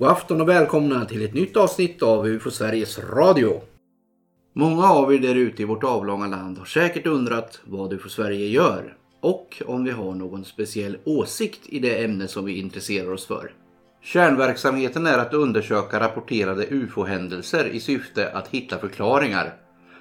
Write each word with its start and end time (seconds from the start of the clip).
God 0.00 0.08
afton 0.08 0.40
och 0.40 0.48
välkomna 0.48 1.04
till 1.04 1.24
ett 1.24 1.34
nytt 1.34 1.56
avsnitt 1.56 2.02
av 2.02 2.26
UFO 2.26 2.50
Sveriges 2.50 2.98
Radio. 2.98 3.60
Många 4.52 4.90
av 4.90 5.14
er 5.14 5.18
där 5.18 5.34
ute 5.34 5.62
i 5.62 5.64
vårt 5.64 5.84
avlånga 5.84 6.26
land 6.26 6.58
har 6.58 6.64
säkert 6.64 7.06
undrat 7.06 7.60
vad 7.64 7.92
UFO 7.92 8.08
Sverige 8.08 8.46
gör 8.46 8.96
och 9.20 9.62
om 9.66 9.84
vi 9.84 9.90
har 9.90 10.14
någon 10.14 10.44
speciell 10.44 10.96
åsikt 11.04 11.60
i 11.66 11.78
det 11.78 12.04
ämne 12.04 12.28
som 12.28 12.44
vi 12.44 12.58
intresserar 12.58 13.12
oss 13.12 13.26
för. 13.26 13.52
Kärnverksamheten 14.02 15.06
är 15.06 15.18
att 15.18 15.34
undersöka 15.34 16.00
rapporterade 16.00 16.66
UFO-händelser 16.70 17.64
i 17.64 17.80
syfte 17.80 18.32
att 18.32 18.48
hitta 18.48 18.78
förklaringar 18.78 19.54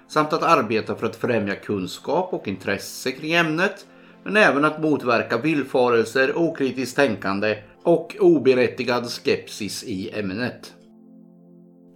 samt 0.07 0.34
att 0.34 0.43
arbeta 0.43 0.95
för 0.95 1.07
att 1.07 1.16
främja 1.16 1.55
kunskap 1.55 2.34
och 2.34 2.47
intresse 2.47 3.11
kring 3.11 3.34
ämnet 3.34 3.86
men 4.23 4.38
även 4.38 4.66
att 4.66 4.81
motverka 4.81 5.38
villfarelser, 5.38 6.38
okritiskt 6.38 6.95
tänkande 6.95 7.58
och 7.83 8.15
oberättigad 8.19 9.05
skepsis 9.05 9.83
i 9.83 10.19
ämnet. 10.19 10.73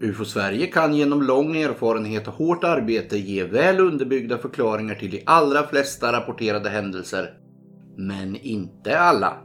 UFO 0.01 0.25
Sverige 0.25 0.67
kan 0.67 0.93
genom 0.95 1.23
lång 1.23 1.57
erfarenhet 1.57 2.27
och 2.27 2.33
hårt 2.33 2.63
arbete 2.63 3.17
ge 3.17 3.43
väl 3.43 3.79
underbyggda 3.79 4.37
förklaringar 4.37 4.95
till 4.95 5.11
de 5.11 5.23
allra 5.25 5.67
flesta 5.67 6.13
rapporterade 6.13 6.69
händelser. 6.69 7.33
Men 7.97 8.35
inte 8.35 8.99
alla. 8.99 9.37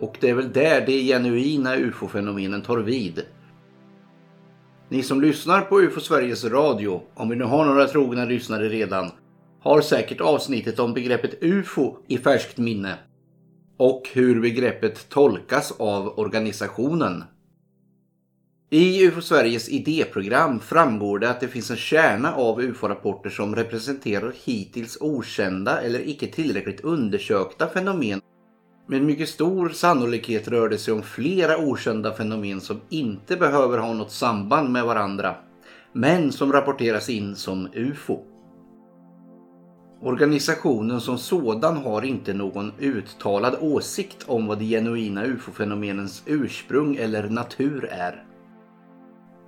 Och 0.00 0.16
det 0.20 0.30
är 0.30 0.34
väl 0.34 0.52
där 0.52 0.86
de 0.86 1.02
genuina 1.02 1.76
UFO-fenomenen 1.76 2.62
tar 2.62 2.78
vid. 2.78 3.22
Ni 4.88 5.02
som 5.02 5.20
lyssnar 5.20 5.60
på 5.60 5.80
UFO 5.80 6.00
Sveriges 6.00 6.44
Radio, 6.44 7.02
om 7.14 7.28
vi 7.28 7.36
nu 7.36 7.44
har 7.44 7.64
några 7.64 7.86
trogna 7.86 8.24
lyssnare 8.24 8.68
redan, 8.68 9.10
har 9.60 9.80
säkert 9.80 10.20
avsnittet 10.20 10.78
om 10.78 10.94
begreppet 10.94 11.42
UFO 11.42 11.96
i 12.08 12.18
färskt 12.18 12.58
minne. 12.58 12.98
Och 13.76 14.08
hur 14.12 14.40
begreppet 14.40 15.08
tolkas 15.08 15.72
av 15.78 16.18
organisationen. 16.18 17.24
I 18.70 19.06
UFO 19.06 19.20
Sveriges 19.20 19.68
idéprogram 19.68 20.60
framgår 20.60 21.18
det 21.18 21.30
att 21.30 21.40
det 21.40 21.48
finns 21.48 21.70
en 21.70 21.76
kärna 21.76 22.34
av 22.34 22.60
UFO-rapporter 22.60 23.30
som 23.30 23.56
representerar 23.56 24.32
hittills 24.44 24.98
okända 25.00 25.80
eller 25.80 26.08
icke 26.08 26.26
tillräckligt 26.26 26.80
undersökta 26.80 27.68
fenomen. 27.68 28.20
Med 28.86 29.02
mycket 29.02 29.28
stor 29.28 29.68
sannolikhet 29.68 30.48
rör 30.48 30.68
det 30.68 30.78
sig 30.78 30.94
om 30.94 31.02
flera 31.02 31.58
okända 31.58 32.14
fenomen 32.14 32.60
som 32.60 32.80
inte 32.88 33.36
behöver 33.36 33.78
ha 33.78 33.92
något 33.92 34.12
samband 34.12 34.70
med 34.70 34.84
varandra, 34.84 35.34
men 35.92 36.32
som 36.32 36.52
rapporteras 36.52 37.08
in 37.08 37.36
som 37.36 37.68
UFO. 37.74 38.33
Organisationen 40.04 41.00
som 41.00 41.18
sådan 41.18 41.76
har 41.76 42.04
inte 42.04 42.32
någon 42.32 42.72
uttalad 42.78 43.56
åsikt 43.60 44.24
om 44.26 44.46
vad 44.46 44.58
de 44.58 44.64
genuina 44.64 45.24
UFO-fenomenens 45.24 46.22
ursprung 46.26 46.96
eller 46.96 47.28
natur 47.28 47.88
är. 47.92 48.24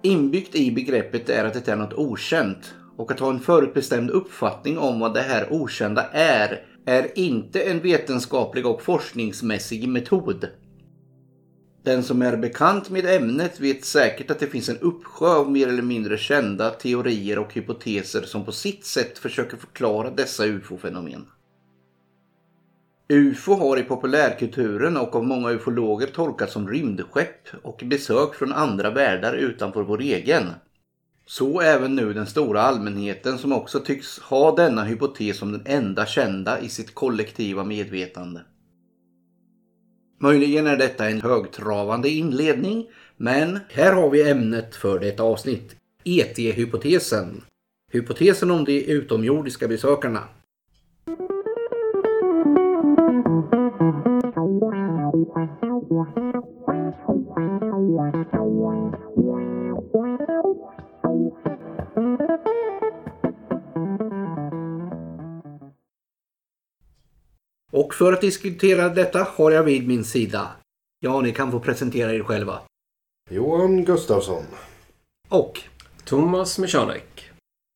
Inbyggt 0.02 0.54
i 0.54 0.72
begreppet 0.72 1.28
är 1.28 1.44
att 1.44 1.54
det 1.54 1.68
är 1.68 1.76
något 1.76 1.92
okänt 1.92 2.74
och 2.96 3.10
att 3.10 3.20
ha 3.20 3.30
en 3.30 3.40
förutbestämd 3.40 4.10
uppfattning 4.10 4.78
om 4.78 5.00
vad 5.00 5.14
det 5.14 5.20
här 5.20 5.52
okända 5.52 6.04
är 6.12 6.62
är 6.86 7.18
inte 7.18 7.60
en 7.60 7.80
vetenskaplig 7.80 8.66
och 8.66 8.82
forskningsmässig 8.82 9.88
metod. 9.88 10.48
Den 11.86 12.02
som 12.02 12.22
är 12.22 12.36
bekant 12.36 12.90
med 12.90 13.06
ämnet 13.06 13.60
vet 13.60 13.84
säkert 13.84 14.30
att 14.30 14.38
det 14.38 14.46
finns 14.46 14.68
en 14.68 14.78
uppsjö 14.78 15.28
av 15.28 15.50
mer 15.50 15.68
eller 15.68 15.82
mindre 15.82 16.18
kända 16.18 16.70
teorier 16.70 17.38
och 17.38 17.54
hypoteser 17.54 18.22
som 18.22 18.44
på 18.44 18.52
sitt 18.52 18.84
sätt 18.84 19.18
försöker 19.18 19.56
förklara 19.56 20.10
dessa 20.10 20.44
ufo-fenomen. 20.44 21.26
UFO 23.08 23.54
har 23.54 23.76
i 23.76 23.82
populärkulturen 23.82 24.96
och 24.96 25.16
av 25.16 25.24
många 25.24 25.50
ufologer 25.50 26.06
tolkats 26.06 26.52
som 26.52 26.68
rymdskepp 26.68 27.48
och 27.62 27.82
besök 27.84 28.34
från 28.34 28.52
andra 28.52 28.90
världar 28.90 29.34
utanför 29.34 29.82
vår 29.82 30.00
egen. 30.00 30.44
Så 31.26 31.60
även 31.60 31.96
nu 31.96 32.12
den 32.12 32.26
stora 32.26 32.62
allmänheten 32.62 33.38
som 33.38 33.52
också 33.52 33.80
tycks 33.80 34.18
ha 34.18 34.56
denna 34.56 34.84
hypotes 34.84 35.38
som 35.38 35.52
den 35.52 35.62
enda 35.64 36.06
kända 36.06 36.60
i 36.60 36.68
sitt 36.68 36.94
kollektiva 36.94 37.64
medvetande. 37.64 38.40
Möjligen 40.18 40.66
är 40.66 40.76
detta 40.76 41.08
en 41.08 41.20
högtravande 41.20 42.08
inledning, 42.08 42.86
men 43.16 43.58
här 43.68 43.92
har 43.92 44.10
vi 44.10 44.30
ämnet 44.30 44.74
för 44.74 44.98
detta 44.98 45.22
avsnitt. 45.22 45.76
ET-hypotesen. 46.04 47.42
Hypotesen 47.92 48.50
om 48.50 48.64
de 48.64 48.84
utomjordiska 48.84 49.68
besökarna. 49.68 50.22
Och 67.76 67.94
för 67.94 68.12
att 68.12 68.20
diskutera 68.20 68.88
detta 68.88 69.22
har 69.22 69.50
jag 69.50 69.62
vid 69.62 69.88
min 69.88 70.04
sida. 70.04 70.50
Ja, 71.00 71.20
ni 71.20 71.32
kan 71.32 71.50
få 71.52 71.60
presentera 71.60 72.14
er 72.14 72.22
själva. 72.22 72.60
Johan 73.30 73.84
Gustafsson. 73.84 74.44
Och 75.28 75.60
Thomas 76.04 76.58
Michanek. 76.58 77.30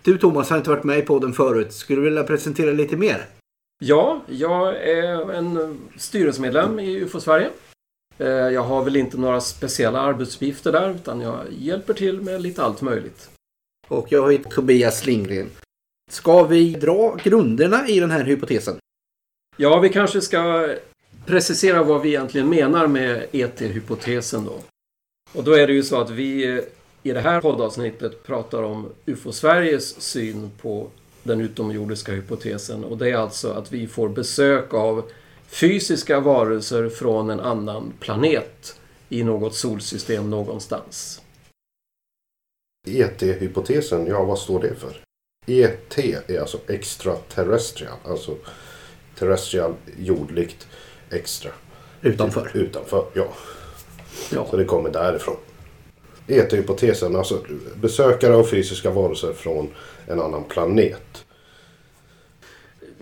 du 0.05 0.19
Thomas 0.19 0.51
har 0.51 0.57
inte 0.57 0.71
varit 0.71 0.85
med 0.85 0.99
i 0.99 1.03
podden 1.03 1.33
förut. 1.33 1.73
Skulle 1.73 2.01
du 2.01 2.05
vilja 2.05 2.25
presentera 2.25 2.71
lite 2.73 2.97
mer? 2.97 3.27
Ja, 3.83 4.21
jag 4.29 4.77
är 4.89 5.33
en 5.33 5.79
styrelsemedlem 5.97 6.81
i 6.81 6.97
UFO 6.97 7.21
Sverige. 7.21 7.51
Eh, 8.19 8.29
Jag 8.29 8.63
har 8.63 8.85
väl 8.85 8.97
inte 8.97 9.17
några 9.17 9.41
speciella 9.41 10.01
arbetsuppgifter 10.01 10.73
där 10.73 10.91
utan 10.95 11.21
jag 11.21 11.45
hjälper 11.51 11.95
till 11.95 12.21
med 12.21 12.43
lite 12.43 12.63
allt 12.63 12.83
möjligt. 12.83 13.31
Och 13.89 14.07
jag 14.13 14.33
heter 14.33 14.51
Tobias 14.51 15.07
Lindgren. 15.07 15.51
Ska 16.11 16.45
vi 16.45 16.71
dra 16.75 17.17
grunderna 17.23 17.89
i 17.89 18.01
den 18.01 18.11
här 18.11 18.25
hypotesen? 18.25 18.77
Ja, 19.63 19.79
vi 19.79 19.89
kanske 19.89 20.21
ska 20.21 20.75
precisera 21.27 21.83
vad 21.83 22.03
vi 22.03 22.09
egentligen 22.09 22.49
menar 22.49 22.87
med 22.87 23.27
ET-hypotesen 23.33 24.45
då. 24.45 24.59
Och 25.33 25.45
då 25.45 25.53
är 25.53 25.67
det 25.67 25.73
ju 25.73 25.83
så 25.83 26.01
att 26.01 26.11
vi 26.11 26.61
i 27.03 27.13
det 27.13 27.21
här 27.21 27.41
poddavsnittet 27.41 28.23
pratar 28.23 28.63
om 28.63 28.89
UFO 29.07 29.33
Sveriges 29.33 30.01
syn 30.01 30.51
på 30.63 30.89
den 31.23 31.41
utomjordiska 31.41 32.13
hypotesen. 32.13 32.85
Och 32.85 32.99
det 32.99 33.11
är 33.11 33.17
alltså 33.17 33.51
att 33.51 33.73
vi 33.73 33.87
får 33.87 34.09
besök 34.09 34.75
av 34.75 35.11
fysiska 35.47 36.21
varelser 36.21 36.89
från 36.89 37.31
en 37.31 37.41
annan 37.41 37.93
planet 38.01 38.81
i 39.09 39.25
något 39.25 39.55
solsystem 39.55 40.31
någonstans. 40.31 41.23
ET-hypotesen, 42.89 44.07
ja 44.07 44.25
vad 44.25 44.39
står 44.39 44.63
det 44.63 44.75
för? 44.75 45.01
ET 45.47 45.99
är 45.99 46.41
alltså 46.41 46.59
extraterrestrial, 46.69 47.99
alltså 48.05 48.37
terrestrial, 49.21 49.75
jordligt, 49.99 50.67
extra. 51.11 51.51
Utanför. 52.03 52.51
Utanför, 52.55 53.05
ja. 53.15 53.29
Ja. 54.33 54.47
Så 54.51 54.57
det 54.57 54.65
kommer 54.65 54.91
därifrån. 54.91 55.37
ET-hypotesen, 56.27 57.17
alltså 57.17 57.39
besökare 57.75 58.35
av 58.35 58.45
fysiska 58.45 58.91
varelser 58.91 59.33
från 59.33 59.69
en 60.07 60.21
annan 60.21 60.45
planet. 60.45 61.25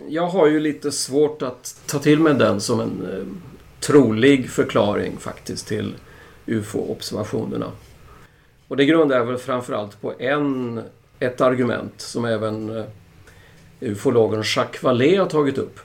Jag 0.07 0.27
har 0.27 0.47
ju 0.47 0.59
lite 0.59 0.91
svårt 0.91 1.41
att 1.41 1.81
ta 1.85 1.99
till 1.99 2.19
mig 2.19 2.33
den 2.33 2.61
som 2.61 2.79
en 2.79 3.07
eh, 3.11 3.25
trolig 3.79 4.49
förklaring 4.49 5.17
faktiskt 5.17 5.67
till 5.67 5.95
UFO-observationerna. 6.45 7.71
Och 8.67 8.77
det 8.77 8.85
grundar 8.85 9.17
jag 9.17 9.25
väl 9.25 9.37
framförallt 9.37 10.01
på 10.01 10.13
en, 10.19 10.81
ett 11.19 11.41
argument 11.41 11.93
som 11.97 12.25
även 12.25 12.77
eh, 12.77 12.85
ufologen 13.79 14.43
Jacques 14.55 14.83
Vallée 14.83 15.17
har 15.17 15.25
tagit 15.25 15.57
upp. 15.57 15.79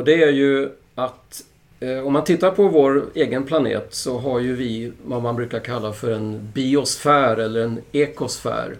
Och 0.00 0.06
det 0.06 0.22
är 0.22 0.30
ju 0.30 0.70
att 0.94 1.44
eh, 1.80 2.06
om 2.06 2.12
man 2.12 2.24
tittar 2.24 2.50
på 2.50 2.68
vår 2.68 3.04
egen 3.14 3.44
planet 3.44 3.86
så 3.90 4.18
har 4.18 4.40
ju 4.40 4.54
vi 4.54 4.92
vad 5.04 5.22
man 5.22 5.36
brukar 5.36 5.60
kalla 5.60 5.92
för 5.92 6.12
en 6.12 6.50
biosfär 6.54 7.36
eller 7.36 7.60
en 7.60 7.80
ekosfär. 7.92 8.76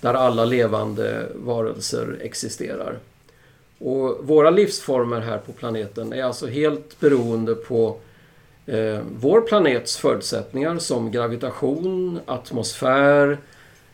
Där 0.00 0.14
alla 0.14 0.44
levande 0.44 1.26
varelser 1.34 2.18
existerar. 2.20 2.98
Och 3.78 4.18
våra 4.22 4.50
livsformer 4.50 5.20
här 5.20 5.38
på 5.38 5.52
planeten 5.52 6.12
är 6.12 6.24
alltså 6.24 6.46
helt 6.46 7.00
beroende 7.00 7.54
på 7.54 7.96
eh, 8.66 9.00
vår 9.20 9.40
planets 9.40 9.96
förutsättningar 9.96 10.78
som 10.78 11.10
gravitation, 11.10 12.20
atmosfär, 12.26 13.38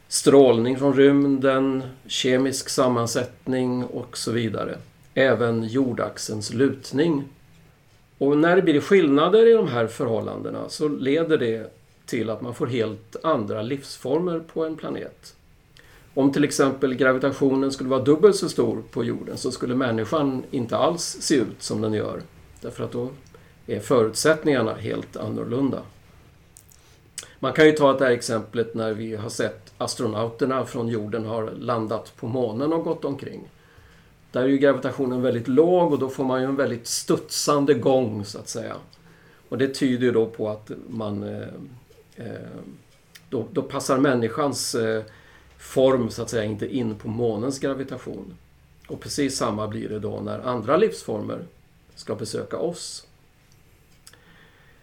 strålning 0.09 0.79
från 0.79 0.95
rymden, 0.95 1.83
kemisk 2.07 2.69
sammansättning 2.69 3.85
och 3.85 4.19
så 4.19 4.33
vidare. 4.33 4.79
Även 5.19 5.65
jordaxelns 5.65 6.53
lutning. 6.53 7.25
Och 8.19 8.39
när 8.39 8.57
det 8.57 8.63
blir 8.63 8.81
skillnader 8.81 9.47
i 9.47 9.53
de 9.53 9.69
här 9.69 9.87
förhållandena 9.87 10.69
så 10.69 10.89
leder 10.89 11.39
det 11.39 11.73
till 12.07 12.31
att 12.31 12.43
man 12.43 12.55
får 12.55 12.67
helt 12.67 13.17
andra 13.25 13.63
livsformer 13.63 14.41
på 14.41 14.65
en 14.65 14.77
planet. 14.77 15.35
Om 16.15 16.33
till 16.33 16.45
exempel 16.45 16.95
gravitationen 16.95 17.73
skulle 17.73 17.89
vara 17.89 18.03
dubbelt 18.03 18.37
så 18.37 18.49
stor 18.49 18.83
på 18.91 19.05
jorden 19.05 19.37
så 19.37 19.51
skulle 19.51 19.75
människan 19.75 20.43
inte 20.51 20.77
alls 20.77 21.17
se 21.21 21.35
ut 21.35 21.63
som 21.63 21.81
den 21.81 21.93
gör. 21.93 22.23
Därför 22.61 22.85
att 22.85 22.93
då 22.93 23.09
är 23.67 23.81
förutsättningarna 23.81 24.75
helt 24.75 25.17
annorlunda. 25.17 25.83
Man 27.39 27.53
kan 27.53 27.67
ju 27.67 27.73
ta 27.73 27.93
det 27.93 28.05
här 28.05 28.13
exemplet 28.13 28.75
när 28.75 28.93
vi 28.93 29.17
har 29.17 29.29
sett 29.29 29.73
astronauterna 29.79 30.65
från 30.65 30.89
jorden 30.89 31.25
har 31.25 31.51
landat 31.51 32.13
på 32.17 32.27
månen 32.27 32.73
och 32.73 32.85
gått 32.85 33.05
omkring. 33.05 33.49
Där 34.39 34.45
är 34.45 34.49
ju 34.49 34.59
gravitationen 34.59 35.23
väldigt 35.23 35.49
låg 35.49 35.93
och 35.93 35.99
då 35.99 36.09
får 36.09 36.25
man 36.25 36.41
ju 36.41 36.47
en 36.47 36.57
väldigt 36.57 36.87
studsande 36.87 37.75
gång 37.75 38.25
så 38.25 38.39
att 38.39 38.49
säga. 38.49 38.77
Och 39.49 39.59
det 39.59 39.69
tyder 39.69 40.07
ju 40.07 40.13
då 40.13 40.27
på 40.27 40.49
att 40.49 40.71
man... 40.89 41.23
Eh, 41.23 41.49
eh, 42.17 42.49
då, 43.31 43.47
då, 43.53 43.63
passar 43.63 43.99
människans 43.99 44.75
eh, 44.75 45.03
form 45.59 46.11
så 46.11 46.23
att 46.23 46.31
säga 46.31 46.45
inte 46.45 46.77
in 46.77 46.95
på 46.95 47.09
månens 47.09 47.59
gravitation. 47.59 48.35
Och 48.89 49.01
precis 49.01 49.37
samma 49.37 49.69
blir 49.69 49.89
det 49.89 49.99
då 49.99 50.21
när 50.21 50.39
andra 50.39 50.77
livsformer 50.77 51.39
ska 51.95 52.15
besöka 52.15 52.57
oss. 52.57 53.07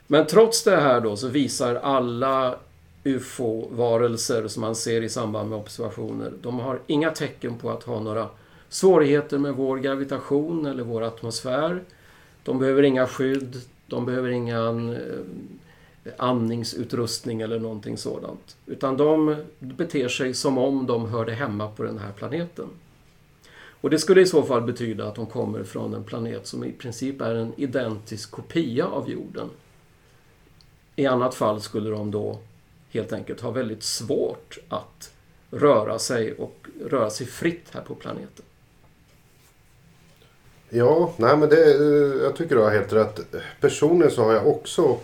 Men 0.08 0.28
trots 0.28 0.64
det 0.64 0.78
här 0.78 1.02
då 1.02 1.18
så 1.18 1.28
visar 1.28 1.76
alla 1.76 2.56
UFO-varelser 3.04 4.48
som 4.48 4.62
man 4.62 4.76
ser 4.76 5.02
i 5.02 5.10
samband 5.10 5.50
med 5.50 5.60
observationer, 5.60 6.34
de 6.42 6.60
har 6.60 6.80
inga 6.88 7.12
tecken 7.12 7.58
på 7.58 7.72
att 7.72 7.84
ha 7.84 8.00
några 8.00 8.30
svårigheter 8.70 9.38
med 9.38 9.54
vår 9.54 9.78
gravitation 9.78 10.66
eller 10.66 10.84
vår 10.84 11.02
atmosfär. 11.02 11.84
De 12.44 12.60
behöver 12.60 12.84
inga 12.84 13.08
skydd, 13.08 13.62
de 13.88 14.06
behöver 14.06 14.30
ingen 14.30 14.90
eh, 14.94 16.14
andningsutrustning 16.18 17.42
eller 17.42 17.60
någonting 17.60 17.98
sådant. 17.98 18.58
Utan 18.66 18.98
de 18.98 19.36
beter 19.60 20.08
sig 20.08 20.34
som 20.34 20.58
om 20.58 20.86
de 20.86 21.06
hörde 21.06 21.34
hemma 21.34 21.68
på 21.68 21.84
den 21.84 21.98
här 21.98 22.12
planeten. 22.12 22.68
Och 23.82 23.90
det 23.90 24.00
skulle 24.00 24.22
i 24.22 24.26
så 24.26 24.44
fall 24.44 24.62
betyda 24.62 25.08
att 25.08 25.16
de 25.16 25.26
kommer 25.26 25.64
från 25.64 25.94
en 25.94 26.04
planet 26.04 26.48
som 26.48 26.64
i 26.64 26.72
princip 26.72 27.22
är 27.22 27.36
en 27.36 27.54
identisk 27.58 28.32
kopia 28.32 28.86
av 28.86 29.10
jorden. 29.10 29.50
I 30.96 31.06
annat 31.06 31.36
fall 31.36 31.62
skulle 31.62 31.90
de 31.90 32.12
då 32.12 32.40
helt 32.90 33.14
enkelt 33.14 33.42
ha 33.42 33.52
väldigt 33.52 33.84
svårt 33.84 34.58
att 34.70 35.14
röra 35.52 36.00
sig 36.00 36.34
och 36.34 36.68
röra 36.86 37.10
sig 37.10 37.28
fritt 37.28 37.70
här 37.72 37.82
på 37.82 37.96
planeten. 37.96 38.46
Ja, 40.70 41.14
nej 41.18 41.38
men 41.38 41.50
det, 41.50 41.74
eh, 41.74 42.24
jag 42.24 42.36
tycker 42.36 42.56
du 42.56 42.62
har 42.62 42.72
helt 42.72 42.94
rätt. 42.94 43.20
Personligen 43.62 44.12
så 44.12 44.24
har 44.24 44.34
jag 44.34 44.48
också 44.48 44.98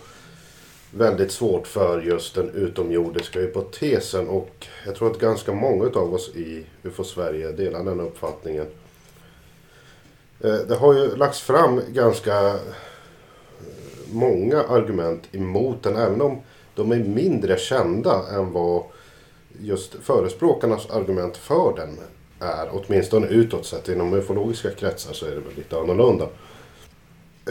väldigt 0.93 1.31
svårt 1.31 1.67
för 1.67 2.01
just 2.01 2.35
den 2.35 2.49
utomjordiska 2.49 3.39
hypotesen 3.39 4.27
och 4.27 4.67
jag 4.85 4.95
tror 4.95 5.11
att 5.11 5.19
ganska 5.19 5.53
många 5.53 5.85
av 5.85 6.13
oss 6.13 6.29
i 6.35 6.65
UFO 6.83 7.03
Sverige 7.03 7.51
delar 7.51 7.83
den 7.83 7.99
uppfattningen. 7.99 8.65
Eh, 10.39 10.55
det 10.55 10.75
har 10.75 10.93
ju 10.93 11.15
lagts 11.15 11.41
fram 11.41 11.81
ganska 11.87 12.47
eh, 12.47 12.55
många 14.11 14.63
argument 14.63 15.23
emot 15.31 15.83
den 15.83 15.95
även 15.95 16.21
om 16.21 16.41
de 16.75 16.91
är 16.91 16.99
mindre 16.99 17.57
kända 17.57 18.27
än 18.31 18.51
vad 18.51 18.83
just 19.59 19.95
förespråkarnas 19.95 20.89
argument 20.89 21.37
för 21.37 21.73
den 21.75 21.97
är. 22.41 22.69
Åtminstone 22.71 23.27
utåt 23.27 23.65
sett. 23.65 23.89
Inom 23.89 24.13
ufologiska 24.13 24.71
kretsar 24.71 25.13
så 25.13 25.25
är 25.25 25.29
det 25.29 25.35
väl 25.39 25.55
lite 25.55 25.77
annorlunda. 25.77 26.27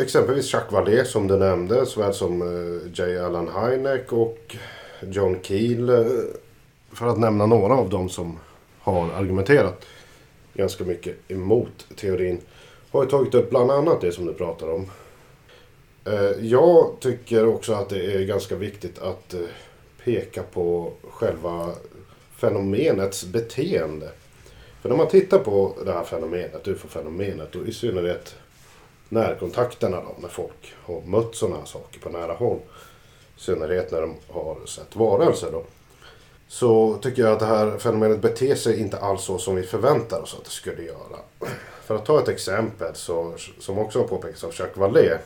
Exempelvis 0.00 0.52
Jacques 0.52 0.72
Vallée 0.72 1.04
som 1.04 1.28
du 1.28 1.36
nämnde, 1.36 1.86
såväl 1.86 2.14
som 2.14 2.42
eh, 2.42 2.92
J. 2.94 3.18
Allen 3.18 3.48
Hynek 3.48 4.12
och 4.12 4.56
John 5.00 5.38
Keel. 5.42 5.88
Eh, 5.88 6.04
för 6.92 7.06
att 7.06 7.18
nämna 7.18 7.46
några 7.46 7.74
av 7.74 7.88
dem 7.88 8.08
som 8.08 8.38
har 8.80 9.10
argumenterat 9.10 9.86
ganska 10.54 10.84
mycket 10.84 11.30
emot 11.30 11.86
teorin. 11.96 12.40
Har 12.90 13.04
ju 13.04 13.10
tagit 13.10 13.34
upp 13.34 13.50
bland 13.50 13.70
annat 13.70 14.00
det 14.00 14.12
som 14.12 14.26
du 14.26 14.34
pratar 14.34 14.70
om. 14.70 14.90
Eh, 16.04 16.46
jag 16.46 16.92
tycker 17.00 17.46
också 17.46 17.72
att 17.72 17.88
det 17.88 18.14
är 18.14 18.24
ganska 18.24 18.56
viktigt 18.56 18.98
att 18.98 19.34
peka 20.04 20.42
på 20.42 20.92
själva 21.10 21.70
fenomenets 22.36 23.24
beteende. 23.24 24.10
För 24.82 24.88
när 24.88 24.96
man 24.96 25.08
tittar 25.08 25.38
på 25.38 25.74
det 25.84 25.92
här 25.92 26.04
fenomenet, 26.04 26.68
ufo-fenomenet 26.68 27.56
och 27.56 27.66
i 27.66 27.72
synnerhet 27.72 28.34
närkontakterna 29.08 29.96
då, 29.96 30.14
när 30.18 30.28
folk 30.28 30.74
har 30.84 31.00
mött 31.00 31.34
sådana 31.34 31.56
här 31.56 31.64
saker 31.64 32.00
på 32.00 32.08
nära 32.08 32.32
håll. 32.32 32.58
I 33.36 33.40
synnerhet 33.40 33.92
när 33.92 34.00
de 34.00 34.14
har 34.28 34.66
sett 34.66 34.96
varelser 34.96 35.52
då. 35.52 35.64
Så 36.48 36.98
tycker 37.02 37.22
jag 37.22 37.32
att 37.32 37.40
det 37.40 37.46
här 37.46 37.78
fenomenet 37.78 38.20
beter 38.20 38.54
sig 38.54 38.80
inte 38.80 38.98
alls 38.98 39.22
så 39.22 39.38
som 39.38 39.54
vi 39.56 39.62
förväntar 39.62 40.20
oss 40.20 40.36
att 40.38 40.44
det 40.44 40.50
skulle 40.50 40.82
göra. 40.82 41.18
För 41.84 41.94
att 41.94 42.06
ta 42.06 42.20
ett 42.20 42.28
exempel 42.28 42.94
så, 42.94 43.34
som 43.58 43.78
också 43.78 43.98
har 43.98 44.08
påpekats 44.08 44.44
av 44.44 44.50
Jacques 44.58 44.76
Vallée. 44.76 45.18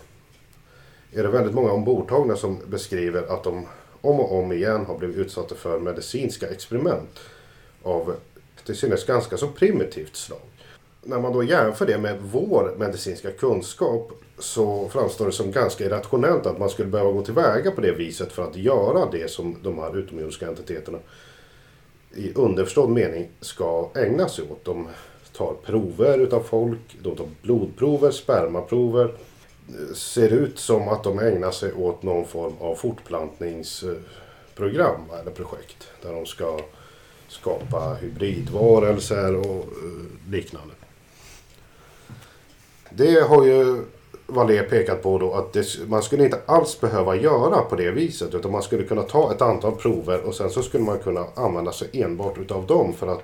Är 1.13 1.23
det 1.23 1.29
väldigt 1.29 1.55
många 1.55 1.73
ombordtagna 1.73 2.37
som 2.37 2.59
beskriver 2.67 3.23
att 3.23 3.45
de 3.45 3.67
om 4.01 4.21
och 4.21 4.39
om 4.39 4.53
igen 4.53 4.87
har 4.87 4.99
blivit 4.99 5.17
utsatta 5.17 5.55
för 5.55 5.81
medicinska 5.81 6.49
experiment 6.49 7.21
av 7.83 8.17
till 8.67 8.77
synes 8.77 9.07
ganska 9.07 9.37
så 9.37 9.49
primitivt 9.49 10.17
slag. 10.17 10.41
När 11.03 11.21
man 11.21 11.33
då 11.33 11.43
jämför 11.43 11.87
det 11.87 11.99
med 11.99 12.19
vår 12.23 12.75
medicinska 12.79 13.31
kunskap 13.31 14.13
så 14.39 14.89
framstår 14.89 15.27
det 15.27 15.33
som 15.33 15.53
ganska 15.53 15.85
irrationellt 15.85 16.47
att 16.47 16.59
man 16.59 16.71
skulle 16.71 16.89
behöva 16.89 17.13
gå 17.13 17.23
tillväga 17.23 17.71
på 17.71 17.81
det 17.81 17.93
viset 17.93 18.33
för 18.33 18.43
att 18.43 18.57
göra 18.57 19.11
det 19.11 19.31
som 19.31 19.57
de 19.63 19.79
här 19.79 19.99
utomjordiska 19.99 20.49
entiteterna 20.49 20.99
i 22.15 22.33
underförstådd 22.35 22.91
mening 22.91 23.29
ska 23.41 23.91
ägna 23.95 24.29
sig 24.29 24.45
åt. 24.51 24.65
De 24.65 24.89
tar 25.37 25.55
prover 25.65 26.19
utav 26.19 26.41
folk, 26.41 26.97
de 27.03 27.17
tar 27.17 27.27
blodprover, 27.43 28.11
spermaprover. 28.11 29.15
Ser 29.95 30.33
ut 30.33 30.59
som 30.59 30.89
att 30.89 31.05
de 31.05 31.19
ägnar 31.19 31.51
sig 31.51 31.73
åt 31.73 32.03
någon 32.03 32.27
form 32.27 32.53
av 32.61 32.75
fortplantningsprogram 32.75 35.01
eller 35.21 35.31
projekt. 35.31 35.89
Där 36.03 36.13
de 36.13 36.27
ska 36.27 36.61
skapa 37.35 37.95
hybridvarelser 38.01 39.37
och 39.37 39.65
eh, 39.65 40.31
liknande. 40.31 40.75
Det 42.91 43.21
har 43.21 43.45
ju 43.45 43.85
Valé 44.27 44.63
pekat 44.63 45.03
på 45.03 45.19
då 45.19 45.35
att 45.35 45.53
det, 45.53 45.67
man 45.89 46.03
skulle 46.03 46.25
inte 46.25 46.41
alls 46.47 46.81
behöva 46.81 47.17
göra 47.17 47.61
på 47.63 47.77
det 47.77 47.91
viset 47.91 48.35
utan 48.35 48.53
man 48.53 48.63
skulle 48.63 48.85
kunna 48.85 49.03
ta 49.03 49.33
ett 49.33 49.43
antal 49.43 49.73
prover 49.73 50.21
och 50.27 50.35
sen 50.35 50.51
så 50.51 50.63
skulle 50.63 50.85
man 50.85 50.99
kunna 50.99 51.27
använda 51.35 51.73
sig 51.73 51.89
enbart 51.93 52.39
utav 52.39 52.67
dem 52.67 52.93
för 52.93 53.07
att 53.07 53.23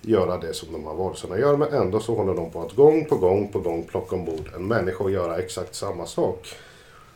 göra 0.00 0.38
det 0.38 0.54
som 0.54 0.72
de 0.72 0.84
här 0.86 0.94
varelserna 0.94 1.38
gör. 1.38 1.56
Men 1.56 1.72
ändå 1.72 2.00
så 2.00 2.14
håller 2.14 2.34
de 2.34 2.50
på 2.50 2.62
att 2.62 2.72
gång 2.72 3.04
på 3.04 3.16
gång 3.16 3.48
på 3.52 3.60
gång 3.60 3.84
plocka 3.84 4.16
ombord 4.16 4.50
en 4.56 4.66
människa 4.66 5.04
och 5.04 5.10
göra 5.10 5.38
exakt 5.38 5.74
samma 5.74 6.06
sak. 6.06 6.48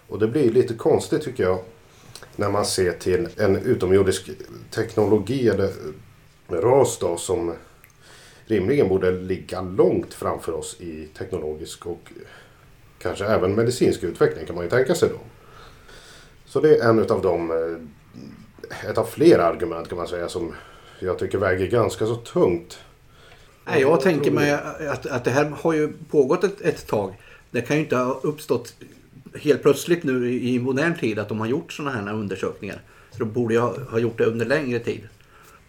Och 0.09 0.19
det 0.19 0.29
blir 0.29 0.53
lite 0.53 0.75
konstigt 0.75 1.23
tycker 1.23 1.43
jag 1.43 1.59
när 2.37 2.51
man 2.51 2.65
ser 2.65 2.93
till 2.93 3.29
en 3.37 3.57
utomjordisk 3.57 4.31
teknologi 4.71 5.49
eller 5.49 5.71
ras 6.49 6.99
då 6.99 7.17
som 7.17 7.55
rimligen 8.47 8.89
borde 8.89 9.11
ligga 9.11 9.61
långt 9.61 10.15
framför 10.15 10.53
oss 10.53 10.81
i 10.81 11.09
teknologisk 11.19 11.87
och 11.87 12.13
kanske 12.99 13.25
även 13.25 13.55
medicinsk 13.55 14.05
utveckling 14.05 14.47
kan 14.47 14.55
man 14.55 14.65
ju 14.65 14.71
tänka 14.71 14.95
sig 14.95 15.09
då. 15.09 15.19
Så 16.47 16.61
det 16.61 16.77
är 16.77 16.89
en 16.89 16.99
utav 16.99 17.23
de, 17.23 17.51
eh, 17.51 18.91
ett 18.91 18.99
av 18.99 19.05
flera 19.05 19.45
argument 19.45 19.89
kan 19.89 19.99
man 19.99 20.09
säga 20.09 20.29
som 20.29 20.55
jag 21.01 21.19
tycker 21.19 21.39
väger 21.39 21.67
ganska 21.67 22.07
så 22.07 22.15
tungt. 22.15 22.79
Nej, 23.65 23.81
jag 23.81 24.01
tänker 24.01 24.31
mig 24.31 24.53
att, 24.89 25.07
att 25.07 25.25
det 25.25 25.31
här 25.31 25.45
har 25.45 25.73
ju 25.73 25.93
pågått 26.11 26.45
ett, 26.45 26.61
ett 26.61 26.87
tag. 26.87 27.15
Det 27.51 27.61
kan 27.61 27.77
ju 27.77 27.83
inte 27.83 27.97
ha 27.97 28.21
uppstått 28.23 28.75
helt 29.35 29.63
plötsligt 29.63 30.05
nu 30.05 30.33
i 30.33 30.59
modern 30.59 30.95
tid 30.95 31.19
att 31.19 31.29
de 31.29 31.41
har 31.41 31.47
gjort 31.47 31.73
sådana 31.73 31.91
här 31.97 32.15
undersökningar. 32.15 32.83
Så 33.11 33.19
de 33.19 33.33
borde 33.33 33.55
ju 33.55 33.61
ha, 33.61 33.81
ha 33.91 33.99
gjort 33.99 34.19
det 34.19 34.25
under 34.25 34.47
längre 34.47 34.79
tid. 34.79 35.09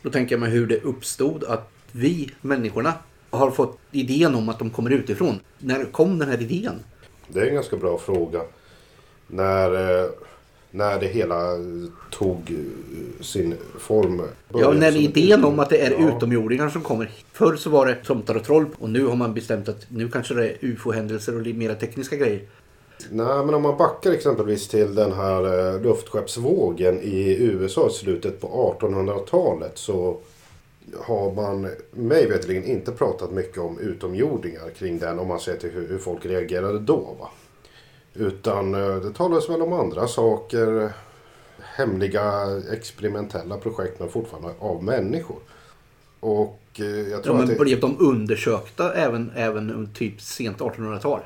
Då 0.01 0.09
tänker 0.09 0.35
jag 0.35 0.39
mig 0.39 0.49
hur 0.49 0.67
det 0.67 0.83
uppstod 0.83 1.43
att 1.43 1.69
vi 1.91 2.31
människorna 2.41 2.93
har 3.29 3.51
fått 3.51 3.77
idén 3.91 4.35
om 4.35 4.49
att 4.49 4.59
de 4.59 4.69
kommer 4.69 4.89
utifrån. 4.89 5.39
När 5.57 5.85
kom 5.85 6.19
den 6.19 6.29
här 6.29 6.41
idén? 6.41 6.75
Det 7.27 7.39
är 7.39 7.47
en 7.47 7.53
ganska 7.53 7.77
bra 7.77 7.97
fråga. 7.97 8.41
När, 9.27 10.01
eh, 10.03 10.09
när 10.71 10.99
det 10.99 11.07
hela 11.07 11.41
tog 12.11 12.51
eh, 12.51 13.23
sin 13.23 13.55
form. 13.79 14.21
Ja, 14.53 14.71
när 14.71 14.97
idén 14.97 15.45
om 15.45 15.59
att 15.59 15.69
det 15.69 15.77
är 15.77 15.91
ja. 15.91 16.17
utomjordingar 16.17 16.69
som 16.69 16.81
kommer. 16.81 17.11
Förr 17.33 17.55
så 17.55 17.69
var 17.69 17.85
det 17.85 17.95
tomtar 17.95 18.35
och 18.35 18.43
troll 18.43 18.65
och 18.79 18.89
nu 18.89 19.05
har 19.05 19.15
man 19.15 19.33
bestämt 19.33 19.69
att 19.69 19.85
nu 19.89 20.09
kanske 20.09 20.33
det 20.33 20.49
är 20.49 20.57
ufo-händelser 20.61 21.35
och 21.35 21.41
lite 21.41 21.57
mera 21.57 21.75
tekniska 21.75 22.15
grejer. 22.15 22.41
Nej, 23.11 23.45
men 23.45 23.53
om 23.53 23.61
man 23.61 23.77
backar 23.77 24.11
exempelvis 24.11 24.67
till 24.67 24.95
den 24.95 25.11
här 25.11 25.73
eh, 25.73 25.81
luftskeppsvågen 25.81 27.01
i 27.01 27.37
USA 27.39 27.87
i 27.87 27.93
slutet 27.93 28.41
på 28.41 28.77
1800-talet 28.79 29.77
så 29.77 30.17
har 30.97 31.33
man 31.33 31.69
mig 31.91 32.29
veterligen 32.29 32.63
inte 32.63 32.91
pratat 32.91 33.31
mycket 33.31 33.57
om 33.57 33.79
utomjordingar 33.79 34.69
kring 34.69 34.99
den 34.99 35.19
om 35.19 35.27
man 35.27 35.39
ser 35.39 35.57
till 35.57 35.69
hur, 35.69 35.87
hur 35.87 35.97
folk 35.97 36.25
reagerade 36.25 36.79
då. 36.79 37.15
Va? 37.19 37.29
Utan 38.13 38.73
eh, 38.73 38.95
det 38.95 39.13
talades 39.13 39.49
väl 39.49 39.61
om 39.61 39.73
andra 39.73 40.07
saker. 40.07 40.91
Hemliga 41.59 42.47
experimentella 42.71 43.57
projekt 43.57 43.99
men 43.99 44.09
fortfarande 44.09 44.49
av 44.59 44.83
människor. 44.83 45.37
Och 46.19 46.59
eh, 46.75 46.85
jag 46.85 47.23
tror 47.23 47.35
ja, 47.35 47.41
men 47.41 47.43
att 47.51 47.57
det... 47.57 47.63
blev 47.63 47.79
de 47.79 47.95
undersökta 47.99 48.93
även, 48.93 49.31
även 49.35 49.89
typ 49.93 50.21
sent 50.21 50.57
1800-tal? 50.57 51.21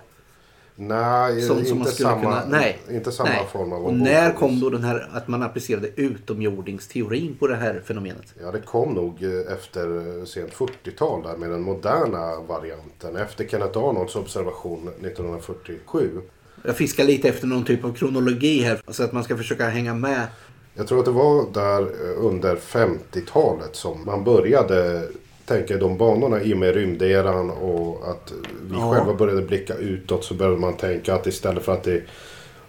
Nej, 0.75 1.41
Som- 1.41 1.47
som 1.47 1.59
inte, 1.59 1.75
man 1.75 1.87
skulle 1.87 2.09
samma, 2.09 2.21
kunna- 2.21 2.45
nej. 2.49 2.79
inte 2.91 3.11
samma 3.11 3.29
Nej. 3.29 3.47
form 3.51 3.73
av 3.73 3.85
Och 3.85 3.93
när 3.93 4.31
kom 4.33 4.59
då 4.59 4.69
den 4.69 4.83
här 4.83 5.09
att 5.13 5.27
man 5.27 5.43
applicerade 5.43 5.89
utomjordingsteorin 5.95 7.35
på 7.39 7.47
det 7.47 7.55
här 7.55 7.81
fenomenet? 7.85 8.33
Ja, 8.41 8.51
det 8.51 8.59
kom 8.59 8.93
nog 8.93 9.23
eh, 9.23 9.53
efter 9.53 9.97
eh, 10.19 10.25
sent 10.25 10.53
40-tal 10.53 11.23
där 11.23 11.37
med 11.37 11.49
den 11.49 11.61
moderna 11.61 12.35
varianten. 12.47 13.15
Efter 13.15 13.47
Kenneth 13.47 13.77
Arnolds 13.77 14.15
observation 14.15 14.87
1947. 15.01 16.21
Jag 16.63 16.77
fiskar 16.77 17.03
lite 17.03 17.29
efter 17.29 17.47
någon 17.47 17.65
typ 17.65 17.83
av 17.85 17.93
kronologi 17.93 18.61
här 18.61 18.81
så 18.87 19.03
att 19.03 19.11
man 19.13 19.23
ska 19.23 19.37
försöka 19.37 19.69
hänga 19.69 19.93
med. 19.93 20.27
Jag 20.75 20.87
tror 20.87 20.99
att 20.99 21.05
det 21.05 21.11
var 21.11 21.45
där 21.53 21.81
eh, 21.81 22.25
under 22.25 22.55
50-talet 22.55 23.75
som 23.75 24.05
man 24.05 24.23
började 24.23 25.07
tänka 25.45 25.73
i 25.73 25.77
de 25.77 25.97
banorna 25.97 26.41
i 26.41 26.53
och 26.53 26.57
med 26.57 26.75
rymderan 26.75 27.49
och 27.49 28.09
att 28.09 28.33
vi 28.69 28.75
Ja. 28.77 28.93
själva 28.93 29.13
började 29.13 29.41
blicka 29.41 29.75
utåt 29.75 30.23
så 30.23 30.33
började 30.33 30.57
man 30.57 30.77
tänka 30.77 31.15
att 31.15 31.27
istället 31.27 31.63
för 31.63 31.73
att 31.73 31.83
det 31.83 31.91
är 31.93 32.03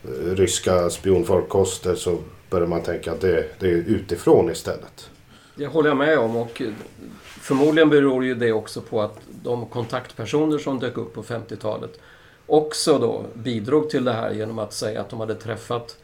eh, 0.04 0.34
ryska 0.34 0.90
spionfarkoster 0.90 1.94
så 1.94 2.18
började 2.50 2.70
man 2.70 2.82
tänka 2.82 3.12
att 3.12 3.20
det, 3.20 3.44
det 3.58 3.66
är 3.66 3.72
utifrån 3.76 4.50
istället. 4.50 5.10
Det 5.54 5.66
håller 5.66 5.88
jag 5.90 5.96
med 5.96 6.18
om 6.18 6.36
och 6.36 6.62
förmodligen 7.26 7.90
beror 7.90 8.24
ju 8.24 8.34
det 8.34 8.52
också 8.52 8.80
på 8.80 9.02
att 9.02 9.18
de 9.42 9.66
kontaktpersoner 9.66 10.58
som 10.58 10.78
dök 10.78 10.96
upp 10.98 11.14
på 11.14 11.22
50-talet 11.22 12.00
också 12.46 12.98
då 12.98 13.24
bidrog 13.34 13.90
till 13.90 14.04
det 14.04 14.12
här 14.12 14.30
genom 14.32 14.58
att 14.58 14.72
säga 14.72 15.00
att 15.00 15.10
de 15.10 15.20
hade 15.20 15.34
träffat 15.34 15.96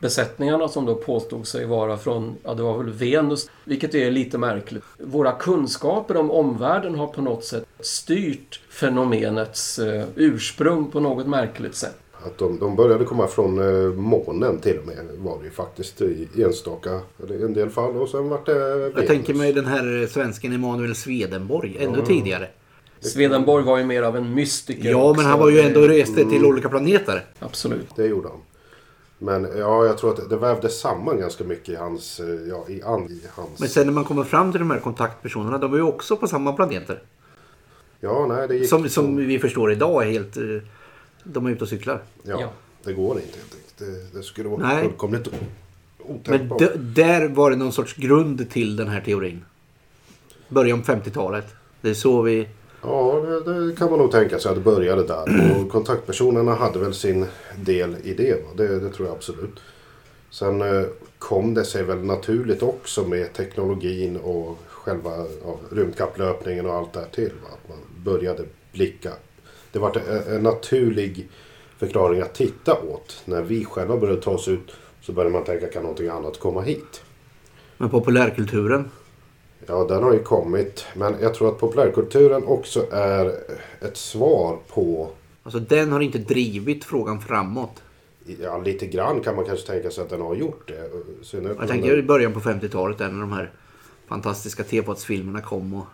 besättningarna 0.00 0.68
som 0.68 0.86
då 0.86 0.94
påstod 0.94 1.46
sig 1.46 1.66
vara 1.66 1.96
från, 1.96 2.36
ja 2.42 2.54
det 2.54 2.62
var 2.62 2.78
väl 2.78 2.90
Venus, 2.92 3.50
vilket 3.64 3.94
är 3.94 4.10
lite 4.10 4.38
märkligt. 4.38 4.82
Våra 4.98 5.32
kunskaper 5.32 6.16
om 6.16 6.30
omvärlden 6.30 6.94
har 6.94 7.06
på 7.06 7.22
något 7.22 7.44
sätt 7.44 7.64
styrt 7.80 8.60
fenomenets 8.70 9.78
eh, 9.78 10.04
ursprung 10.16 10.90
på 10.90 11.00
något 11.00 11.26
märkligt 11.26 11.74
sätt. 11.74 11.96
Att 12.26 12.38
de, 12.38 12.58
de 12.58 12.76
började 12.76 13.04
komma 13.04 13.26
från 13.26 13.58
eh, 13.58 13.92
månen 13.94 14.58
till 14.58 14.78
och 14.78 14.86
med 14.86 14.96
var 15.18 15.38
det 15.38 15.44
ju 15.44 15.50
faktiskt 15.50 16.00
i 16.00 16.28
enstaka, 16.42 17.00
eller 17.22 17.44
en 17.44 17.54
del 17.54 17.70
fall 17.70 17.96
och 17.96 18.08
sen 18.08 18.28
vart 18.28 18.46
det 18.46 18.52
Jag 18.58 18.78
Venus. 18.78 19.06
tänker 19.06 19.34
mig 19.34 19.52
den 19.52 19.66
här 19.66 20.06
svensken 20.10 20.52
Emanuel 20.52 20.94
Swedenborg 20.94 21.76
ännu 21.80 22.02
tidigare. 22.06 22.48
Swedenborg 23.04 23.64
var 23.64 23.78
ju 23.78 23.84
mer 23.84 24.02
av 24.02 24.16
en 24.16 24.34
mystiker 24.34 24.90
Ja, 24.90 25.14
men 25.16 25.24
han 25.24 25.38
var 25.38 25.50
ju 25.50 25.60
ändå 25.60 25.80
reste 25.80 26.24
till 26.24 26.44
olika 26.44 26.68
planeter. 26.68 27.24
Absolut. 27.38 27.86
Det 27.96 28.06
gjorde 28.06 28.28
han. 28.28 28.38
Men 29.18 29.48
ja, 29.58 29.86
jag 29.86 29.98
tror 29.98 30.10
att 30.10 30.30
det 30.30 30.36
vävdes 30.36 30.80
samman 30.80 31.18
ganska 31.18 31.44
mycket 31.44 31.68
i 31.68 31.74
hans... 31.76 32.20
eh, 32.20 32.26
Ja, 32.48 32.64
i, 32.68 32.82
an, 32.82 33.04
i 33.10 33.20
hans... 33.34 33.60
Men 33.60 33.68
sen 33.68 33.86
när 33.86 33.92
man 33.92 34.04
kommer 34.04 34.24
fram 34.24 34.52
till 34.52 34.58
de 34.58 34.70
här 34.70 34.78
kontaktpersonerna, 34.78 35.58
de 35.58 35.70
var 35.70 35.78
ju 35.78 35.84
också 35.84 36.16
på 36.16 36.28
samma 36.28 36.52
planeter. 36.52 37.02
Ja, 38.00 38.26
nej, 38.28 38.48
det 38.48 38.56
gick... 38.56 38.68
Som, 38.68 38.88
som 38.88 39.16
vi 39.16 39.38
förstår 39.38 39.72
idag 39.72 40.02
är 40.06 40.10
helt... 40.10 40.36
eh, 40.36 40.42
De 41.24 41.46
är 41.46 41.50
ute 41.50 41.64
och 41.64 41.68
cyklar. 41.68 42.02
Ja, 42.22 42.36
Ja. 42.40 42.50
det 42.84 42.92
går 42.92 43.16
inte 43.20 43.38
helt 43.38 43.54
enkelt. 43.54 44.10
Det, 44.12 44.18
det 44.18 44.24
skulle 44.24 44.48
vara 44.48 44.68
Nej. 44.68 44.82
fullkomligt 44.84 45.28
Men 45.32 46.16
otänkbart. 46.16 46.58
d- 46.58 46.68
där 46.76 47.28
var 47.28 47.50
det 47.50 47.56
någon 47.56 47.72
sorts 47.72 47.94
grund 47.94 48.50
till 48.50 48.76
den 48.76 48.88
här 48.88 49.00
teorin. 49.00 49.44
Början 50.48 50.82
på 50.82 50.92
50-talet. 50.92 51.46
Det 51.80 51.90
är 51.90 51.94
så 51.94 52.22
vi... 52.22 52.48
Ja, 52.86 53.24
det, 53.44 53.66
det 53.66 53.76
kan 53.76 53.90
man 53.90 53.98
nog 53.98 54.10
tänka 54.10 54.38
sig 54.38 54.48
att 54.48 54.56
det 54.56 54.62
började 54.62 55.06
där. 55.06 55.56
Och 55.56 55.68
kontaktpersonerna 55.72 56.54
hade 56.54 56.78
väl 56.78 56.94
sin 56.94 57.26
del 57.56 57.96
i 58.02 58.14
det. 58.14 58.56
Det, 58.56 58.78
det 58.78 58.90
tror 58.90 59.08
jag 59.08 59.16
absolut. 59.16 59.60
Sen 60.30 60.62
eh, 60.62 60.86
kom 61.18 61.54
det 61.54 61.64
sig 61.64 61.82
väl 61.82 62.04
naturligt 62.04 62.62
också 62.62 63.04
med 63.04 63.32
teknologin 63.32 64.16
och 64.16 64.58
själva 64.68 65.10
ja, 65.44 65.56
rymdkapplöpningen 65.70 66.66
och 66.66 66.74
allt 66.74 66.92
det 66.92 67.00
här 67.00 67.06
till. 67.06 67.32
Va? 67.42 67.48
Att 67.52 67.68
man 67.68 67.78
började 68.04 68.44
blicka. 68.72 69.12
Det 69.72 69.78
var 69.78 69.96
en, 69.96 70.34
en 70.34 70.42
naturlig 70.42 71.28
förklaring 71.78 72.20
att 72.20 72.34
titta 72.34 72.78
åt. 72.80 73.22
När 73.24 73.42
vi 73.42 73.64
själva 73.64 73.96
började 73.96 74.22
ta 74.22 74.30
oss 74.30 74.48
ut 74.48 74.72
så 75.00 75.12
började 75.12 75.32
man 75.32 75.44
tänka 75.44 75.66
kan 75.66 75.82
någonting 75.82 76.08
annat 76.08 76.38
komma 76.38 76.60
hit? 76.60 77.02
Men 77.78 77.90
populärkulturen. 77.90 78.90
Ja, 79.66 79.84
den 79.88 80.02
har 80.02 80.12
ju 80.12 80.22
kommit. 80.22 80.84
Men 80.94 81.14
jag 81.20 81.34
tror 81.34 81.48
att 81.48 81.58
populärkulturen 81.58 82.44
också 82.44 82.86
är 82.92 83.26
ett 83.80 83.96
svar 83.96 84.58
på... 84.68 85.08
Alltså 85.42 85.60
den 85.60 85.92
har 85.92 86.00
inte 86.00 86.18
drivit 86.18 86.84
frågan 86.84 87.20
framåt. 87.20 87.82
Ja, 88.42 88.58
lite 88.58 88.86
grann 88.86 89.20
kan 89.20 89.36
man 89.36 89.44
kanske 89.44 89.66
tänka 89.66 89.90
sig 89.90 90.02
att 90.04 90.10
den 90.10 90.20
har 90.20 90.34
gjort 90.34 90.68
det. 90.68 90.90
Synnerhet 91.22 91.56
Jag 91.60 91.68
tänker 91.68 91.90
den- 91.90 91.98
i 91.98 92.02
början 92.02 92.32
på 92.32 92.40
50-talet 92.40 92.98
där 92.98 93.08
när 93.08 93.20
de 93.20 93.32
här 93.32 93.50
fantastiska 94.08 94.62
tefatsfilmerna 94.62 95.40
kom. 95.40 95.74
Och... 95.74 95.84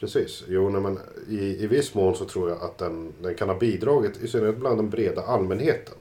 Precis. 0.00 0.44
Jo, 0.48 0.68
nej, 0.68 0.80
men 0.80 0.98
i, 1.28 1.64
i 1.64 1.66
viss 1.66 1.94
mån 1.94 2.14
så 2.14 2.24
tror 2.24 2.48
jag 2.48 2.62
att 2.62 2.78
den, 2.78 3.12
den 3.22 3.34
kan 3.34 3.48
ha 3.48 3.58
bidragit, 3.58 4.16
i 4.22 4.28
synnerhet 4.28 4.56
bland 4.58 4.78
den 4.78 4.90
breda 4.90 5.22
allmänheten. 5.22 5.94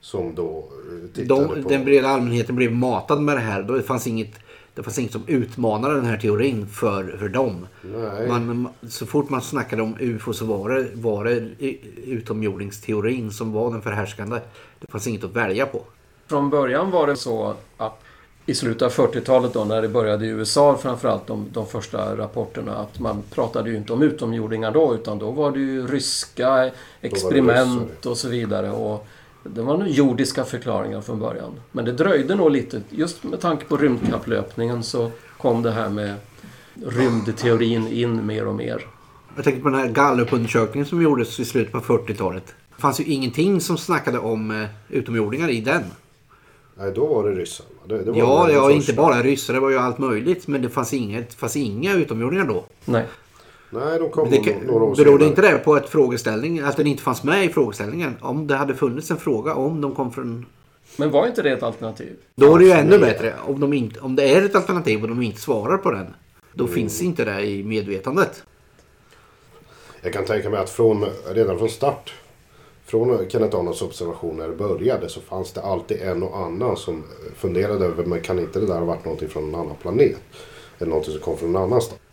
Som 0.00 0.34
då 0.34 0.58
eh, 0.58 1.08
tittade 1.14 1.54
De, 1.54 1.62
på... 1.62 1.68
den 1.68 1.84
breda 1.84 2.08
allmänheten 2.08 2.56
blev 2.56 2.72
matad 2.72 3.20
med 3.22 3.36
det 3.36 3.40
här. 3.40 3.62
Då 3.62 3.74
det 3.74 3.82
fanns 3.82 4.06
inget, 4.06 4.32
det 4.74 4.82
fanns 4.82 4.98
inget 4.98 5.12
som 5.12 5.22
utmanade 5.26 5.94
den 5.94 6.04
här 6.04 6.16
teorin 6.16 6.66
för, 6.66 7.16
för 7.18 7.28
dem. 7.28 7.66
Nej. 7.82 8.28
Man, 8.28 8.68
så 8.88 9.06
fort 9.06 9.30
man 9.30 9.42
snackade 9.42 9.82
om 9.82 9.96
UFO 10.00 10.32
så 10.32 10.44
var 10.44 10.68
det, 10.68 10.88
var 10.94 11.24
det 11.24 11.34
utomjordingsteorin 12.06 13.30
som 13.30 13.52
var 13.52 13.70
den 13.70 13.82
förhärskande. 13.82 14.40
Det 14.80 14.90
fanns 14.90 15.06
inget 15.06 15.24
att 15.24 15.36
välja 15.36 15.66
på. 15.66 15.82
Från 16.26 16.50
början 16.50 16.90
var 16.90 17.06
det 17.06 17.16
så 17.16 17.54
att 17.76 18.00
i 18.46 18.54
slutet 18.54 18.82
av 18.82 18.92
40-talet 18.92 19.52
då 19.52 19.64
när 19.64 19.82
det 19.82 19.88
började 19.88 20.26
i 20.26 20.28
USA 20.28 20.78
framförallt 20.82 21.26
de, 21.26 21.48
de 21.52 21.66
första 21.66 22.16
rapporterna 22.16 22.76
att 22.76 22.98
man 22.98 23.22
pratade 23.30 23.70
ju 23.70 23.76
inte 23.76 23.92
om 23.92 24.02
utomjordingar 24.02 24.70
då 24.70 24.94
utan 24.94 25.18
då 25.18 25.30
var 25.30 25.50
det 25.50 25.58
ju 25.58 25.86
ryska 25.86 26.70
experiment 27.00 27.82
ryssar. 27.82 28.10
och 28.10 28.16
så 28.16 28.28
vidare. 28.28 28.70
Och 28.70 29.06
det 29.44 29.62
var 29.62 29.76
nog 29.76 29.88
jordiska 29.88 30.44
förklaringar 30.44 31.00
från 31.00 31.18
början. 31.18 31.52
Men 31.72 31.84
det 31.84 31.92
dröjde 31.92 32.34
nog 32.34 32.50
lite. 32.50 32.82
Just 32.90 33.24
med 33.24 33.40
tanke 33.40 33.64
på 33.64 33.76
rymdkapplöpningen 33.76 34.82
så 34.82 35.10
kom 35.38 35.62
det 35.62 35.70
här 35.70 35.90
med 35.90 36.14
rymdteorin 36.86 37.88
in 37.88 38.26
mer 38.26 38.46
och 38.46 38.54
mer. 38.54 38.86
Jag 39.36 39.44
tänker 39.44 39.62
på 39.62 39.68
den 39.68 39.78
här 39.80 39.88
gallupundersökningen 39.88 40.86
som 40.86 41.02
gjordes 41.02 41.40
i 41.40 41.44
slutet 41.44 41.72
på 41.72 41.80
40-talet. 41.80 42.54
Det 42.76 42.82
fanns 42.82 43.00
ju 43.00 43.04
ingenting 43.04 43.60
som 43.60 43.78
snackade 43.78 44.18
om 44.18 44.50
eh, 44.50 44.68
utomjordingar 44.88 45.48
i 45.48 45.60
den. 45.60 45.82
Nej, 46.74 46.92
då 46.94 47.06
var 47.06 47.28
det 47.28 47.36
ryssarna. 47.36 47.68
Det, 47.88 48.04
det 48.04 48.10
var 48.10 48.18
Ja, 48.18 48.50
ja 48.50 48.72
inte 48.72 48.92
bara 48.92 49.22
ryssar, 49.22 49.54
det 49.54 49.60
var 49.60 49.70
ju 49.70 49.78
allt 49.78 49.98
möjligt. 49.98 50.46
Men 50.46 50.62
det 50.62 50.68
fanns, 50.68 50.92
inget, 50.92 51.34
fanns 51.34 51.56
inga 51.56 51.94
utomjordingar 51.94 52.44
då. 52.44 52.64
Nej. 52.84 53.06
Nej, 53.74 53.98
de 53.98 54.10
kom 54.10 54.30
Det, 54.30 54.66
några 54.66 54.84
år 54.84 54.96
berodde 54.96 55.04
senare. 55.04 55.24
inte 55.24 55.42
det 55.42 55.58
på 55.58 55.74
att 55.74 55.88
frågeställning, 55.88 56.60
att 56.60 56.76
den 56.76 56.86
inte 56.86 57.02
fanns 57.02 57.24
med 57.24 57.44
i 57.44 57.48
frågeställningen? 57.48 58.16
Om 58.20 58.46
det 58.46 58.56
hade 58.56 58.74
funnits 58.74 59.10
en 59.10 59.16
fråga 59.16 59.54
om 59.54 59.80
de 59.80 59.94
kom 59.94 60.12
från... 60.12 60.46
Men 60.96 61.10
var 61.10 61.26
inte 61.26 61.42
det 61.42 61.50
ett 61.50 61.62
alternativ? 61.62 62.16
Då 62.34 62.54
är 62.54 62.58
det 62.58 62.64
ju 62.64 62.70
ännu 62.70 62.98
bättre. 62.98 63.34
Om, 63.46 63.60
de 63.60 63.72
inte, 63.72 64.00
om 64.00 64.16
det 64.16 64.34
är 64.34 64.44
ett 64.44 64.54
alternativ 64.54 65.02
och 65.02 65.08
de 65.08 65.22
inte 65.22 65.40
svarar 65.40 65.78
på 65.78 65.90
den. 65.90 66.06
Då 66.52 66.66
finns 66.66 67.02
inte 67.02 67.24
det 67.24 67.40
i 67.46 67.64
medvetandet. 67.64 68.42
Jag 70.02 70.12
kan 70.12 70.24
tänka 70.24 70.50
mig 70.50 70.60
att 70.60 70.70
från, 70.70 71.04
redan 71.30 71.58
från 71.58 71.68
start, 71.68 72.14
från 72.84 73.28
Kenneth 73.28 73.56
Arnolds 73.56 73.82
observationer 73.82 74.48
började 74.48 75.08
så 75.08 75.20
fanns 75.20 75.52
det 75.52 75.62
alltid 75.62 76.02
en 76.02 76.22
och 76.22 76.36
annan 76.38 76.76
som 76.76 77.02
funderade 77.36 77.84
över 77.84 78.04
men 78.04 78.20
kan 78.20 78.38
inte 78.38 78.60
det 78.60 78.66
där 78.66 78.78
ha 78.78 78.84
varit 78.84 79.04
någonting 79.04 79.28
från 79.28 79.48
en 79.48 79.54
annan 79.54 79.76
planet? 79.82 80.16
Eller 80.78 80.88
någonting 80.88 81.12
som 81.12 81.22
kom 81.22 81.36
från 81.36 81.52
någon 81.52 81.62
annanstans. 81.62 82.00
Ser 82.00 82.03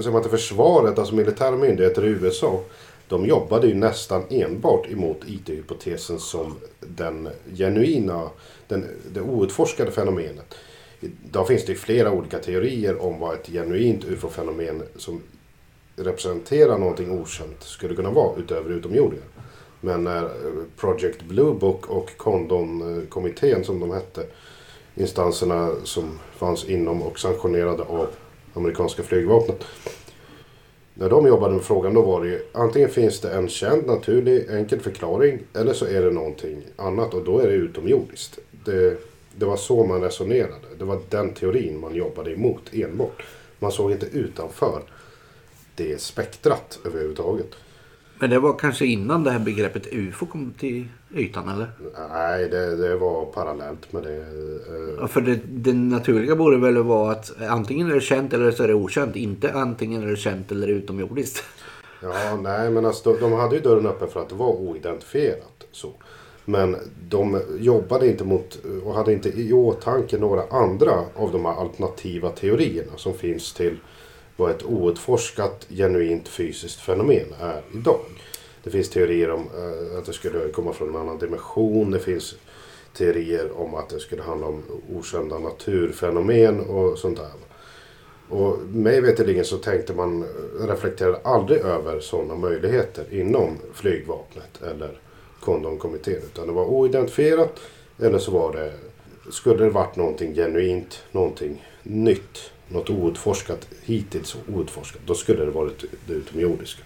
som 0.00 0.16
att 0.16 0.30
försvaret, 0.30 0.98
alltså 0.98 1.14
militära 1.14 1.56
myndigheter 1.56 2.04
i 2.04 2.08
USA, 2.08 2.60
de 3.08 3.26
jobbade 3.26 3.66
ju 3.66 3.74
nästan 3.74 4.22
enbart 4.30 4.90
emot 4.90 5.20
IT-hypotesen 5.26 6.18
som 6.18 6.56
den 6.80 7.28
genuina, 7.56 8.30
den, 8.68 8.86
det 9.12 9.20
outforskade 9.20 9.90
fenomenet. 9.90 10.54
Idag 11.00 11.48
finns 11.48 11.64
det 11.64 11.72
ju 11.72 11.78
flera 11.78 12.12
olika 12.12 12.38
teorier 12.38 13.02
om 13.02 13.20
vad 13.20 13.34
ett 13.34 13.46
genuint 13.46 14.04
UFO-fenomen 14.04 14.82
som 14.96 15.22
representerar 15.96 16.78
någonting 16.78 17.10
okänt 17.20 17.62
skulle 17.62 17.94
kunna 17.94 18.10
vara 18.10 18.38
utöver 18.38 18.70
utomjordingar. 18.70 19.26
Men 19.80 20.04
när 20.04 20.22
eh, 20.24 20.30
Project 20.76 21.22
Blue 21.22 21.54
Book 21.54 21.86
och 21.86 22.10
Condon-kommittén 22.16 23.64
som 23.64 23.80
de 23.80 23.90
hette, 23.90 24.26
instanserna 24.94 25.72
som 25.84 26.18
fanns 26.36 26.64
inom 26.64 27.02
och 27.02 27.18
sanktionerade 27.18 27.82
av 27.82 28.08
amerikanska 28.54 29.02
flygvapnet. 29.02 29.64
När 30.94 31.10
de 31.10 31.26
jobbade 31.26 31.54
med 31.54 31.62
frågan 31.62 31.94
då 31.94 32.02
var 32.02 32.20
det 32.20 32.28
ju 32.28 32.40
antingen 32.52 32.88
finns 32.88 33.20
det 33.20 33.30
en 33.30 33.48
känd, 33.48 33.86
naturlig, 33.86 34.50
enkel 34.50 34.80
förklaring 34.80 35.38
eller 35.54 35.72
så 35.72 35.86
är 35.86 36.02
det 36.02 36.10
någonting 36.10 36.62
annat 36.76 37.14
och 37.14 37.24
då 37.24 37.38
är 37.38 37.46
det 37.46 37.54
utomjordiskt. 37.54 38.38
Det, 38.64 38.98
det 39.36 39.44
var 39.44 39.56
så 39.56 39.84
man 39.84 40.02
resonerade. 40.02 40.66
Det 40.78 40.84
var 40.84 41.00
den 41.08 41.34
teorin 41.34 41.80
man 41.80 41.94
jobbade 41.94 42.32
emot 42.32 42.62
enbart. 42.72 43.22
Man 43.58 43.72
såg 43.72 43.92
inte 43.92 44.06
utanför 44.06 44.82
det 45.74 46.00
spektrat 46.00 46.78
överhuvudtaget. 46.84 47.50
Men 48.20 48.30
det 48.30 48.38
var 48.38 48.58
kanske 48.58 48.86
innan 48.86 49.24
det 49.24 49.30
här 49.30 49.38
begreppet 49.38 49.86
UFO 49.92 50.26
kom 50.26 50.54
till 50.58 50.84
ytan 51.14 51.48
eller? 51.48 51.70
Nej, 52.12 52.48
det, 52.48 52.76
det 52.76 52.96
var 52.96 53.24
parallellt 53.24 53.92
med 53.92 54.02
det. 54.02 54.16
eh, 54.16 54.94
Ja, 55.00 55.08
för 55.08 55.20
det, 55.20 55.40
det 55.48 55.72
naturliga 55.72 56.36
borde 56.36 56.56
väl 56.56 56.78
vara 56.78 57.12
att 57.12 57.32
antingen 57.48 57.90
är 57.90 57.94
det 57.94 58.00
känt 58.00 58.32
eller 58.32 58.50
så 58.50 58.62
är 58.62 58.68
det 58.68 58.74
okänt. 58.74 59.16
Inte 59.16 59.52
antingen 59.52 60.02
är 60.02 60.06
det 60.06 60.16
känt 60.16 60.52
eller 60.52 60.68
utomjordiskt. 60.68 61.44
Ja, 62.02 62.36
nej 62.42 62.70
men 62.70 62.86
alltså, 62.86 63.12
de, 63.12 63.20
de 63.20 63.32
hade 63.32 63.54
ju 63.56 63.60
dörren 63.62 63.86
öppen 63.86 64.08
för 64.08 64.20
att 64.20 64.28
det 64.28 64.34
var 64.34 64.48
oidentifierat. 64.48 65.66
Så. 65.72 65.92
Men 66.44 66.76
de 67.08 67.40
jobbade 67.58 68.08
inte 68.08 68.24
mot 68.24 68.58
och 68.84 68.94
hade 68.94 69.12
inte 69.12 69.28
i 69.28 69.52
åtanke 69.52 70.18
några 70.18 70.42
andra 70.50 70.92
av 71.16 71.32
de 71.32 71.44
här 71.44 71.52
alternativa 71.60 72.28
teorierna 72.28 72.92
som 72.96 73.14
finns 73.14 73.52
till 73.52 73.76
vad 74.40 74.50
ett 74.50 74.64
outforskat 74.64 75.66
genuint 75.68 76.28
fysiskt 76.28 76.80
fenomen 76.80 77.34
är 77.40 77.62
idag. 77.74 78.00
Det 78.62 78.70
finns 78.70 78.90
teorier 78.90 79.30
om 79.30 79.40
eh, 79.40 79.98
att 79.98 80.04
det 80.04 80.12
skulle 80.12 80.48
komma 80.48 80.72
från 80.72 80.88
en 80.88 80.96
annan 80.96 81.18
dimension. 81.18 81.90
Det 81.90 81.98
finns 81.98 82.34
teorier 82.96 83.60
om 83.60 83.74
att 83.74 83.88
det 83.88 84.00
skulle 84.00 84.22
handla 84.22 84.46
om 84.46 84.62
okända 84.94 85.38
naturfenomen 85.38 86.60
och 86.60 86.98
sånt 86.98 87.18
där. 87.18 87.30
Och 88.28 88.58
mig 88.58 89.00
veterligen 89.00 89.44
så 89.44 89.56
tänkte 89.56 89.94
man, 89.94 90.22
eh, 90.22 90.66
reflekterade 90.66 91.20
aldrig 91.24 91.60
över 91.60 92.00
sådana 92.00 92.34
möjligheter 92.34 93.04
inom 93.10 93.58
flygvapnet 93.74 94.62
eller 94.62 95.00
kondomkommittén. 95.40 96.22
Utan 96.32 96.46
det 96.46 96.52
var 96.52 96.64
oidentifierat 96.64 97.60
eller 97.98 98.18
så 98.18 98.30
var 98.30 98.52
det, 98.52 98.72
skulle 99.30 99.64
det 99.64 99.70
varit 99.70 99.96
någonting 99.96 100.34
genuint, 100.34 101.02
någonting 101.12 101.66
nytt, 101.82 102.50
något 102.70 102.90
outforskat, 102.90 103.68
hittills 103.82 104.36
outforskat, 104.54 105.02
då 105.06 105.14
skulle 105.14 105.44
det 105.44 105.50
varit 105.50 105.84
det 106.06 106.12
utomjordiska. 106.12 106.82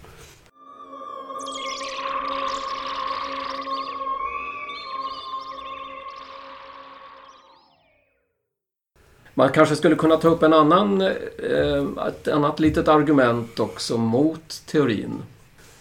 Man 9.36 9.48
kanske 9.48 9.76
skulle 9.76 9.96
kunna 9.96 10.16
ta 10.16 10.28
upp 10.28 10.42
en 10.42 10.52
annan, 10.52 11.00
eh, 11.00 12.06
ett 12.08 12.28
annat 12.28 12.60
litet 12.60 12.88
argument 12.88 13.60
också 13.60 13.98
mot 13.98 14.62
teorin. 14.66 15.22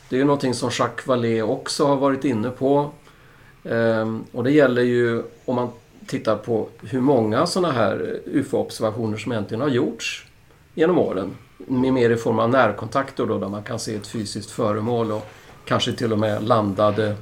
Det 0.09 0.15
är 0.15 0.17
ju 0.17 0.25
någonting 0.25 0.53
som 0.53 0.69
Jacques 0.79 1.07
Vallée 1.07 1.41
också 1.41 1.85
har 1.85 1.95
varit 1.95 2.25
inne 2.25 2.49
på. 2.49 2.91
Eh, 3.63 4.17
och 4.31 4.43
det 4.43 4.51
gäller 4.51 4.81
ju 4.81 5.23
om 5.45 5.55
man 5.55 5.69
tittar 6.07 6.35
på 6.35 6.67
hur 6.81 7.01
många 7.01 7.45
sådana 7.45 7.73
här 7.73 8.19
UFO-observationer 8.25 9.17
som 9.17 9.31
egentligen 9.31 9.61
har 9.61 9.69
gjorts 9.69 10.25
genom 10.73 10.99
åren. 10.99 11.31
Mer 11.67 12.09
i 12.09 12.15
form 12.15 12.39
av 12.39 12.49
närkontakter 12.49 13.25
då, 13.25 13.37
där 13.37 13.49
man 13.49 13.63
kan 13.63 13.79
se 13.79 13.95
ett 13.95 14.07
fysiskt 14.07 14.51
föremål 14.51 15.11
och 15.11 15.27
kanske 15.65 15.93
till 15.93 16.13
och 16.13 16.19
med 16.19 16.43
landade, 16.43 17.15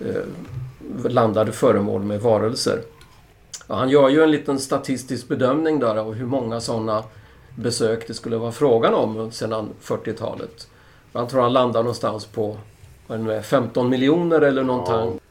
eh, 0.00 1.10
landade 1.10 1.52
föremål 1.52 2.02
med 2.02 2.20
varelser. 2.20 2.80
Ja, 3.66 3.74
han 3.74 3.88
gör 3.88 4.08
ju 4.08 4.22
en 4.22 4.30
liten 4.30 4.58
statistisk 4.58 5.28
bedömning 5.28 5.78
där 5.78 5.96
av 5.96 6.14
hur 6.14 6.26
många 6.26 6.60
sådana 6.60 7.02
besök 7.56 8.06
det 8.06 8.14
skulle 8.14 8.36
vara 8.36 8.52
frågan 8.52 8.94
om 8.94 9.32
sedan 9.32 9.68
40-talet. 9.82 10.68
Han 11.12 11.28
tror 11.28 11.42
han 11.42 11.52
landar 11.52 11.82
någonstans 11.82 12.26
på 12.26 12.56
15 13.42 13.88
miljoner 13.88 14.40
eller 14.40 14.62
någonting. 14.62 14.94
Ja. 14.94 15.29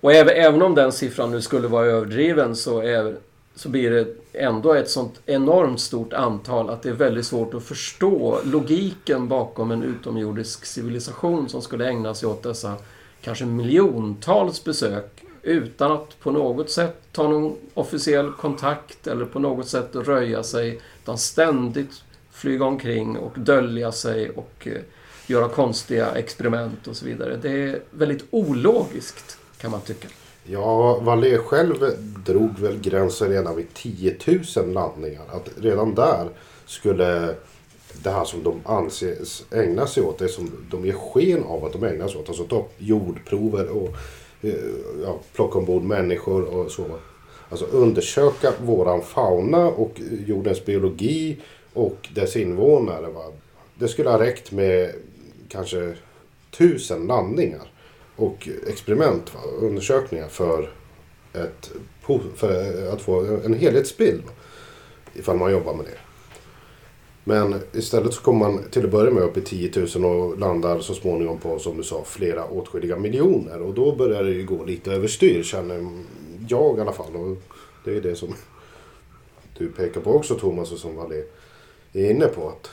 Och 0.00 0.12
även, 0.12 0.36
även 0.36 0.62
om 0.62 0.74
den 0.74 0.92
siffran 0.92 1.30
nu 1.30 1.42
skulle 1.42 1.68
vara 1.68 1.86
överdriven 1.86 2.56
så, 2.56 2.80
är, 2.80 3.16
så 3.54 3.68
blir 3.68 3.90
det 3.90 4.06
ändå 4.32 4.74
ett 4.74 4.90
sånt 4.90 5.20
enormt 5.26 5.80
stort 5.80 6.12
antal 6.12 6.70
att 6.70 6.82
det 6.82 6.88
är 6.88 6.92
väldigt 6.92 7.26
svårt 7.26 7.54
att 7.54 7.64
förstå 7.64 8.40
logiken 8.44 9.28
bakom 9.28 9.70
en 9.70 9.82
utomjordisk 9.82 10.64
civilisation 10.64 11.48
som 11.48 11.62
skulle 11.62 11.88
ägna 11.88 12.14
sig 12.14 12.28
åt 12.28 12.42
dessa 12.42 12.74
kanske 13.22 13.44
miljontals 13.44 14.64
besök 14.64 15.24
utan 15.42 15.92
att 15.92 16.20
på 16.20 16.30
något 16.30 16.70
sätt 16.70 16.96
ta 17.12 17.28
någon 17.28 17.56
officiell 17.74 18.32
kontakt 18.32 19.06
eller 19.06 19.24
på 19.24 19.38
något 19.38 19.68
sätt 19.68 19.88
röja 19.92 20.42
sig. 20.42 20.80
Utan 21.02 21.18
ständigt 21.18 22.02
flyga 22.30 22.64
omkring 22.64 23.16
och 23.16 23.32
dölja 23.38 23.92
sig 23.92 24.30
och 24.30 24.66
eh, 24.66 24.80
göra 25.26 25.48
konstiga 25.48 26.10
experiment 26.14 26.86
och 26.86 26.96
så 26.96 27.04
vidare. 27.04 27.38
Det 27.42 27.50
är 27.50 27.80
väldigt 27.90 28.24
ologiskt 28.30 29.39
kan 29.60 29.70
man 29.70 29.80
tycka. 29.80 30.08
Ja, 30.44 30.98
Valé 31.00 31.38
själv 31.38 31.74
drog 32.26 32.58
väl 32.58 32.80
gränsen 32.80 33.28
redan 33.28 33.56
vid 33.56 33.74
10 33.74 34.16
000 34.56 34.72
landningar. 34.72 35.22
Att 35.28 35.48
redan 35.56 35.94
där 35.94 36.28
skulle 36.66 37.34
det 38.02 38.10
här 38.10 38.24
som 38.24 38.42
de 38.42 38.60
anses 38.64 39.44
ägna 39.50 39.86
sig 39.86 40.02
åt, 40.02 40.18
det 40.18 40.28
som 40.28 40.66
de 40.70 40.86
ger 40.86 40.92
sken 40.92 41.44
av 41.44 41.64
att 41.64 41.72
de 41.72 41.84
ägnar 41.84 42.08
sig 42.08 42.20
åt, 42.20 42.28
alltså 42.28 42.44
ta 42.44 42.66
jordprover 42.78 43.68
och 43.68 43.88
eh, 44.42 44.54
ja, 45.04 45.18
plocka 45.32 45.58
ombord 45.58 45.82
människor 45.82 46.44
och 46.44 46.70
så. 46.70 46.86
Alltså 47.48 47.64
undersöka 47.64 48.52
våran 48.60 49.02
fauna 49.02 49.66
och 49.66 50.00
jordens 50.26 50.64
biologi 50.64 51.36
och 51.72 52.08
dess 52.14 52.36
invånare. 52.36 53.06
Va? 53.06 53.24
Det 53.74 53.88
skulle 53.88 54.10
ha 54.10 54.20
räckt 54.20 54.52
med 54.52 54.94
kanske 55.48 55.94
tusen 56.50 57.06
landningar 57.06 57.69
och 58.20 58.48
experiment, 58.66 59.34
va? 59.34 59.40
undersökningar 59.58 60.28
för, 60.28 60.70
ett, 61.32 61.70
för 62.34 62.86
eh, 62.86 62.92
att 62.92 63.02
få 63.02 63.20
en 63.44 63.54
helhetsbild. 63.54 64.22
Ifall 65.14 65.36
man 65.36 65.52
jobbar 65.52 65.74
med 65.74 65.84
det. 65.84 65.98
Men 67.24 67.60
istället 67.72 68.14
så 68.14 68.20
kommer 68.20 68.38
man 68.38 68.64
till 68.70 68.84
att 68.84 68.90
börja 68.90 69.10
med 69.10 69.22
upp 69.22 69.36
i 69.36 69.40
10 69.40 69.86
000 69.96 70.04
och 70.04 70.38
landar 70.38 70.80
så 70.80 70.94
småningom 70.94 71.38
på, 71.38 71.58
som 71.58 71.76
du 71.76 71.82
sa, 71.82 72.04
flera 72.04 72.44
åtskilliga 72.44 72.96
miljoner. 72.96 73.62
Och 73.62 73.74
då 73.74 73.96
börjar 73.96 74.24
det 74.24 74.30
ju 74.30 74.46
gå 74.46 74.64
lite 74.64 74.92
överstyr 74.92 75.42
känner 75.42 75.88
jag 76.48 76.78
i 76.78 76.80
alla 76.80 76.92
fall. 76.92 77.16
Och 77.16 77.36
det 77.84 77.96
är 77.96 78.00
det 78.00 78.16
som 78.16 78.34
du 79.58 79.68
pekar 79.68 80.00
på 80.00 80.14
också 80.14 80.34
Thomas 80.34 80.72
och 80.72 80.78
som 80.78 80.96
Valle 80.96 81.24
är 81.92 82.10
inne 82.10 82.26
på. 82.26 82.48
att 82.48 82.70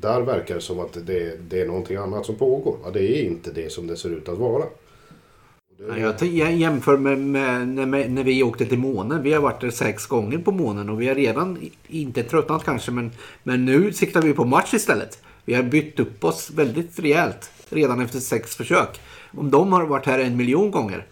där 0.00 0.20
verkar 0.20 0.54
det 0.54 0.60
som 0.60 0.80
att 0.80 1.06
det, 1.06 1.50
det 1.50 1.60
är 1.60 1.66
någonting 1.66 1.96
annat 1.96 2.26
som 2.26 2.34
pågår. 2.34 2.76
Ja, 2.84 2.90
det 2.90 3.18
är 3.18 3.22
inte 3.22 3.50
det 3.50 3.72
som 3.72 3.86
det 3.86 3.96
ser 3.96 4.10
ut 4.10 4.28
att 4.28 4.38
vara. 4.38 4.64
Jag 6.20 6.52
jämför 6.52 6.96
med, 6.96 7.18
med, 7.18 7.88
med, 7.88 8.12
när 8.12 8.24
vi 8.24 8.42
åkte 8.42 8.66
till 8.66 8.78
månen. 8.78 9.22
Vi 9.22 9.32
har 9.32 9.40
varit 9.40 9.60
där 9.60 9.70
sex 9.70 10.06
gånger 10.06 10.38
på 10.38 10.52
månen 10.52 10.88
och 10.90 11.00
vi 11.00 11.08
har 11.08 11.14
redan, 11.14 11.70
inte 11.86 12.22
tröttnat 12.22 12.64
kanske, 12.64 12.90
men, 12.90 13.10
men 13.42 13.64
nu 13.64 13.92
siktar 13.92 14.22
vi 14.22 14.32
på 14.32 14.44
match 14.44 14.74
istället. 14.74 15.18
Vi 15.44 15.54
har 15.54 15.62
bytt 15.62 16.00
upp 16.00 16.24
oss 16.24 16.50
väldigt 16.50 16.98
rejält 16.98 17.50
redan 17.68 18.00
efter 18.00 18.18
sex 18.18 18.56
försök. 18.56 19.00
Om 19.32 19.50
de 19.50 19.72
har 19.72 19.86
varit 19.86 20.06
här 20.06 20.18
en 20.18 20.36
miljon 20.36 20.70
gånger. 20.70 21.06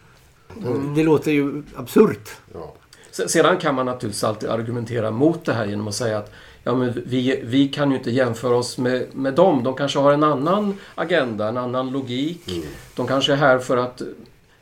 Mm. 0.67 0.95
Det 0.95 1.03
låter 1.03 1.33
ju 1.33 1.63
absurt. 1.77 2.31
Ja. 2.53 2.75
Sedan 3.11 3.59
kan 3.59 3.75
man 3.75 3.87
naturligtvis 3.87 4.25
alltid 4.25 4.49
argumentera 4.49 5.11
mot 5.11 5.45
det 5.45 5.53
här 5.53 5.67
genom 5.67 5.89
att 5.89 5.95
säga 5.95 6.19
att 6.19 6.31
ja, 6.65 6.75
men 6.75 7.03
vi, 7.07 7.41
vi 7.45 7.69
kan 7.69 7.91
ju 7.91 7.97
inte 7.97 8.11
jämföra 8.11 8.57
oss 8.57 8.79
med, 8.79 9.07
med 9.13 9.35
dem. 9.35 9.63
De 9.65 9.75
kanske 9.75 9.99
har 9.99 10.13
en 10.13 10.25
annan 10.25 10.75
agenda, 10.95 11.49
en 11.49 11.57
annan 11.57 11.91
logik. 11.91 12.49
Mm. 12.49 12.63
De 12.97 13.07
kanske 13.07 13.33
är 13.33 13.37
här 13.37 13.59
för 13.59 13.77
att 13.77 14.03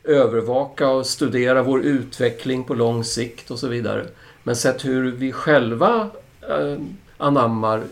övervaka 0.04 0.88
och 0.88 1.06
studera 1.06 1.62
vår 1.62 1.80
utveckling 1.82 2.64
på 2.64 2.74
lång 2.74 3.04
sikt 3.04 3.50
och 3.50 3.58
så 3.58 3.68
vidare. 3.68 4.06
Men 4.42 4.56
sett 4.56 4.84
hur 4.84 5.10
vi 5.10 5.32
själva 5.32 6.08
eh, 6.40 6.78
anammar 7.18 7.82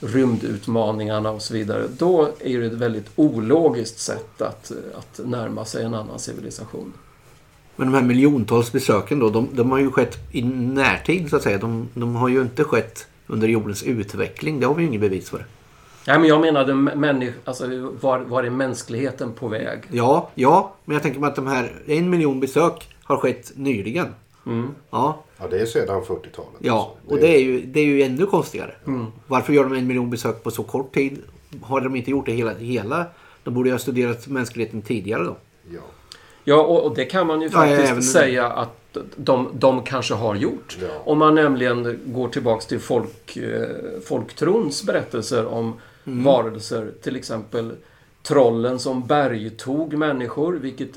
rymdutmaningarna 0.00 1.30
och 1.30 1.42
så 1.42 1.54
vidare, 1.54 1.88
då 1.98 2.28
är 2.40 2.60
det 2.60 2.66
ett 2.66 2.72
väldigt 2.72 3.10
ologiskt 3.16 3.98
sätt 3.98 4.42
att, 4.42 4.72
att 4.94 5.20
närma 5.26 5.64
sig 5.64 5.84
en 5.84 5.94
annan 5.94 6.18
civilisation. 6.18 6.92
Men 7.76 7.92
de 7.92 7.94
här 7.94 8.02
miljontals 8.04 8.72
besöken 8.72 9.18
då, 9.18 9.30
de, 9.30 9.48
de 9.52 9.70
har 9.70 9.78
ju 9.78 9.90
skett 9.90 10.18
i 10.30 10.42
närtid 10.42 11.30
så 11.30 11.36
att 11.36 11.42
säga. 11.42 11.58
De, 11.58 11.88
de 11.94 12.16
har 12.16 12.28
ju 12.28 12.42
inte 12.42 12.64
skett 12.64 13.06
under 13.26 13.48
jordens 13.48 13.82
utveckling. 13.82 14.60
Det 14.60 14.66
har 14.66 14.74
vi 14.74 14.82
ju 14.82 14.88
inget 14.88 15.00
bevis 15.00 15.30
för. 15.30 15.46
Nej, 16.06 16.18
men 16.18 16.28
jag 16.28 16.40
menade 16.40 17.32
alltså, 17.44 17.66
var, 18.00 18.18
var 18.18 18.44
är 18.44 18.50
mänskligheten 18.50 19.32
på 19.32 19.48
väg? 19.48 19.78
Ja, 19.90 20.30
ja, 20.34 20.74
men 20.84 20.94
jag 20.94 21.02
tänker 21.02 21.20
mig 21.20 21.28
att 21.28 21.36
de 21.36 21.46
här 21.46 21.72
en 21.86 22.10
miljon 22.10 22.40
besök 22.40 22.88
har 23.02 23.16
skett 23.16 23.52
nyligen. 23.54 24.06
Mm. 24.46 24.68
Ja. 24.90 25.22
ja, 25.38 25.46
det 25.50 25.60
är 25.60 25.66
sedan 25.66 26.02
40-talet. 26.02 26.50
Ja, 26.58 26.96
alltså. 27.00 27.14
och 27.14 27.20
det 27.20 27.36
är, 27.36 27.40
ju, 27.40 27.66
det 27.66 27.80
är 27.80 27.84
ju 27.84 28.02
ännu 28.02 28.26
konstigare. 28.26 28.74
Mm. 28.86 29.06
Varför 29.26 29.52
gör 29.52 29.64
de 29.64 29.72
en 29.72 29.86
miljon 29.86 30.10
besök 30.10 30.42
på 30.42 30.50
så 30.50 30.62
kort 30.62 30.94
tid? 30.94 31.18
Har 31.62 31.80
de 31.80 31.96
inte 31.96 32.10
gjort 32.10 32.26
det 32.26 32.32
hela? 32.32 32.54
hela? 32.54 33.06
De 33.44 33.54
borde 33.54 33.68
ju 33.68 33.74
ha 33.74 33.78
studerat 33.78 34.26
mänskligheten 34.26 34.82
tidigare 34.82 35.24
då. 35.24 35.36
Ja, 35.70 35.80
ja 36.44 36.62
och, 36.62 36.84
och 36.86 36.94
det 36.94 37.04
kan 37.04 37.26
man 37.26 37.40
ju 37.40 37.50
faktiskt 37.50 37.80
ja, 37.80 37.90
även... 37.90 38.02
säga 38.02 38.46
att 38.46 38.81
de, 39.16 39.48
de 39.54 39.82
kanske 39.82 40.14
har 40.14 40.34
gjort. 40.34 40.78
Ja. 40.80 40.88
Om 41.04 41.18
man 41.18 41.34
nämligen 41.34 42.00
går 42.04 42.28
tillbaks 42.28 42.66
till 42.66 42.80
folk, 42.80 43.36
eh, 43.36 43.68
folktrons 44.04 44.82
berättelser 44.82 45.46
om 45.46 45.80
mm. 46.04 46.24
varelser. 46.24 46.90
Till 47.02 47.16
exempel 47.16 47.72
trollen 48.22 48.78
som 48.78 49.06
bergtog 49.06 49.92
människor, 49.92 50.52
vilket 50.52 50.96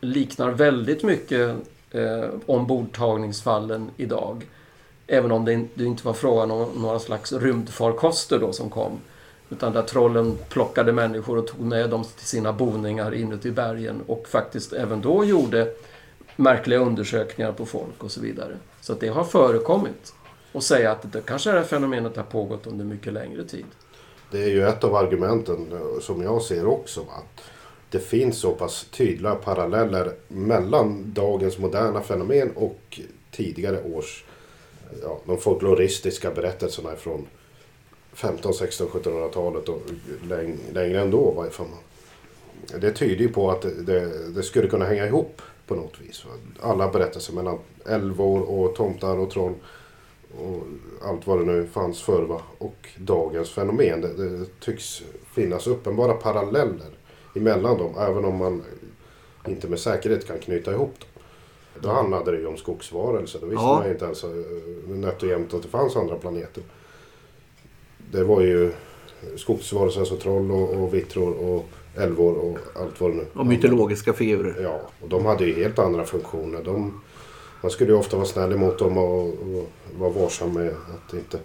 liknar 0.00 0.50
väldigt 0.50 1.02
mycket 1.02 1.56
eh, 1.90 2.28
ombordtagningsfallen 2.46 3.90
idag. 3.96 4.46
Även 5.06 5.32
om 5.32 5.44
det, 5.44 5.64
det 5.74 5.84
inte 5.84 6.06
var 6.06 6.12
frågan 6.12 6.50
om 6.50 6.68
några 6.82 6.98
slags 6.98 7.32
rymdfarkoster 7.32 8.38
då 8.38 8.52
som 8.52 8.70
kom. 8.70 8.92
Utan 9.50 9.72
där 9.72 9.82
trollen 9.82 10.38
plockade 10.48 10.92
människor 10.92 11.38
och 11.38 11.46
tog 11.46 11.60
med 11.60 11.90
dem 11.90 12.04
till 12.16 12.26
sina 12.26 12.52
boningar 12.52 13.14
inuti 13.14 13.50
bergen 13.50 14.00
och 14.06 14.28
faktiskt 14.28 14.72
även 14.72 15.00
då 15.00 15.24
gjorde 15.24 15.68
märkliga 16.36 16.78
undersökningar 16.78 17.52
på 17.52 17.66
folk 17.66 18.04
och 18.04 18.10
så 18.10 18.20
vidare. 18.20 18.56
Så 18.80 18.92
att 18.92 19.00
det 19.00 19.08
har 19.08 19.24
förekommit. 19.24 20.14
Och 20.52 20.62
säga 20.62 20.92
att 20.92 21.12
det 21.12 21.20
kanske 21.26 21.50
det 21.50 21.58
här 21.58 21.64
fenomenet 21.64 22.16
har 22.16 22.22
pågått 22.22 22.66
under 22.66 22.84
mycket 22.84 23.12
längre 23.12 23.44
tid. 23.44 23.64
Det 24.30 24.42
är 24.42 24.48
ju 24.48 24.68
ett 24.68 24.84
av 24.84 24.94
argumenten 24.94 25.72
eh, 25.72 26.00
som 26.00 26.22
jag 26.22 26.42
ser 26.42 26.66
också. 26.66 27.00
Att 27.00 27.44
det 27.90 27.98
finns 27.98 28.38
så 28.38 28.52
pass 28.52 28.86
tydliga 28.90 29.34
paralleller 29.34 30.12
mellan 30.28 31.12
dagens 31.14 31.58
moderna 31.58 32.00
fenomen 32.00 32.50
och 32.54 33.00
tidigare 33.30 33.82
års 33.82 34.24
eh, 34.90 34.98
ja, 35.02 35.20
de 35.26 35.38
folkloristiska 35.38 36.30
berättelserna 36.30 36.96
från 36.96 37.26
15, 38.12 38.54
16, 38.54 38.88
1700-talet 38.88 39.68
och 39.68 39.82
läng 40.28 40.58
längre 40.72 41.00
ändå. 41.00 41.32
i 41.32 41.36
varje 41.36 41.50
fall. 41.50 41.66
Det 42.80 42.90
tyder 42.90 43.22
ju 43.22 43.28
på 43.28 43.50
att 43.50 43.62
det, 43.62 44.28
det, 44.28 44.42
skulle 44.42 44.68
kunna 44.68 44.84
hänga 44.84 45.06
ihop 45.06 45.42
på 45.66 45.74
något 45.74 46.00
vis. 46.00 46.24
Alla 46.60 46.88
berättelser 46.88 47.34
mellan 47.34 47.58
älvor 47.86 48.42
och 48.42 48.74
tomtar 48.74 49.18
och 49.18 49.30
troll 49.30 49.54
och 50.38 50.62
allt 51.02 51.26
vad 51.26 51.38
det 51.38 51.44
nu 51.44 51.66
fanns 51.66 52.02
förr 52.02 52.22
va? 52.22 52.40
och 52.58 52.88
dagens 52.98 53.50
fenomen. 53.50 54.00
Det, 54.00 54.14
det 54.14 54.46
tycks 54.60 55.02
finnas 55.32 55.66
uppenbara 55.66 56.14
paralleller 56.14 56.90
emellan 57.34 57.78
dem 57.78 57.94
även 57.98 58.24
om 58.24 58.36
man 58.36 58.62
inte 59.46 59.68
med 59.68 59.78
säkerhet 59.78 60.26
kan 60.26 60.38
knyta 60.38 60.72
ihop 60.72 61.00
dem. 61.00 61.08
Då 61.80 61.88
handlade 61.88 62.30
det 62.30 62.38
ju 62.38 62.46
om 62.46 62.56
skogsvarelser. 62.56 63.40
Då 63.40 63.46
visste 63.46 63.64
ja. 63.64 63.78
man 63.78 63.90
inte 63.90 64.04
ens 64.04 64.24
eh, 64.24 64.30
nätt 64.86 65.22
och 65.22 65.28
jämnt 65.28 65.54
att 65.54 65.62
det 65.62 65.68
fanns 65.68 65.96
andra 65.96 66.16
planeter. 66.16 66.62
Det 68.10 68.24
var 68.24 68.40
ju 68.40 68.72
skogsvarelser, 69.36 70.00
alltså 70.00 70.16
troll 70.16 70.50
och, 70.50 70.70
och 70.70 70.94
vittror 70.94 71.34
och 71.34 71.64
älvor 71.96 72.34
och 72.34 72.58
allt 72.82 73.00
vad 73.00 73.10
det 73.10 73.16
nu 73.16 73.26
Och 73.34 73.46
mytologiska 73.46 74.12
figurer. 74.12 74.62
Ja, 74.62 74.80
och 75.00 75.08
de 75.08 75.24
hade 75.24 75.44
ju 75.44 75.54
helt 75.54 75.78
andra 75.78 76.04
funktioner. 76.04 76.62
De, 76.64 77.00
man 77.60 77.70
skulle 77.70 77.90
ju 77.90 77.98
ofta 77.98 78.16
vara 78.16 78.26
snäll 78.26 78.52
emot 78.52 78.78
dem 78.78 78.98
och, 78.98 79.26
och 79.26 79.70
vara 79.98 80.10
varsam 80.10 80.52
med 80.52 80.68
att 80.68 81.14
inte, 81.14 81.38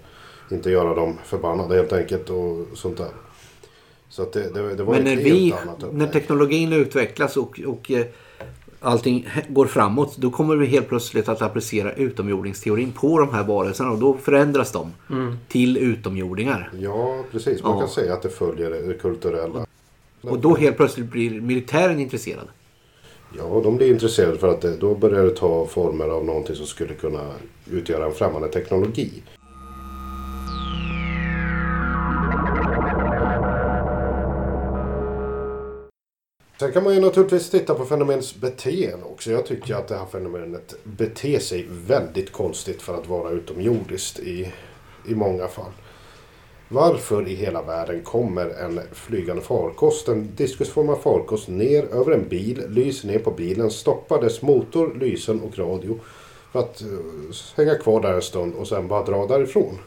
inte 0.52 0.72
göra 0.72 0.96
dem 0.96 1.18
förbannade 1.26 1.76
helt 1.76 1.94
enkelt 1.94 2.30
och 2.30 2.66
sånt 2.74 2.98
där. 2.98 3.12
Så 4.10 4.22
att 4.22 4.34
det, 4.34 4.50
det, 4.54 4.76
det 4.76 4.84
var 4.84 4.94
Men 4.94 5.04
när, 5.04 5.16
vi, 5.16 5.54
när 5.92 6.08
teknologin 6.08 6.74
utvecklas 6.74 7.38
och, 7.38 7.60
och 7.66 7.92
eh, 7.92 8.06
allting 8.80 9.28
går 9.50 9.66
framåt 9.66 10.18
då 10.18 10.32
kommer 10.32 10.56
vi 10.56 10.66
helt 10.66 10.88
plötsligt 10.88 11.30
att 11.30 11.42
applicera 11.42 11.94
utomjordingsteorin 11.94 12.92
på 12.92 13.20
de 13.20 13.34
här 13.34 13.44
varelserna 13.44 13.92
och 13.92 14.00
då 14.00 14.18
förändras 14.18 14.72
de 14.72 14.94
mm. 15.10 15.38
till 15.48 15.78
utomjordingar. 15.78 16.72
Ja, 16.80 17.24
precis. 17.32 17.64
Man 17.64 17.72
ja. 17.72 17.80
kan 17.80 17.90
säga 17.90 18.14
att 18.14 18.22
det 18.22 18.30
följer 18.30 18.70
det 18.70 18.94
kulturella. 18.94 19.66
Och 20.22 20.40
då 20.40 20.56
helt 20.56 20.78
plötsligt 20.78 21.12
blir 21.12 21.42
militären 21.42 22.00
intresserad. 22.00 22.48
Ja, 23.38 23.62
de 23.64 23.78
blir 23.78 23.92
intresserade 23.92 24.38
för 24.38 24.48
att 24.48 24.62
det, 24.62 24.78
då 24.78 24.96
börjar 24.96 25.24
det 25.24 25.36
ta 25.36 25.66
former 25.66 26.08
av 26.08 26.26
någonting 26.26 26.56
som 26.56 26.66
skulle 26.66 26.94
kunna 26.94 27.32
utgöra 27.72 28.06
en 28.06 28.14
främmande 28.14 28.48
teknologi. 28.48 29.24
Sen 36.60 36.72
kan 36.72 36.84
man 36.84 36.94
ju 36.94 37.02
naturligtvis 37.02 37.50
titta 37.50 37.76
på 37.76 37.86
fenomenets 37.86 38.36
beteende 38.36 39.06
också. 39.06 39.32
Jag 39.32 39.46
tycker 39.46 39.76
att 39.76 39.88
det 39.88 39.98
här 39.98 40.06
fenomenet 40.06 40.76
beter 40.84 41.40
sig 41.40 41.68
väldigt 41.70 42.32
konstigt 42.32 42.82
för 42.82 42.98
att 42.98 43.08
vara 43.08 43.30
utomjordiskt 43.30 44.20
i, 44.20 44.54
i 45.08 45.16
många 45.16 45.48
fall. 45.48 45.72
Varför 46.72 47.28
i 47.28 47.36
hela 47.36 47.62
världen 47.62 48.04
kommer 48.04 48.50
en 48.50 48.82
flygande 48.92 49.42
farkost, 49.42 50.08
en 50.08 50.36
diskusformad 50.36 51.02
farkost, 51.02 51.48
ner 51.48 51.84
över 51.84 52.12
en 52.12 52.28
bil, 52.30 52.64
lyser 52.70 53.08
ner 53.08 53.20
på 53.20 53.32
bilen, 53.32 53.72
stoppar 53.72 54.22
dess 54.22 54.42
motor, 54.42 54.98
lysen 55.00 55.42
och 55.42 55.58
radio 55.58 56.00
för 56.52 56.60
att 56.60 56.82
uh, 56.82 57.00
hänga 57.56 57.76
kvar 57.76 58.02
där 58.02 58.14
en 58.14 58.22
stund 58.22 58.56
och 58.56 58.68
sen 58.68 58.88
bara 58.88 59.04
dra 59.04 59.28
därifrån? 59.28 59.78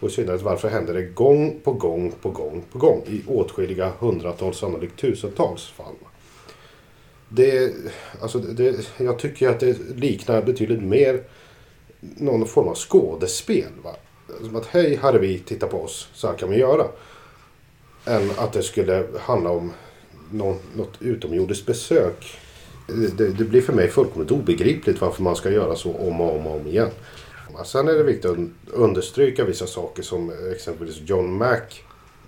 Och 0.00 0.08
i 0.08 0.12
synnerhet 0.12 0.42
varför 0.42 0.68
händer 0.68 0.94
det 0.94 1.02
gång 1.02 1.60
på 1.64 1.72
gång 1.72 2.12
på 2.22 2.30
gång 2.30 2.62
på 2.72 2.78
gång 2.78 3.02
i 3.06 3.22
åtskilliga 3.26 3.92
hundratals, 3.98 4.58
sannolikt 4.58 5.00
tusentals 5.00 5.68
fall? 5.68 5.94
Det, 7.28 7.74
alltså 8.20 8.38
det, 8.38 8.90
jag 8.96 9.18
tycker 9.18 9.48
att 9.48 9.60
det 9.60 9.78
liknar 9.96 10.42
betydligt 10.42 10.82
mer 10.82 11.22
någon 12.00 12.46
form 12.46 12.68
av 12.68 12.74
skådespel. 12.74 13.72
Va? 13.82 13.96
Som 14.40 14.56
att 14.56 14.66
hej, 14.66 14.98
här 15.02 15.12
är 15.12 15.18
vi, 15.18 15.38
titta 15.38 15.66
på 15.66 15.82
oss, 15.82 16.08
så 16.12 16.26
här 16.26 16.34
kan 16.34 16.50
vi 16.50 16.56
göra. 16.56 16.86
Än 18.04 18.30
att 18.36 18.52
det 18.52 18.62
skulle 18.62 19.04
handla 19.20 19.50
om 19.50 19.72
någon, 20.30 20.56
något 20.76 21.02
utomjordiskt 21.02 21.66
besök. 21.66 22.38
Det, 23.16 23.28
det, 23.28 23.44
blir 23.44 23.62
för 23.62 23.72
mig 23.72 23.88
fullkomligt 23.88 24.30
obegripligt 24.30 25.00
varför 25.00 25.22
man 25.22 25.36
ska 25.36 25.50
göra 25.50 25.76
så 25.76 25.94
om 25.94 26.20
och 26.20 26.36
om 26.36 26.46
och 26.46 26.60
om 26.60 26.66
igen. 26.66 26.90
Sen 27.64 27.88
är 27.88 27.92
det 27.92 28.02
viktigt 28.02 28.30
att 28.30 28.38
understryka 28.72 29.44
vissa 29.44 29.66
saker 29.66 30.02
som 30.02 30.32
exempelvis 30.52 31.00
John 31.04 31.38
Mack, 31.38 31.84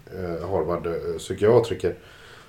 eh, 0.06 0.48
Harvard-psykiatriker, 0.48 1.90
eh, 1.90 1.96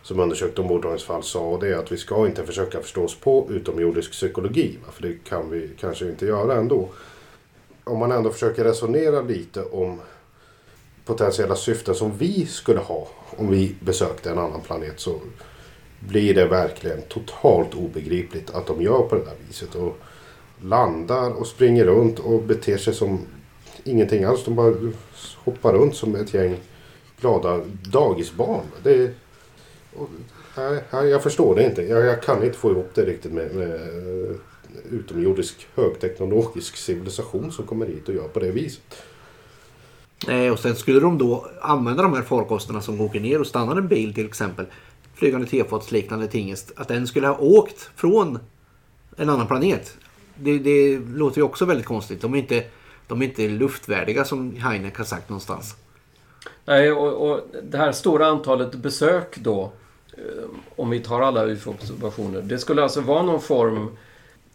som 0.02 0.20
undersökte 0.20 0.62
omborddragningsfall 0.62 1.24
sa 1.24 1.40
och 1.40 1.60
det 1.60 1.68
är 1.68 1.78
att 1.78 1.92
vi 1.92 1.98
ska 1.98 2.28
inte 2.28 2.46
försöka 2.46 2.82
förstå 2.82 3.04
oss 3.04 3.16
på 3.16 3.48
utomjordisk 3.50 4.12
psykologi. 4.12 4.78
För 4.92 5.02
det 5.02 5.24
kan 5.24 5.50
vi 5.50 5.70
kanske 5.80 6.06
inte 6.06 6.26
göra 6.26 6.56
ändå. 6.56 6.90
Om 7.88 8.00
man 8.00 8.12
ändå 8.12 8.30
försöker 8.30 8.64
resonera 8.64 9.22
lite 9.22 9.64
om 9.64 10.02
potentiella 11.06 11.56
syften 11.56 11.96
som 11.96 12.18
vi 12.18 12.46
skulle 12.46 12.80
ha 12.80 13.08
om 13.38 13.52
vi 13.52 13.76
besökte 13.80 14.32
en 14.32 14.38
annan 14.38 14.62
planet 14.62 15.00
så 15.00 15.20
blir 16.00 16.34
det 16.34 16.46
verkligen 16.46 17.02
totalt 17.02 17.76
obegripligt 17.76 18.56
att 18.56 18.68
de 18.68 18.82
gör 18.82 19.02
på 19.02 19.16
det 19.16 19.26
där 19.26 19.36
viset. 19.48 19.76
Och 19.76 19.98
landar 20.62 21.32
och 21.32 21.48
springer 21.48 21.86
runt 21.86 22.20
och 22.20 22.44
beter 22.44 22.78
sig 22.78 22.94
som 22.94 23.20
ingenting 23.84 24.24
alls. 24.24 24.46
De 24.46 24.56
bara 24.56 24.76
hoppar 25.36 25.74
runt 25.74 25.96
som 25.96 26.16
ett 26.16 26.34
gäng 26.34 26.58
glada 27.22 27.62
dagisbarn. 27.92 28.66
Det 28.84 29.12
och, 29.96 30.10
nej, 30.92 31.08
jag 31.10 31.24
förstår 31.24 31.56
det 31.56 31.64
inte. 31.64 31.82
Jag, 31.82 32.06
jag, 32.06 32.22
kan 32.22 32.44
inte 32.44 32.58
få 32.58 32.72
ihop 32.72 32.90
det 32.94 33.06
riktigt 33.06 33.32
med, 33.32 33.56
med 33.56 33.80
utomjordisk 34.92 35.68
högteknologisk 35.76 36.78
civilisation 36.78 37.52
som 37.52 37.66
kommer 37.66 37.86
hit 37.86 38.10
och 38.10 38.16
gör 38.16 38.28
på 38.28 38.40
det 38.40 38.52
viset. 38.52 39.04
Nej, 40.28 40.52
och 40.52 40.60
sen 40.60 40.76
skulle 40.76 41.00
de 41.00 41.18
då 41.18 41.48
använda 41.62 42.04
de 42.04 42.14
här 42.14 42.22
farkosterna 42.22 42.82
som 42.82 43.02
åker 43.02 43.20
ner 43.20 43.40
och 43.40 43.48
stannar 43.48 43.76
en 43.76 43.88
bil 43.88 44.14
till 44.14 44.26
exempel. 44.26 44.66
Flygande 45.14 45.48
tefats 45.48 45.92
liknande 45.92 46.28
tingest. 46.28 46.72
Att 46.76 46.88
den 46.88 47.08
skulle 47.08 47.28
ha 47.28 47.38
åkt 47.38 47.90
från 47.96 48.40
en 49.18 49.30
annan 49.30 49.48
planet. 49.48 49.98
Det, 50.36 50.60
det 50.60 51.00
låter 51.00 51.38
ju 51.38 51.44
också 51.44 51.66
väldigt 51.66 51.86
konstigt. 51.86 52.22
De 52.22 52.34
är 52.34 52.38
inte, 52.38 52.64
de 53.08 53.22
är 53.22 53.26
inte 53.26 53.48
luftvärdiga 53.48 54.26
som 54.26 54.56
Heineck 54.56 54.98
har 54.98 55.06
sagt 55.06 55.30
någonstans. 55.30 55.76
Nej, 56.66 56.92
och, 56.92 57.32
och 57.32 57.42
det 57.64 57.78
här 57.78 57.92
stora 57.92 58.28
antalet 58.28 58.76
besök 58.76 59.38
då 59.38 59.72
Eh, 60.18 60.50
om 60.76 60.90
vi 60.90 61.00
tar 61.00 61.22
alla 61.22 61.46
UFO-observationer. 61.46 62.42
Det 62.42 62.58
skulle 62.58 62.84
alltså 62.84 63.02
vara 63.02 63.22
någon 63.22 63.42
form, 63.42 63.98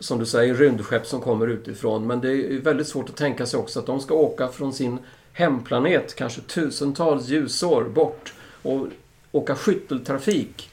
som 0.02 0.18
du 0.18 0.26
säger, 0.26 0.54
rymdskepp 0.54 1.06
som 1.06 1.20
kommer 1.20 1.46
utifrån. 1.46 2.06
Men 2.06 2.20
det 2.20 2.32
är 2.32 2.60
väldigt 2.60 2.88
svårt 2.88 3.08
att 3.08 3.16
tänka 3.16 3.46
sig 3.46 3.60
också 3.60 3.78
att 3.78 3.86
de 3.86 4.00
ska 4.00 4.14
åka 4.14 4.48
från 4.48 4.72
sin 4.72 4.98
hemplanet, 5.32 6.14
kanske 6.14 6.40
tusentals 6.40 7.28
ljusår 7.28 7.84
bort 7.84 8.32
och 8.62 8.86
åka 9.32 9.54
skytteltrafik. 9.56 10.70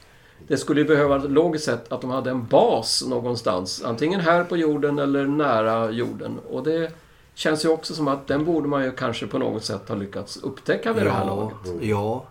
Det 0.48 0.56
skulle 0.56 0.80
ju 0.80 0.86
behöva, 0.86 1.18
logiskt 1.18 1.64
sett, 1.64 1.92
att 1.92 2.00
de 2.00 2.10
hade 2.10 2.30
en 2.30 2.46
bas 2.46 3.04
någonstans. 3.06 3.82
Antingen 3.84 4.20
här 4.20 4.44
på 4.44 4.56
jorden 4.56 4.98
eller 4.98 5.26
nära 5.26 5.90
jorden. 5.90 6.38
Och 6.50 6.64
det 6.64 6.92
känns 7.34 7.64
ju 7.64 7.68
också 7.68 7.94
som 7.94 8.08
att 8.08 8.26
den 8.26 8.44
borde 8.44 8.68
man 8.68 8.84
ju 8.84 8.92
kanske 8.92 9.26
på 9.26 9.38
något 9.38 9.64
sätt 9.64 9.88
ha 9.88 9.96
lyckats 9.96 10.36
upptäcka 10.36 10.92
vid 10.92 11.02
ja, 11.02 11.04
det 11.04 11.12
här 11.12 11.26
laget. 11.26 11.56
Ja, 11.80 12.24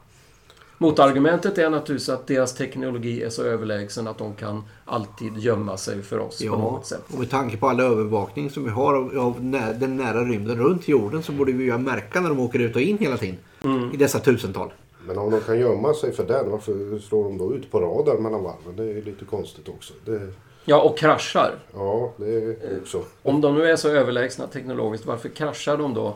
Motargumentet 0.82 1.58
är 1.58 1.70
naturligtvis 1.70 2.10
att 2.10 2.28
deras 2.28 2.54
teknologi 2.54 3.24
är 3.24 3.30
så 3.30 3.44
överlägsen 3.44 4.08
att 4.08 4.18
de 4.18 4.34
kan 4.34 4.64
alltid 4.86 5.38
gömma 5.38 5.78
sig 5.78 6.02
för 6.02 6.20
oss 6.20 6.42
ja, 6.42 6.52
på 6.52 6.58
något 6.58 6.86
sätt. 6.86 7.04
Och 7.14 7.20
med 7.20 7.30
tanke 7.30 7.58
på 7.58 7.70
all 7.70 7.80
övervakning 7.80 8.50
som 8.50 8.64
vi 8.64 8.70
har 8.70 8.94
av, 8.94 9.18
av 9.18 9.44
nä 9.44 9.74
den 9.74 9.98
nära 9.98 10.26
rymden 10.26 10.58
runt 10.58 10.88
jorden 10.88 11.24
så 11.24 11.32
borde 11.32 11.52
vi 11.52 11.64
ju 11.64 11.78
märka 11.78 12.22
när 12.22 12.30
de 12.30 12.40
åker 12.40 12.60
ut 12.60 12.76
och 12.76 12.82
in 12.82 12.98
hela 12.98 13.18
tiden. 13.18 13.38
Mm. 13.64 13.92
I 13.94 13.98
dessa 13.98 14.20
tusental. 14.20 14.74
Men 15.08 15.18
om 15.18 15.32
de 15.32 15.42
kan 15.42 15.60
gömma 15.60 15.94
sig 15.94 16.12
för 16.12 16.24
den, 16.24 16.52
varför 16.52 17.00
slår 17.00 17.24
de 17.24 17.38
då 17.38 17.54
ut 17.54 17.72
på 17.72 17.80
radar 17.80 18.18
mellan 18.18 18.44
varven? 18.44 18.76
Det 18.76 18.84
är 18.84 19.02
lite 19.02 19.26
konstigt 19.26 19.70
också. 19.70 19.94
Det... 20.06 20.34
Ja, 20.66 20.82
och 20.82 20.98
kraschar. 20.98 21.56
Ja, 21.74 22.14
det 22.18 22.34
är 22.36 22.80
också. 22.82 23.04
Om 23.24 23.42
de 23.42 23.56
nu 23.56 23.66
är 23.66 23.76
så 23.76 23.90
överlägsna 23.90 24.48
teknologiskt, 24.48 25.06
varför 25.06 25.30
kraschar 25.30 25.78
de 25.78 25.94
då 25.94 26.16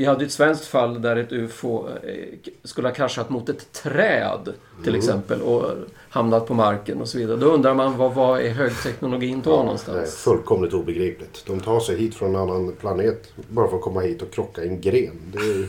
vi 0.00 0.06
hade 0.06 0.24
ett 0.24 0.32
svenskt 0.32 0.66
fall 0.66 1.02
där 1.02 1.16
ett 1.16 1.32
UFO 1.32 1.88
eh, 1.88 2.24
skulle 2.64 2.88
ha 2.88 2.94
kraschat 2.94 3.30
mot 3.30 3.48
ett 3.48 3.72
träd 3.72 4.52
till 4.82 4.88
mm. 4.88 4.98
exempel 4.98 5.42
och 5.42 5.64
hamnat 6.08 6.46
på 6.46 6.54
marken 6.54 7.00
och 7.00 7.08
så 7.08 7.18
vidare. 7.18 7.36
Då 7.36 7.46
undrar 7.46 7.74
man 7.74 7.96
vad, 7.96 8.14
vad 8.14 8.40
är 8.40 8.50
högteknologin 8.50 9.40
då 9.44 9.50
ja, 9.50 9.62
någonstans? 9.62 9.96
Det 9.96 10.02
är 10.02 10.34
fullkomligt 10.34 10.72
obegripligt. 10.72 11.42
De 11.46 11.60
tar 11.60 11.80
sig 11.80 11.96
hit 11.96 12.14
från 12.14 12.28
en 12.28 12.36
annan 12.36 12.72
planet 12.72 13.32
bara 13.48 13.68
för 13.68 13.76
att 13.76 13.82
komma 13.82 14.00
hit 14.00 14.22
och 14.22 14.30
krocka 14.30 14.62
en 14.62 14.80
gren. 14.80 15.20
Det 15.32 15.38
är 15.38 15.68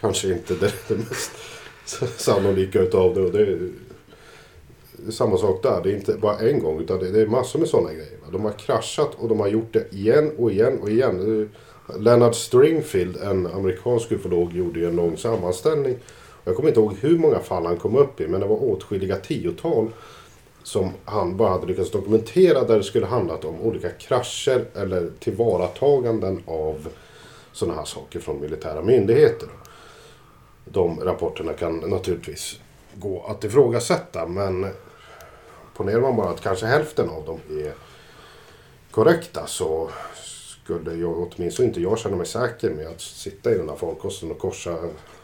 kanske 0.00 0.28
inte 0.28 0.54
det, 0.54 0.72
det 0.88 0.94
mest 0.94 1.32
sannolika 2.16 2.80
utav 2.80 3.14
det. 3.14 3.20
Och 3.20 3.32
det 3.32 3.42
är 3.42 3.70
samma 5.10 5.36
sak 5.36 5.62
där. 5.62 5.80
Det 5.82 5.90
är 5.90 5.96
inte 5.96 6.12
bara 6.12 6.38
en 6.38 6.58
gång 6.58 6.80
utan 6.80 6.98
det 6.98 7.20
är 7.20 7.26
massor 7.26 7.58
med 7.58 7.68
sådana 7.68 7.92
grejer. 7.92 8.18
De 8.32 8.44
har 8.44 8.52
kraschat 8.52 9.14
och 9.14 9.28
de 9.28 9.40
har 9.40 9.48
gjort 9.48 9.72
det 9.72 9.94
igen 9.94 10.32
och 10.38 10.52
igen 10.52 10.78
och 10.82 10.90
igen. 10.90 11.48
Leonard 11.98 12.34
Stringfield, 12.34 13.16
en 13.16 13.46
amerikansk 13.46 14.12
ufolog, 14.12 14.52
gjorde 14.52 14.80
ju 14.80 14.88
en 14.88 14.96
lång 14.96 15.16
sammanställning 15.16 15.96
Jag 16.44 16.56
kommer 16.56 16.68
inte 16.68 16.80
ihåg 16.80 16.94
hur 17.00 17.18
många 17.18 17.38
fall 17.38 17.66
han 17.66 17.76
kom 17.76 17.96
upp 17.96 18.20
i 18.20 18.28
men 18.28 18.40
det 18.40 18.46
var 18.46 18.64
åtskilliga 18.64 19.16
tiotal 19.16 19.88
som 20.62 20.90
han 21.04 21.36
bara 21.36 21.50
hade 21.50 21.66
lyckats 21.66 21.90
dokumentera 21.90 22.64
där 22.64 22.76
det 22.76 22.82
skulle 22.82 23.06
handlat 23.06 23.44
om 23.44 23.60
olika 23.60 23.90
krascher 23.90 24.64
eller 24.74 25.10
tillvarataganden 25.18 26.42
av 26.46 26.88
sådana 27.52 27.78
här 27.78 27.84
saker 27.84 28.20
från 28.20 28.40
militära 28.40 28.82
myndigheter. 28.82 29.48
De 30.64 31.00
rapporterna 31.00 31.52
kan 31.52 31.76
naturligtvis 31.78 32.60
gå 32.94 33.24
att 33.28 33.44
ifrågasätta 33.44 34.26
men 34.26 34.66
ponerar 35.76 36.00
man 36.00 36.16
bara 36.16 36.30
att 36.30 36.40
kanske 36.40 36.66
hälften 36.66 37.10
av 37.10 37.24
dem 37.24 37.40
är 37.50 37.72
korrekta 38.90 39.46
så 39.46 39.90
skulle 40.66 40.94
jag 40.94 41.18
åtminstone 41.18 41.68
inte 41.68 41.80
jag 41.80 41.98
känna 41.98 42.16
mig 42.16 42.26
säker 42.26 42.70
med 42.70 42.86
att 42.86 43.00
sitta 43.00 43.52
i 43.52 43.58
den 43.58 43.68
här 43.68 43.76
farkosten 43.76 44.30
och 44.30 44.38
korsa 44.38 44.78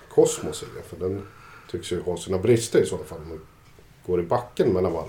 kosmos 0.08 0.62
i. 0.62 0.66
För 0.88 0.96
den 0.96 1.26
tycks 1.70 1.92
ju 1.92 2.00
ha 2.00 2.16
sina 2.16 2.38
brister 2.38 2.82
i 2.82 2.86
så 2.86 2.98
fall. 2.98 3.18
om 3.18 3.28
Man 3.28 3.40
går 4.06 4.20
i 4.20 4.22
backen 4.22 4.72
mellan 4.72 4.92
varv. 4.92 5.08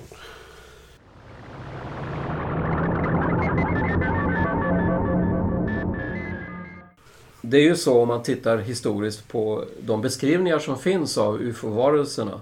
Det 7.41 7.57
är 7.57 7.63
ju 7.63 7.75
så 7.75 8.01
om 8.01 8.07
man 8.07 8.23
tittar 8.23 8.57
historiskt 8.57 9.27
på 9.27 9.65
de 9.81 10.01
beskrivningar 10.01 10.59
som 10.59 10.77
finns 10.77 11.17
av 11.17 11.41
UFO-varelserna. 11.41 12.41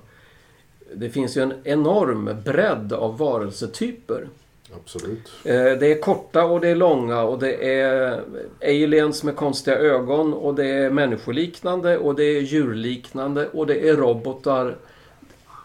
Det 0.94 1.10
finns 1.10 1.38
ju 1.38 1.42
en 1.42 1.54
enorm 1.64 2.30
bredd 2.46 2.94
av 2.94 3.18
varelsetyper. 3.18 4.28
Absolut. 4.76 5.32
Eh, 5.44 5.54
Det 5.54 5.92
är 5.92 6.02
korta 6.02 6.46
och 6.46 6.62
det 6.62 6.70
är 6.70 6.76
långa 6.76 7.22
och 7.22 7.40
det 7.40 7.80
är 7.80 8.22
aliens 8.62 9.24
med 9.24 9.36
konstiga 9.36 9.78
ögon 9.78 10.34
och 10.34 10.56
det 10.56 10.66
är 10.66 10.90
människoliknande 10.90 11.98
och 11.98 12.16
det 12.16 12.24
är 12.24 12.42
djurliknande 12.42 13.48
och 13.48 13.68
det 13.68 13.90
är 13.90 13.96
robotar. 13.96 14.76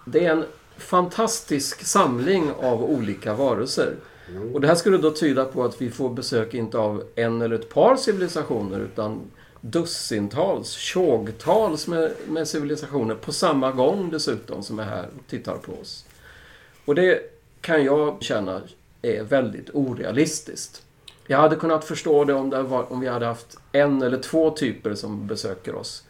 Det 0.05 0.25
är 0.27 0.31
en 0.31 0.45
fantastisk 0.77 1.85
samling 1.85 2.51
av 2.62 2.85
olika 2.85 3.35
varelser. 3.35 3.95
Och 4.55 4.61
det 4.61 4.66
här 4.69 4.75
skulle 4.75 4.99
då 4.99 5.11
tyda 5.11 5.45
på 5.45 5.64
att 5.64 5.83
vi 5.83 5.90
får 5.90 6.11
besök 6.11 6.55
inte 6.55 6.79
av 6.79 7.03
en 7.14 7.42
eller 7.42 7.55
ett 7.57 7.69
par 7.75 7.97
civilisationer 7.97 8.81
utan 8.81 9.21
dussintals, 9.61 10.71
tjogtals 10.73 11.87
med, 11.88 12.12
med 12.29 12.49
civilisationer 12.49 13.14
på 13.14 13.33
samma 13.33 13.73
gång 13.73 14.11
dessutom 14.11 14.62
som 14.62 14.79
är 14.79 14.85
här 14.85 15.07
och 15.19 15.31
tittar 15.31 15.57
på 15.57 15.73
oss. 15.73 16.05
Och 16.85 16.95
det 16.95 17.21
kan 17.61 17.85
jag 17.85 18.23
känna 18.23 18.61
är 19.07 19.23
väldigt 19.23 19.71
orealistiskt. 19.73 20.83
Jag 21.27 21.38
hade 21.38 21.57
kunnat 21.57 21.85
förstå 21.85 22.25
det 22.25 22.35
om, 22.35 22.51
det 22.51 22.62
var, 22.62 22.92
om 22.92 23.01
vi 23.01 23.09
hade 23.09 23.27
haft 23.27 23.59
en 23.73 24.03
eller 24.03 24.19
två 24.19 24.51
typer 24.51 24.95
som 24.95 25.27
besöker 25.27 25.75
oss. 25.75 26.05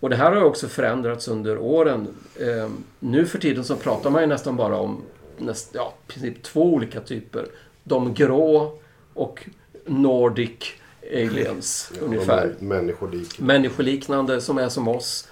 Och 0.00 0.10
det 0.10 0.16
här 0.16 0.32
har 0.32 0.42
också 0.42 0.68
förändrats 0.68 1.28
under 1.28 1.58
åren. 1.58 2.08
Eh, 2.40 2.70
nu 2.98 3.26
för 3.26 3.38
tiden 3.38 3.64
så 3.64 3.76
pratar 3.76 4.10
man 4.10 4.22
ju 4.22 4.26
nästan 4.26 4.56
bara 4.56 4.78
om 4.78 5.02
näst, 5.38 5.70
ja, 5.72 5.94
princip 6.06 6.42
två 6.42 6.74
olika 6.74 7.00
typer. 7.00 7.46
De 7.84 8.14
grå 8.14 8.78
och 9.14 9.48
Nordic 9.84 10.72
aliens 11.12 11.92
ungefär. 12.00 12.54
De 12.58 12.66
är 12.66 12.68
Människolik. 12.68 13.38
Människoliknande 13.38 14.40
som 14.40 14.58
är 14.58 14.68
som 14.68 14.88
oss 14.88 15.28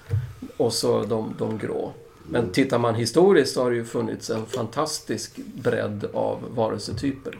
och 0.56 0.72
så 0.72 1.02
de, 1.02 1.34
de 1.38 1.58
grå. 1.58 1.92
Men 2.28 2.52
tittar 2.52 2.78
man 2.78 2.94
historiskt 2.94 3.54
så 3.54 3.62
har 3.62 3.70
det 3.70 3.76
ju 3.76 3.84
funnits 3.84 4.30
en 4.30 4.46
fantastisk 4.46 5.36
bredd 5.54 6.08
av 6.12 6.38
varelsetyper. 6.56 7.38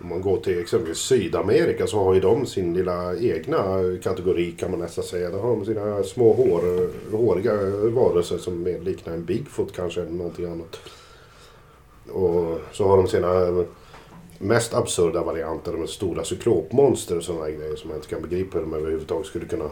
Om 0.00 0.08
man 0.08 0.22
går 0.22 0.36
till 0.36 0.60
exempelvis 0.60 0.98
Sydamerika 0.98 1.86
så 1.86 2.04
har 2.04 2.14
ju 2.14 2.20
de 2.20 2.46
sin 2.46 2.74
lilla 2.74 3.16
egna 3.16 3.82
kategori 4.02 4.52
kan 4.52 4.70
man 4.70 4.80
nästan 4.80 5.04
säga. 5.04 5.30
Där 5.30 5.38
har 5.38 5.56
de 5.56 5.64
sina 5.64 6.02
små 6.02 6.32
hår, 6.32 6.90
håriga 7.16 7.56
varelser 7.90 8.38
som 8.38 8.62
mer 8.62 8.80
liknar 8.80 9.14
en 9.14 9.24
Bigfoot 9.24 9.72
kanske 9.76 10.00
eller 10.00 10.10
någonting 10.10 10.44
annat. 10.46 10.78
Och 12.12 12.60
så 12.72 12.88
har 12.88 12.96
de 12.96 13.08
sina 13.08 13.64
mest 14.38 14.74
absurda 14.74 15.22
varianter 15.22 15.72
med 15.72 15.88
stora 15.88 16.24
cyklopmonster 16.24 17.16
och 17.16 17.24
sådana 17.24 17.50
grejer 17.50 17.76
som 17.76 17.88
man 17.88 17.96
inte 17.96 18.08
kan 18.08 18.22
begripa 18.22 18.58
hur 18.58 18.64
de 18.64 18.74
överhuvudtaget 18.74 19.26
skulle 19.26 19.46
kunna 19.46 19.70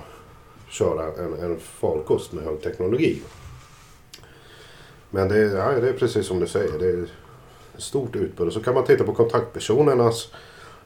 köra 0.69 1.07
en, 1.07 1.35
en 1.35 1.59
farkost 1.61 2.33
med 2.33 2.45
hög 2.45 2.63
teknologi. 2.63 3.23
Men 5.11 5.29
det, 5.29 5.37
är- 5.39 5.57
ja, 5.57 5.81
det 5.81 5.89
är 5.89 5.93
precis 5.93 6.27
som 6.27 6.41
du 6.41 6.47
säger. 6.47 6.79
Det 6.79 6.87
är 6.87 7.03
ett 7.03 7.83
stort 7.83 8.17
utbud. 8.17 8.47
Och 8.47 8.53
så 8.53 8.63
kan 8.63 8.75
man 8.75 8.85
titta 8.85 9.05
på 9.05 9.15
kontaktpersonernas 9.15 10.29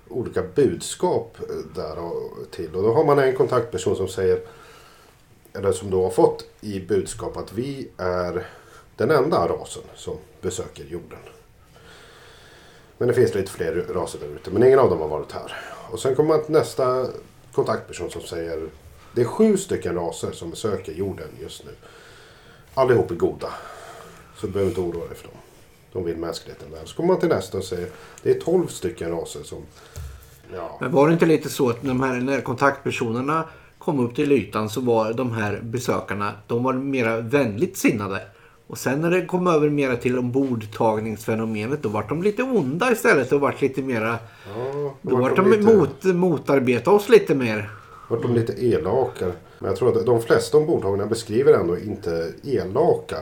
olika 0.09 0.43
budskap 0.55 1.37
eh, 1.41 1.57
där 1.75 1.99
och 1.99 2.51
till. 2.51 2.75
Och 2.77 2.83
då 2.83 2.93
har 2.95 3.05
man 3.05 3.19
en 3.19 3.37
kontaktperson 3.37 3.97
som 3.97 4.09
säger, 4.09 4.41
eller 5.53 5.73
som 5.73 5.91
då 5.91 6.03
har 6.03 6.11
fått 6.11 6.45
i 6.61 6.81
budskap 6.81 7.37
att 7.37 7.53
vi 7.53 7.89
är 7.97 8.47
den 8.97 9.11
enda 9.11 9.49
rasen 9.49 9.83
som 9.95 10.17
besöker 10.41 10.85
jorden. 10.85 11.19
Men 12.99 13.09
det 13.09 13.15
finns 13.15 13.35
lite 13.35 13.51
fler 13.51 13.87
raser 13.95 14.19
där 14.19 14.27
ute, 14.27 14.51
men 14.51 14.63
ingen 14.63 14.79
av 14.79 14.91
dem 14.91 15.01
har 15.01 15.09
varit 15.09 15.33
här. 15.33 15.57
Och 15.91 16.01
sen 16.01 16.15
kommer 16.15 16.29
man 16.37 16.45
till 16.45 16.53
nästa 16.53 17.07
kontaktperson 17.53 18.11
som 18.11 18.23
säger 18.23 18.69
det 19.15 19.21
är 19.21 19.25
sju 19.25 19.57
stycken 19.57 19.95
raser 19.95 20.33
som 20.33 20.51
besöker 20.51 20.93
jorden 20.93 21.29
just 21.41 21.65
nu. 21.65 21.71
Allihop 22.75 23.11
är 23.11 23.15
goda. 23.15 23.49
Så 24.37 24.47
du 24.47 24.53
behöver 24.53 24.71
inte 24.71 24.81
oroa 24.81 25.07
dig 25.09 25.17
för 25.17 25.25
dem. 25.29 25.37
De 25.93 26.05
vill 26.05 26.17
mänskligheten 26.17 26.71
väl. 26.73 26.87
Så 26.87 26.97
kommer 26.97 27.07
man 27.09 27.21
till 27.21 27.29
nästa 27.29 27.59
och 27.59 27.65
säger 27.65 27.89
det 28.23 28.31
är 28.31 28.41
12 28.41 28.67
stycken 28.67 29.11
raser 29.11 29.43
som... 29.43 29.59
Ja, 30.55 30.79
Men 30.81 30.93
var 30.93 31.07
det 31.07 31.13
inte 31.13 31.27
lite 31.27 31.49
så 31.49 31.69
att 31.71 31.83
de 31.83 32.01
här, 32.03 32.15
när 32.15 32.41
kontaktpersonerna 32.41 33.45
kom 33.79 34.01
upp 34.01 34.15
till 34.15 34.33
ytan 34.33 34.71
så 34.71 34.81
var 34.81 35.13
de 35.13 35.33
här 35.33 35.61
besökarna 35.63 36.33
de 36.47 36.63
var 36.63 36.73
mera 36.73 37.21
vänligt 37.21 37.77
sinnade. 37.77 38.21
Och 38.67 38.79
sen 38.79 39.01
när 39.01 39.11
det 39.11 39.27
kom 39.27 39.47
över 39.47 39.71
mera 39.71 39.97
till 39.97 40.19
ombordtagningsfenomenet 40.19 41.83
då 41.83 41.89
var 41.89 42.05
de 42.09 42.23
lite 42.23 42.43
onda 42.43 42.93
istället 42.93 43.33
och 43.33 43.41
vart 43.41 43.61
lite 43.63 43.83
mera... 43.83 44.19
ja 44.57 44.95
Då 45.03 45.17
vart 45.17 45.21
vart 45.23 45.37
de 45.37 45.51
lite- 45.51 45.63
mot, 45.77 46.05
motarbeta 46.05 46.91
oss 46.91 47.09
lite 47.09 47.35
mer. 47.35 47.71
vart 48.09 48.23
de 48.23 48.35
lite 48.35 48.53
elaka. 48.67 49.27
Men 49.59 49.69
jag 49.71 49.77
tror 49.77 49.99
att 49.99 50.07
de 50.07 50.23
flesta 50.23 50.57
ombordtagarna 50.59 51.07
beskriver 51.07 51.53
ändå 51.53 51.79
inte 51.79 52.33
elaka. 52.45 53.17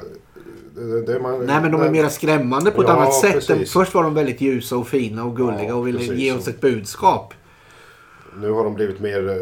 Det, 0.74 1.02
det 1.12 1.18
man, 1.20 1.46
Nej 1.46 1.60
men 1.62 1.72
de 1.72 1.82
är 1.82 1.90
mera 1.90 2.10
skrämmande 2.10 2.70
på 2.70 2.82
ett 2.82 2.88
Ja, 2.88 2.94
annat 2.96 3.14
sätt. 3.14 3.32
precis. 3.32 3.72
Först 3.72 3.94
var 3.94 4.02
de 4.02 4.14
väldigt 4.14 4.40
ljusa 4.40 4.76
och 4.76 4.88
fina 4.88 5.24
och 5.24 5.36
gulliga 5.36 5.64
Ja, 5.68 5.74
och 5.74 5.86
ville 5.86 5.98
precis 5.98 6.14
ge 6.14 6.32
oss 6.32 6.48
ett 6.48 6.60
budskap. 6.60 7.34
Nu 8.40 8.50
har 8.50 8.64
de 8.64 8.74
blivit 8.74 9.00
mer... 9.00 9.28
eh, 9.28 9.34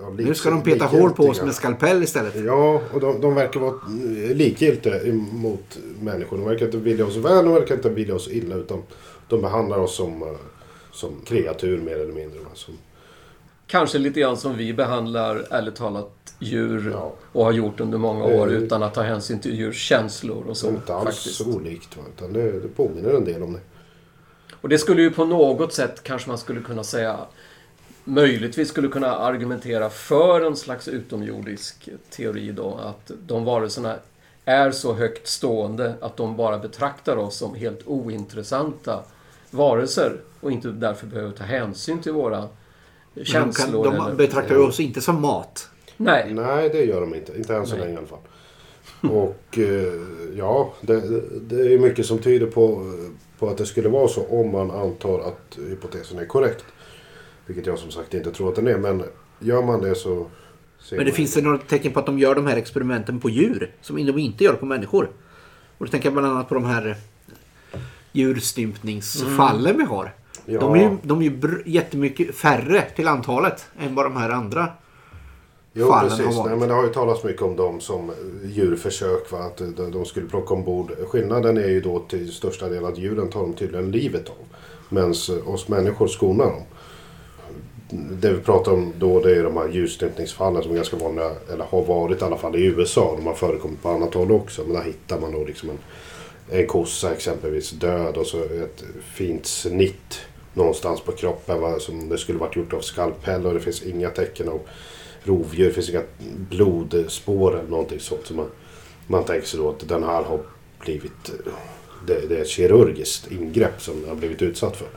ja, 0.00 0.10
lik- 0.16 0.26
Nu 0.26 0.34
ska 0.34 0.50
de 0.50 0.62
peta 0.62 0.84
hål 0.84 1.10
på 1.10 1.22
oss 1.28 1.42
med 1.42 1.54
skalpell 1.54 2.02
istället. 2.02 2.34
Ja, 2.44 2.80
och 2.92 3.00
de, 3.00 3.20
de 3.20 3.34
verkar 3.34 3.60
vara 3.60 3.72
eh, 3.74 4.36
likgiltiga 4.36 4.94
mot 5.32 5.78
människor. 6.00 6.36
De 6.36 6.46
verkar 6.46 6.66
inte 6.66 6.78
vilja 6.78 7.06
oss 7.06 7.16
väl, 7.16 7.44
de 7.44 7.54
verkar 7.54 7.74
inte 7.74 7.88
vilja 7.88 8.14
oss 8.14 8.28
illa. 8.28 8.54
Utan 8.56 8.82
de 9.28 9.40
behandlar 9.40 9.78
oss 9.78 9.96
som, 9.96 10.22
eh, 10.22 10.28
som 10.92 11.10
kreatur 11.26 11.80
mer 11.80 11.94
eller 11.98 12.12
mindre. 12.14 12.38
Som, 12.54 12.74
Kanske 13.72 13.98
lite 13.98 14.20
grann 14.20 14.36
som 14.36 14.56
vi 14.56 14.72
behandlar, 14.74 15.46
ärligt 15.50 15.76
talat, 15.76 16.34
djur 16.38 16.90
Ja. 16.94 17.12
och 17.32 17.44
har 17.44 17.52
gjort 17.52 17.80
under 17.80 17.98
många 17.98 18.24
år 18.24 18.48
Mm. 18.48 18.62
utan 18.62 18.82
att 18.82 18.94
ta 18.94 19.02
hänsyn 19.02 19.40
till 19.40 19.54
djurs 19.58 19.76
känslor 19.88 20.44
och 20.48 20.56
så. 20.56 20.68
inte 20.68 20.94
alls 20.94 21.04
faktiskt. 21.04 21.34
så 21.34 21.44
olikt. 21.56 21.98
Utan 22.16 22.32
det, 22.32 22.52
det 22.60 22.68
påminner 22.68 23.10
en 23.14 23.24
del 23.24 23.42
om 23.42 23.52
det. 23.52 23.60
Och 24.60 24.68
det 24.68 24.78
skulle 24.78 25.02
ju 25.02 25.10
på 25.10 25.24
något 25.24 25.72
sätt 25.72 26.02
kanske 26.02 26.28
man 26.28 26.38
skulle 26.38 26.60
kunna 26.60 26.84
säga 26.84 27.16
möjligtvis 28.04 28.68
skulle 28.68 28.88
kunna 28.88 29.16
argumentera 29.16 29.90
för 29.90 30.40
en 30.40 30.56
slags 30.56 30.88
utomjordisk 30.88 31.88
teori 32.10 32.52
då. 32.52 32.74
Att 32.82 33.10
de 33.26 33.44
varelserna 33.44 33.96
är 34.44 34.70
så 34.70 34.92
högt 34.94 35.28
stående 35.28 35.94
att 36.00 36.16
de 36.16 36.36
bara 36.36 36.58
betraktar 36.58 37.16
oss 37.16 37.36
som 37.36 37.54
helt 37.54 37.80
ointressanta 37.86 39.02
varelser 39.50 40.16
och 40.40 40.52
inte 40.52 40.68
därför 40.68 41.06
behöver 41.06 41.30
ta 41.32 41.44
hänsyn 41.44 42.02
till 42.02 42.12
våra 42.12 42.48
De, 43.14 43.24
kan, 43.24 43.52
känslor. 43.52 43.84
de 43.84 43.94
eller- 43.94 44.14
betraktar 44.14 44.56
oss 44.56 44.80
inte 44.80 45.00
som 45.00 45.20
mat. 45.20 45.68
Nej, 45.96 46.34
Nej, 46.34 46.68
det 46.68 46.84
gör 46.84 47.00
de 47.00 47.14
inte. 47.14 47.36
Inte 47.36 47.54
än 47.56 47.66
så 47.66 47.76
länge 47.76 47.92
i 47.94 47.96
alla 47.96 48.06
fall. 48.06 48.18
Och 49.10 49.58
eh, 49.58 49.92
ja, 50.38 50.74
det, 50.80 51.00
det 51.40 51.74
är 51.74 51.78
mycket 51.78 52.06
som 52.06 52.18
tyder 52.18 52.46
på, 52.46 52.92
på 53.38 53.48
att 53.48 53.58
det 53.58 53.66
skulle 53.66 53.88
vara 53.88 54.08
så 54.08 54.26
om 54.26 54.52
man 54.52 54.70
antar 54.70 55.18
att 55.20 55.58
hypotesen 55.68 56.18
är 56.18 56.24
korrekt. 56.26 56.64
Vilket 57.46 57.66
jag 57.66 57.78
som 57.78 57.90
sagt 57.90 58.14
inte 58.14 58.30
tror 58.30 58.48
att 58.48 58.54
den 58.56 58.66
är. 58.68 58.78
Men 58.78 59.02
gör 59.38 59.62
man 59.62 59.80
det 59.82 59.94
så... 59.94 60.26
ser 60.80 60.96
Men 60.96 61.04
det 61.04 61.10
man- 61.10 61.16
finns 61.16 61.34
det 61.34 61.42
några 61.42 61.58
tecken 61.58 61.92
på 61.92 62.00
att 62.00 62.06
de 62.06 62.18
gör 62.18 62.34
de 62.34 62.46
här 62.46 62.56
experimenten 62.56 63.20
på 63.20 63.30
djur 63.30 63.74
som 63.80 64.06
de 64.06 64.18
inte 64.18 64.44
gör 64.44 64.54
på 64.54 64.66
människor. 64.66 65.10
Och 65.78 65.86
då 65.86 65.90
tänker 65.90 66.06
jag 66.06 66.12
bland 66.12 66.28
annat 66.28 66.48
på 66.48 66.54
de 66.54 66.64
här 66.64 66.96
djurstympningsfallen 68.12 69.76
vi 69.78 69.84
har. 69.84 70.14
Ja. 70.46 70.60
De 70.60 70.74
är 70.74 70.78
ju, 70.78 70.96
de 71.02 71.18
är 71.18 71.24
ju 71.24 71.62
jättemycket 71.66 72.34
färre 72.34 72.84
till 72.96 73.08
antalet 73.08 73.66
än 73.78 73.94
vad 73.94 74.06
de 74.06 74.16
här 74.16 74.30
andra 74.30 74.68
Jo, 75.72 75.88
fallen 75.88 76.18
precis. 76.18 76.44
Nej, 76.46 76.56
men 76.56 76.68
det 76.68 76.74
har 76.74 76.82
ju 76.84 76.92
talats 76.92 77.24
mycket 77.24 77.42
om 77.42 77.56
dem 77.56 77.80
som 77.80 78.12
djurförsök. 78.44 79.32
Va? 79.32 79.38
Att 79.38 79.56
de, 79.56 79.90
de 79.90 80.04
skulle 80.04 80.28
plocka 80.28 80.54
ombord. 80.54 80.92
Skillnaden 81.08 81.56
är 81.56 81.68
ju 81.68 81.80
då 81.80 81.98
till 81.98 82.32
största 82.32 82.68
del 82.68 82.84
att 82.84 82.98
djuren 82.98 83.30
tar 83.30 83.40
de 83.40 83.52
tydligen 83.52 83.90
livet 83.90 84.28
av. 84.28 84.34
Medan 84.88 85.14
oss 85.46 85.68
människor 85.68 86.06
skonar 86.06 86.44
dem. 86.44 86.62
det 87.90 88.32
vi 88.32 88.40
pratar 88.40 88.72
om 88.72 88.92
då 88.98 89.20
det 89.20 89.36
är 89.36 89.42
de 89.44 89.56
här 89.56 89.68
ljusstympningsfallen 89.68 90.62
som 90.62 90.72
är 90.72 90.76
ganska 90.76 90.96
vanliga, 90.96 91.30
eller 91.52 91.64
har 91.64 91.84
varit 91.84 92.22
i 92.22 92.24
alla 92.24 92.36
fall 92.36 92.56
i 92.56 92.64
USA. 92.64 93.14
De 93.16 93.26
har 93.26 93.34
förekommit 93.34 93.82
på 93.82 93.88
annat 93.88 94.14
håll 94.14 94.32
också. 94.32 94.62
Men 94.64 94.72
där 94.72 94.82
hittar 94.82 95.20
man 95.20 95.32
då 95.32 95.44
liksom 95.44 95.70
en, 95.70 95.78
en 96.50 96.66
kossa 96.66 97.12
exempelvis 97.12 97.70
död 97.70 98.16
och 98.16 98.26
så 98.26 98.38
ett 98.38 98.84
fint 99.02 99.46
snitt 99.46 100.20
någonstans 100.54 101.00
på 101.00 101.12
kroppen 101.12 101.60
va, 101.60 101.78
som 101.78 102.08
det 102.08 102.18
skulle 102.18 102.38
varit 102.38 102.56
gjort 102.56 102.72
av 102.72 102.80
skalpell 102.80 103.46
och 103.46 103.54
det 103.54 103.60
finns 103.60 103.82
inga 103.82 104.10
tecken 104.10 104.48
av 104.48 104.60
rovdjur. 105.24 105.66
Det 105.66 105.72
finns 105.72 105.90
inga 105.90 106.02
blodspår 106.50 107.58
eller 107.58 107.70
någonting 107.70 108.00
sånt. 108.00 108.26
Så 108.26 108.34
man, 108.34 108.46
man 109.06 109.24
tänker 109.24 109.46
sig 109.46 109.60
då 109.60 109.70
att 109.70 109.88
den 109.88 110.02
här 110.02 110.22
har 110.22 110.40
blivit... 110.80 111.32
Det, 112.06 112.28
det 112.28 112.36
är 112.36 112.42
ett 112.42 112.48
kirurgiskt 112.48 113.32
ingrepp 113.32 113.82
som 113.82 114.00
den 114.00 114.08
har 114.08 114.16
blivit 114.16 114.42
utsatt 114.42 114.76
för. 114.76 114.88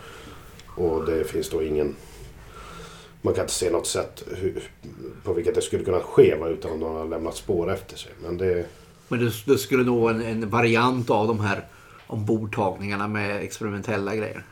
Och 0.76 1.06
det 1.06 1.24
finns 1.24 1.50
då 1.50 1.64
ingen... 1.64 1.96
Man 3.22 3.34
kan 3.34 3.44
inte 3.44 3.54
se 3.54 3.70
något 3.70 3.88
sätt 3.88 4.24
hur, 4.36 4.64
på 5.24 5.34
vilket 5.34 5.56
det 5.56 5.62
skulle 5.62 5.84
kunna 5.84 6.00
ske 6.00 6.36
va, 6.36 6.48
utan 6.48 6.72
att 6.72 6.80
de 6.80 6.96
har 6.96 7.06
lämnat 7.06 7.36
spår 7.36 7.72
efter 7.72 7.98
sig. 7.98 8.12
Men 8.24 8.38
det... 8.38 8.66
Men 9.08 9.20
det, 9.20 9.32
det 9.46 9.58
skulle 9.58 9.84
nog 9.84 10.02
vara 10.02 10.14
en, 10.14 10.22
en 10.22 10.50
variant 10.50 11.10
av 11.10 11.28
de 11.28 11.40
här 11.40 11.68
ombordtagningarna 12.08 13.08
med 13.08 13.42
experimentella 13.42 14.16
grejer. 14.16 14.44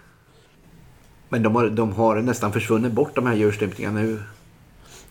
Men 1.33 1.43
de 1.43 1.55
har, 1.55 1.69
de 1.69 1.93
har 1.93 2.21
nästan 2.21 2.53
försvunnit 2.53 2.91
bort 2.91 3.15
de 3.15 3.25
här 3.25 3.35
djurstympningarna 3.35 3.99
nu. 3.99 4.19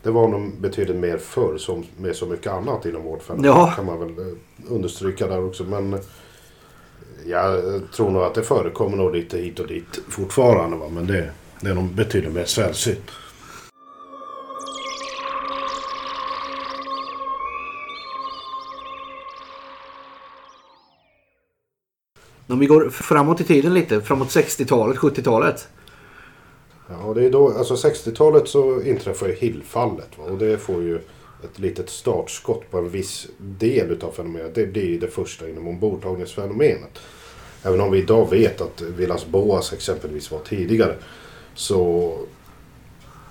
Det 0.03 0.11
var 0.11 0.27
nog 0.27 0.51
betydligt 0.61 0.97
mer 0.97 1.17
förr 1.17 1.57
som 1.57 1.83
med 1.97 2.15
så 2.15 2.25
mycket 2.25 2.51
annat 2.51 2.85
inom 2.85 3.03
vårdfältet. 3.03 3.45
Ja. 3.45 3.73
kan 3.75 3.85
man 3.85 3.99
väl 3.99 4.09
eh, 4.09 4.35
understryka 4.69 5.27
där 5.27 5.45
också. 5.45 5.63
Men 5.63 5.93
eh, 5.93 5.99
jag 7.25 7.61
tror 7.95 8.11
nog 8.11 8.23
att 8.23 8.33
det 8.33 8.43
förekommer 8.43 8.97
nog 8.97 9.15
lite 9.15 9.37
hit 9.37 9.59
och 9.59 9.67
dit 9.67 9.99
fortfarande. 10.09 10.77
Va? 10.77 10.89
Men 10.89 11.07
det, 11.07 11.29
det 11.61 11.69
är 11.69 11.75
nog 11.75 11.85
betydligt 11.85 12.33
mer 12.33 12.45
sällsynt. 12.45 13.11
Om 22.47 22.59
vi 22.59 22.65
går 22.65 22.89
framåt 22.89 23.41
i 23.41 23.43
tiden 23.43 23.73
lite, 23.73 24.01
framåt 24.01 24.27
60-talet, 24.27 24.97
70-talet. 24.97 25.67
Ja, 26.89 27.13
det 27.13 27.25
är 27.25 27.29
då, 27.29 27.49
alltså 27.49 27.75
60-talet 27.75 28.47
så 28.47 28.81
inträffar 28.81 29.27
ju 29.27 29.33
Hillfallet. 29.33 30.09
Va? 30.17 30.23
Och 30.23 30.37
det 30.37 30.57
får 30.57 30.81
ju 30.81 30.95
ett 31.43 31.59
litet 31.59 31.89
startskott 31.89 32.71
på 32.71 32.77
en 32.77 32.89
viss 32.89 33.27
del 33.37 33.91
utav 33.91 34.11
fenomenet. 34.11 34.55
Det 34.55 34.65
blir 34.65 34.85
ju 34.85 34.99
det 34.99 35.07
första 35.07 35.49
inom 35.49 35.67
ombordtagningsfenomenet. 35.67 36.99
Även 37.63 37.81
om 37.81 37.91
vi 37.91 37.99
idag 37.99 38.29
vet 38.29 38.61
att 38.61 38.81
Villas 38.81 39.25
Boas 39.25 39.73
exempelvis 39.73 40.31
var 40.31 40.39
tidigare. 40.39 40.95
Så 41.55 42.13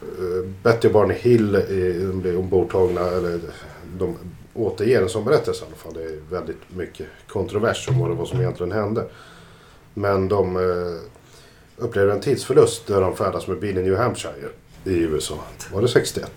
eh, 0.03 0.49
Betty 0.63 0.89
och 0.89 0.95
Barney 0.95 1.17
Hill 1.17 1.55
eh, 1.55 1.61
de 2.09 2.21
blir 2.21 2.39
ombordtagna, 2.39 3.01
eller 3.01 3.41
de 3.99 4.17
återger 4.55 5.03
en 5.03 5.09
sån 5.09 5.25
berättelse 5.25 5.65
i 5.65 5.67
alla 5.67 5.77
fall. 5.77 5.95
Det 5.95 6.03
är 6.03 6.21
väldigt 6.31 6.77
mycket 6.77 7.07
kontrovers 7.29 7.89
om 7.89 7.99
vad 7.99 8.11
det 8.11 8.15
var 8.15 8.25
som 8.25 8.41
egentligen 8.41 8.73
hände. 8.73 9.05
Men 9.95 10.29
de 10.29 10.57
eh, 10.57 11.12
upplever 11.83 12.13
en 12.13 12.21
tidsförlust 12.21 12.89
när 12.89 13.01
de 13.01 13.17
färdas 13.17 13.47
med 13.47 13.59
bil 13.59 13.79
i 13.79 13.83
New 13.83 13.97
Hampshire 13.97 14.49
i 14.85 14.99
USA. 14.99 15.39
Var 15.73 15.83
det 15.83 15.89
61? 15.89 16.31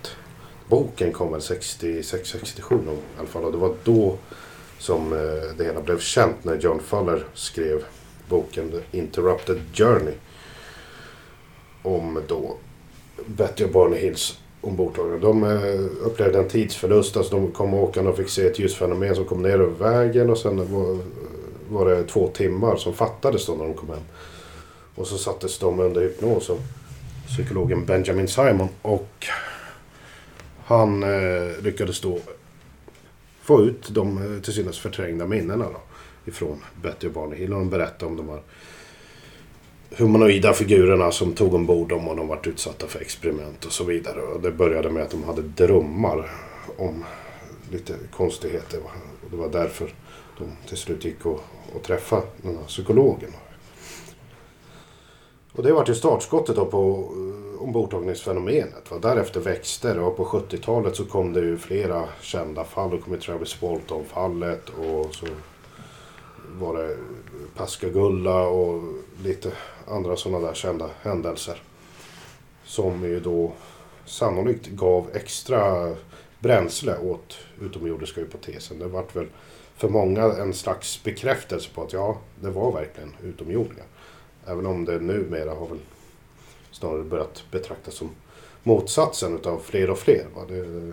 Boken 0.68 1.12
kom 1.12 1.32
väl 1.32 1.40
66-67 1.40 2.84
i 2.84 2.98
alla 3.18 3.28
fall. 3.28 3.44
Och 3.44 3.52
det 3.52 3.58
var 3.58 3.74
då 3.84 4.16
som 4.78 5.12
eh, 5.12 5.56
det 5.58 5.64
hela 5.64 5.80
blev 5.80 5.98
känt 5.98 6.44
när 6.44 6.56
John 6.56 6.80
Fuller 6.80 7.24
skrev 7.34 7.84
boken 8.28 8.70
The 8.70 8.98
Interrupted 8.98 9.60
Journey. 9.72 10.14
Om 11.82 12.22
då 12.28 12.56
Betty 13.26 13.64
och 13.64 13.70
Barney 13.70 14.00
Hills 14.00 14.38
ombordtagna. 14.60 15.16
De 15.16 15.44
eh, 15.44 16.06
upplevde 16.06 16.38
en 16.38 16.48
tidsförlust. 16.48 17.16
Alltså 17.16 17.34
de 17.34 17.52
kom 17.52 17.74
åkande 17.74 18.10
och 18.10 18.16
fick 18.16 18.28
se 18.28 18.46
ett 18.46 18.58
ljusfenomen 18.58 19.14
som 19.14 19.24
kom 19.24 19.42
ner 19.42 19.60
över 19.60 19.90
vägen. 19.90 20.30
Och 20.30 20.38
sen 20.38 20.56
var, 20.56 20.98
var 21.68 21.90
det 21.90 22.04
två 22.04 22.28
timmar 22.28 22.76
som 22.76 22.94
fattades 22.94 23.46
då 23.46 23.54
när 23.54 23.64
de 23.64 23.74
kom 23.74 23.88
hem. 23.88 24.02
Och 24.96 25.06
så 25.06 25.18
sattes 25.18 25.58
de 25.58 25.80
under 25.80 26.00
hypnos 26.00 26.50
av 26.50 26.58
psykologen 27.26 27.84
Benjamin 27.84 28.28
Simon. 28.28 28.68
Och 28.82 29.26
han 30.64 31.02
eh, 31.02 31.62
lyckades 31.62 32.00
då 32.00 32.18
få 33.42 33.62
ut 33.62 33.88
de 33.94 34.34
eh, 34.34 34.42
till 34.42 34.52
synes 34.52 34.78
förträngda 34.78 35.26
minnena 35.26 35.64
då, 35.64 35.80
ifrån 36.24 36.64
Betty 36.82 37.06
och 37.06 37.12
Barney 37.12 37.38
Hill. 37.38 37.52
Och 37.52 37.58
de 37.58 37.70
berättade 37.70 38.06
om 38.06 38.16
de 38.16 38.28
här 38.28 38.40
humanoida 39.90 40.52
figurerna 40.52 41.10
som 41.10 41.32
tog 41.32 41.54
ombord 41.54 41.88
dem 41.88 42.08
och 42.08 42.16
de 42.16 42.28
varit 42.28 42.46
utsatta 42.46 42.86
för 42.86 43.00
experiment 43.00 43.64
och 43.64 43.72
så 43.72 43.84
vidare. 43.84 44.20
Och 44.20 44.40
det 44.40 44.52
började 44.52 44.90
med 44.90 45.02
att 45.02 45.10
de 45.10 45.24
hade 45.24 45.42
drömmar 45.42 46.30
om 46.76 47.04
lite 47.70 47.94
konstigheter. 48.10 48.80
Och 49.24 49.30
det 49.30 49.36
var 49.36 49.48
därför 49.48 49.94
de 50.38 50.68
till 50.68 50.76
slut 50.76 51.04
gick 51.04 51.26
och, 51.26 51.40
och 51.72 51.82
träffade 51.82 52.22
den 52.42 52.56
här 52.56 52.64
psykologen. 52.64 53.30
Och 55.56 55.62
det 55.62 55.72
var 55.72 55.84
ju 55.88 55.94
startskottet 55.94 56.56
då 56.56 56.66
på 56.66 57.12
eh, 57.12 57.62
ombordtagningsfenomenet. 57.62 58.90
Va? 58.90 58.98
Därefter 58.98 59.40
växte 59.40 59.94
det 59.94 60.00
och 60.00 60.16
på 60.16 60.24
70-talet 60.24 60.96
så 60.96 61.04
kom 61.04 61.32
det 61.32 61.40
ju 61.40 61.58
flera 61.58 62.04
kända 62.20 62.64
fall. 62.64 62.90
Då 62.90 62.98
kom 62.98 63.12
ju 63.12 63.20
Travis 63.20 63.62
Walton-fallet 63.62 64.68
och 64.68 65.14
så 65.14 65.26
var 66.58 66.76
det 66.76 66.96
Pascagulla 67.56 68.46
och 68.48 68.82
lite 69.22 69.52
andra 69.88 70.16
sådana 70.16 70.46
där 70.46 70.54
kända 70.54 70.90
händelser. 71.02 71.62
Som 72.64 73.04
ju 73.04 73.20
då 73.20 73.52
sannolikt 74.04 74.66
gav 74.66 75.10
extra 75.14 75.94
bränsle 76.38 76.98
åt 76.98 77.38
utomjordiska 77.60 78.20
hypotesen. 78.20 78.78
Det 78.78 78.86
vart 78.86 79.16
väl 79.16 79.26
för 79.76 79.88
många 79.88 80.22
en 80.22 80.54
slags 80.54 81.04
bekräftelse 81.04 81.70
på 81.74 81.82
att 81.82 81.92
ja, 81.92 82.18
det 82.40 82.50
var 82.50 82.72
verkligen 82.72 83.14
utomjordingar. 83.22 83.86
Även 84.46 84.66
om 84.66 84.84
det 84.84 84.98
numera 84.98 85.54
har 85.54 85.66
väl 85.66 85.78
snarare 86.70 87.02
börjat 87.02 87.44
betraktas 87.50 87.94
som 87.94 88.10
motsatsen 88.62 89.34
utav 89.34 89.58
fler 89.58 89.90
och 89.90 89.98
fler. 89.98 90.26
Va? 90.34 90.42
Det, 90.48 90.92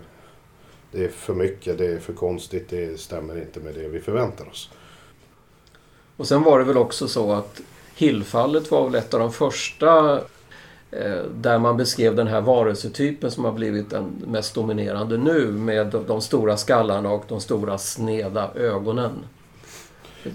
det 0.90 1.04
är 1.04 1.08
för 1.08 1.34
mycket, 1.34 1.78
det 1.78 1.86
är 1.86 1.98
för 1.98 2.12
konstigt, 2.12 2.68
det 2.68 3.00
stämmer 3.00 3.38
inte 3.38 3.60
med 3.60 3.74
det 3.74 3.88
vi 3.88 4.00
förväntar 4.00 4.48
oss. 4.48 4.70
Och 6.16 6.28
sen 6.28 6.42
var 6.42 6.58
det 6.58 6.64
väl 6.64 6.76
också 6.76 7.08
så 7.08 7.32
att 7.32 7.60
Hillfallet 7.96 8.70
var 8.70 8.84
väl 8.84 8.94
ett 8.94 9.14
av 9.14 9.20
de 9.20 9.32
första 9.32 10.14
eh, 10.90 11.22
där 11.34 11.58
man 11.58 11.76
beskrev 11.76 12.16
den 12.16 12.26
här 12.26 12.40
varelsetypen 12.40 13.30
som 13.30 13.44
har 13.44 13.52
blivit 13.52 13.90
den 13.90 14.22
mest 14.26 14.54
dominerande 14.54 15.16
nu 15.16 15.46
med 15.46 15.86
de, 15.86 16.06
de 16.06 16.20
stora 16.20 16.56
skallarna 16.56 17.10
och 17.10 17.24
de 17.28 17.40
stora 17.40 17.78
sneda 17.78 18.50
ögonen. 18.54 19.12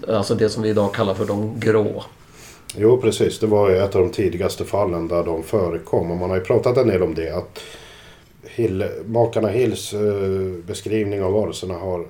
Alltså 0.08 0.36
det 0.36 0.50
som 0.50 0.64
vi 0.64 0.70
idag 0.70 0.94
kallar 0.94 1.14
för 1.14 1.26
de 1.26 1.60
grå. 1.60 2.04
Jo, 2.78 2.98
precis. 2.98 3.40
Det 3.40 3.48
var 3.48 3.70
ju 3.70 3.78
ett 3.78 3.96
av 3.96 4.02
de 4.02 4.10
tidigaste 4.12 4.66
fallen 4.66 5.08
där 5.08 5.24
de 5.24 5.44
förekom. 5.44 6.12
Och 6.12 6.18
man 6.18 6.30
har 6.30 6.38
ju 6.38 6.44
pratat 6.44 6.78
en 6.78 6.88
del 6.88 7.04
om 7.04 7.16
det. 7.16 7.36
Att 7.36 7.60
Hill, 8.44 8.90
makarna 9.06 9.48
Hills 9.48 9.94
eh, 9.94 10.64
beskrivning 10.66 11.24
av 11.24 11.34
varelserna 11.34 11.74
har 11.74 12.06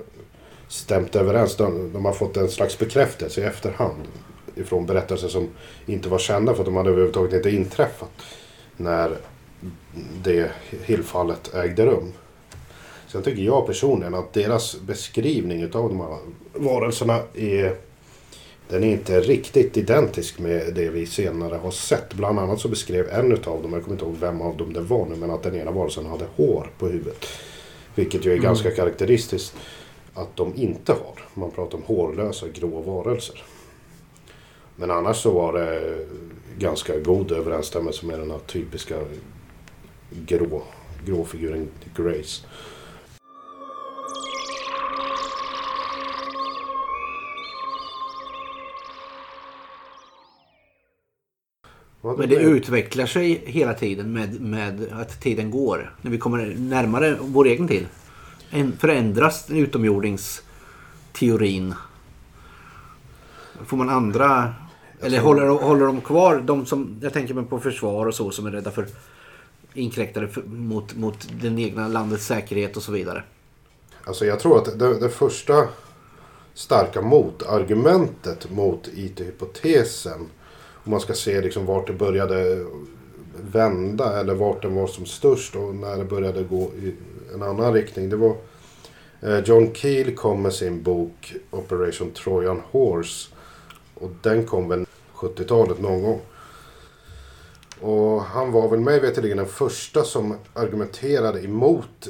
stämt 0.68 1.16
överens. 1.16 1.56
De, 1.56 1.94
de 1.94 2.06
har 2.06 2.14
fått 2.14 2.38
en 2.38 2.50
slags 2.50 2.80
bekräftelse 2.80 3.42
i 3.42 3.44
efterhand. 3.44 4.08
Ifrån 4.56 4.86
berättelser 4.86 5.28
som 5.28 5.50
inte 5.86 6.10
var 6.10 6.20
kända 6.20 6.54
för 6.54 6.62
att 6.62 6.66
de 6.66 6.76
hade 6.76 6.90
överhuvudtaget 6.90 7.34
inte 7.34 7.50
inträffat. 7.50 8.12
När 8.78 9.12
det 10.24 10.52
Hill-fallet 10.86 11.56
ägde 11.56 11.86
rum. 11.86 12.14
Sen 13.08 13.24
tycker 13.24 13.42
jag 13.42 13.68
personligen 13.68 14.14
att 14.14 14.34
deras 14.34 14.82
beskrivning 14.82 15.64
av 15.64 15.70
de 15.90 16.00
här 16.00 16.18
varelserna 16.54 17.20
är 17.34 17.76
den 18.70 18.84
är 18.84 18.88
inte 18.88 19.22
riktigt 19.22 19.78
identisk 19.78 20.40
med 20.40 20.74
det 20.74 20.90
vi 20.90 21.06
senare 21.06 21.56
har 21.56 21.72
sett. 21.72 22.14
Bland 22.14 22.40
annat 22.40 22.60
så 22.60 22.68
beskrev 22.68 23.10
en 23.10 23.32
utav 23.32 23.62
dem, 23.62 23.74
jag 23.74 23.84
kommer 23.84 23.96
inte 23.96 24.06
ihåg 24.06 24.18
vem 24.20 24.42
av 24.42 24.58
dem 24.58 24.74
det 24.74 24.82
var 24.82 25.06
nu, 25.06 25.16
men 25.16 25.32
att 25.32 25.44
den 25.44 25.56
ena 25.56 25.72
varelsen 25.72 26.06
hade 26.06 26.26
hår 26.36 26.72
på 26.78 26.88
huvudet. 26.88 27.26
Vilket 27.96 28.26
ju 28.26 28.34
är 28.34 28.38
ganska 28.38 28.72
karaktäristiskt 28.72 29.56
att 30.14 30.36
de 30.36 30.56
inte 30.56 30.92
har. 30.92 31.20
Man 31.34 31.52
pratar 31.52 31.78
om 31.78 31.84
hårlösa 31.84 32.48
grå 32.48 32.82
varelser. 32.82 33.44
Men 34.76 34.92
annars 34.92 35.18
så 35.18 35.32
var 35.32 35.54
det 35.54 35.98
ganska 36.58 37.00
god 37.00 37.32
överensstämmelse 37.32 38.06
med 38.06 38.20
den 38.20 38.32
här 38.32 38.40
typiska 38.40 38.96
grå, 40.10 40.62
gråfiguren 41.06 41.68
Grace. 41.96 42.46
Men 52.02 52.30
det 52.30 52.36
utvecklar 52.36 53.06
sig 53.06 53.44
hela 53.46 53.74
tiden 53.74 54.14
med, 54.14 54.42
med 54.42 54.88
att 54.94 55.22
tiden 55.22 55.52
går. 55.52 55.96
När 56.02 56.12
vi 56.12 56.18
kommer 56.18 56.56
närmare 56.58 57.18
vår 57.22 57.46
egen 57.48 57.68
tid. 57.68 57.88
En, 58.50 58.78
förändras 58.78 59.46
utomjordingsteorin? 59.50 61.74
Får 63.66 63.78
man 63.78 63.90
andra... 63.90 64.54
Eller 65.02 65.20
håller, 65.20 65.46
de- 65.46 65.58
håller 65.58 65.86
de 65.86 66.02
kvar 66.02 66.42
de 66.46 66.66
som... 66.66 67.00
Jag 67.02 67.14
tänker 67.14 67.34
mig 67.34 67.46
på 67.46 67.60
försvar 67.60 68.06
och 68.06 68.16
så 68.16 68.32
som 68.32 68.46
är 68.46 68.52
rädda 68.52 68.72
för 68.72 68.88
inkräktade 69.74 70.28
för, 70.28 70.42
mot, 70.42 70.96
mot 70.96 71.28
den 71.42 71.60
egna 71.60 71.88
landets 71.88 72.26
säkerhet 72.26 72.78
och 72.78 72.84
så 72.84 72.92
vidare. 72.92 73.24
Alltså 74.04 74.26
jag 74.26 74.40
tror 74.40 74.58
att 74.58 74.80
det, 74.80 75.00
det 75.00 75.10
första 75.10 75.68
starka 76.54 77.02
motargumentet 77.02 78.52
mot 78.52 78.88
IT-hypotesen. 78.94 80.28
Om 80.90 80.92
man 80.92 81.02
ska 81.02 81.14
se 81.14 81.42
liksom 81.42 81.66
vart 81.66 81.88
det 81.88 81.94
började 81.94 82.66
vända 83.52 84.20
eller 84.20 84.34
vart 84.34 84.62
den 84.62 84.76
var 84.76 84.88
som 84.88 85.06
störst 85.06 85.56
och 85.56 85.76
när 85.76 85.98
det 85.98 86.06
började 86.06 86.44
gå 86.44 86.62
i 86.62 86.96
en 87.34 87.44
annan 87.44 87.74
riktning. 87.74 88.10
Det 88.10 88.16
var 88.16 88.36
eh, 89.22 89.40
John 89.40 89.74
Keel 89.74 90.16
kom 90.16 90.42
med 90.42 90.54
sin 90.54 90.84
bok 90.84 91.34
Operation 91.50 92.12
Trojan 92.12 92.62
Horse. 92.72 93.30
Och 93.94 94.10
den 94.22 94.46
kom 94.46 94.70
väl 94.70 94.86
70-talet 95.14 95.82
någon 95.82 96.04
gång. 96.04 96.22
Och 97.82 98.22
han 98.22 98.52
var 98.52 98.70
väl 98.70 98.80
mig 98.80 99.00
veterligen 99.00 99.38
den 99.38 99.48
första 99.48 100.04
som 100.04 100.36
argumenterade 100.54 101.44
emot 101.44 102.08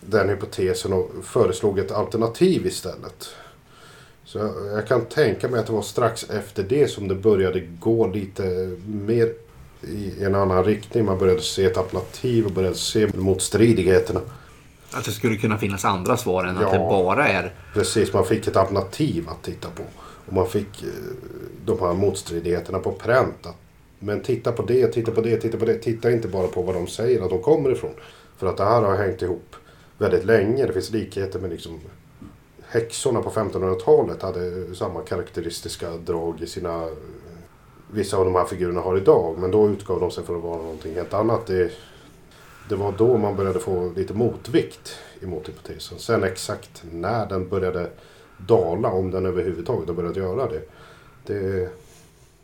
den 0.00 0.28
hypotesen 0.28 0.92
och 0.92 1.10
föreslog 1.22 1.78
ett 1.78 1.92
alternativ 1.92 2.66
istället. 2.66 3.34
Så 4.24 4.38
jag 4.74 4.86
kan 4.86 5.04
tänka 5.04 5.48
mig 5.48 5.60
att 5.60 5.66
det 5.66 5.72
var 5.72 5.82
strax 5.82 6.30
efter 6.30 6.62
det 6.62 6.88
som 6.88 7.08
det 7.08 7.14
började 7.14 7.60
gå 7.60 8.06
lite 8.06 8.76
mer 8.86 9.32
i 9.82 10.24
en 10.24 10.34
annan 10.34 10.64
riktning. 10.64 11.04
Man 11.04 11.18
började 11.18 11.40
se 11.40 11.64
ett 11.64 11.76
alternativ 11.76 12.46
och 12.46 12.52
började 12.52 12.76
se 12.76 13.08
motstridigheterna. 13.14 14.20
Att 14.92 15.04
det 15.04 15.10
skulle 15.10 15.36
kunna 15.36 15.58
finnas 15.58 15.84
andra 15.84 16.16
svar 16.16 16.44
än 16.44 16.56
ja, 16.60 16.66
att 16.66 16.72
det 16.72 16.78
bara 16.78 17.28
är... 17.28 17.54
Precis, 17.74 18.12
man 18.12 18.24
fick 18.24 18.46
ett 18.46 18.56
alternativ 18.56 19.28
att 19.28 19.42
titta 19.42 19.68
på. 19.68 19.82
Och 20.26 20.32
man 20.32 20.46
fick 20.46 20.82
eh, 20.82 20.88
de 21.64 21.80
här 21.80 21.92
motstridigheterna 21.92 22.78
på 22.78 22.92
pränt. 22.92 23.46
Men 23.98 24.20
titta 24.20 24.52
på 24.52 24.62
det, 24.62 24.86
titta 24.86 25.12
på 25.12 25.20
det, 25.20 25.36
titta 25.36 25.58
på 25.58 25.64
det. 25.64 25.74
Titta 25.74 26.10
inte 26.10 26.28
bara 26.28 26.46
på 26.46 26.62
vad 26.62 26.74
de 26.74 26.86
säger 26.86 27.22
att 27.22 27.30
de 27.30 27.42
kommer 27.42 27.70
ifrån. 27.70 27.94
För 28.36 28.46
att 28.46 28.56
det 28.56 28.64
här 28.64 28.82
har 28.82 28.96
hängt 28.96 29.22
ihop 29.22 29.56
väldigt 29.98 30.24
länge. 30.24 30.66
Det 30.66 30.72
finns 30.72 30.90
likheter 30.90 31.38
med 31.38 31.50
liksom 31.50 31.80
häxorna 32.74 33.22
på 33.22 33.30
1500-talet 33.30 34.22
hade 34.22 34.74
samma 34.74 35.00
karaktäristiska 35.00 35.90
drag 35.90 36.40
i 36.40 36.46
sina... 36.46 36.88
Vissa 37.90 38.16
av 38.16 38.24
de 38.24 38.34
här 38.34 38.44
figurerna 38.44 38.80
har 38.80 38.96
idag. 38.96 39.38
Men 39.38 39.50
då 39.50 39.68
utgav 39.68 40.00
de 40.00 40.10
sig 40.10 40.24
för 40.24 40.36
att 40.36 40.42
vara 40.42 40.56
någonting 40.56 40.94
helt 40.94 41.14
annat. 41.14 41.46
Det, 41.46 41.72
det 42.68 42.76
var 42.76 42.94
då 42.98 43.18
man 43.18 43.36
började 43.36 43.60
få 43.60 43.92
lite 43.96 44.14
motvikt 44.14 44.98
emot 45.22 45.48
hypotesen. 45.48 45.98
Sen 45.98 46.24
exakt 46.24 46.84
när 46.92 47.26
den 47.26 47.48
började 47.48 47.90
dala, 48.38 48.88
om 48.88 49.10
den 49.10 49.26
överhuvudtaget 49.26 49.88
har 49.88 49.94
börjat 49.94 50.16
göra 50.16 50.48
det. 50.48 50.62
det 51.26 51.68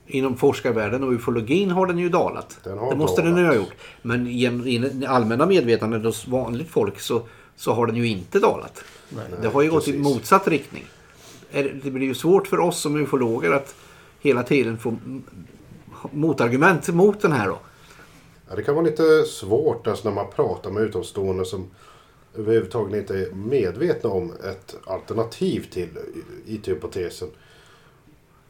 Inom 0.06 0.36
forskarvärlden 0.36 1.04
och 1.04 1.12
ufologin 1.12 1.70
har 1.70 1.86
den 1.86 1.98
ju 1.98 2.08
dalat. 2.08 2.58
Den 2.64 2.78
har 2.78 2.90
det 2.90 2.96
måste 2.96 3.22
dalat. 3.22 3.36
den 3.36 3.44
ju 3.44 3.48
ha 3.48 3.54
gjort. 3.54 3.74
Men 4.02 4.26
i 4.26 5.06
allmänna 5.08 5.46
medvetandet 5.46 6.04
hos 6.04 6.28
vanligt 6.28 6.68
folk 6.68 7.00
så, 7.00 7.22
så 7.56 7.72
har 7.72 7.86
den 7.86 7.96
ju 7.96 8.06
inte 8.08 8.38
dalat. 8.38 8.84
Nej, 9.08 9.24
det 9.42 9.48
har 9.48 9.62
ju 9.62 9.70
gått 9.70 9.84
precis. 9.84 9.94
i 9.94 9.98
motsatt 9.98 10.48
riktning. 10.48 10.84
Det 11.52 11.90
blir 11.90 12.06
ju 12.06 12.14
svårt 12.14 12.46
för 12.46 12.60
oss 12.60 12.80
som 12.80 12.96
ufologer 12.96 13.50
att 13.50 13.74
hela 14.20 14.42
tiden 14.42 14.78
få 14.78 14.96
motargument 16.10 16.88
mot 16.88 17.20
den 17.20 17.32
här 17.32 17.48
då. 17.48 17.58
Ja, 18.48 18.56
det 18.56 18.62
kan 18.62 18.74
vara 18.74 18.84
lite 18.84 19.24
svårt 19.24 19.86
alltså 19.86 20.08
när 20.08 20.14
man 20.14 20.26
pratar 20.36 20.70
med 20.70 20.82
utomstående 20.82 21.44
som 21.44 21.70
överhuvudtaget 22.34 22.96
inte 22.96 23.18
är 23.18 23.32
medvetna 23.32 24.10
om 24.10 24.32
ett 24.32 24.76
alternativ 24.86 25.66
till 25.70 25.88
IT-hypotesen. 26.46 27.28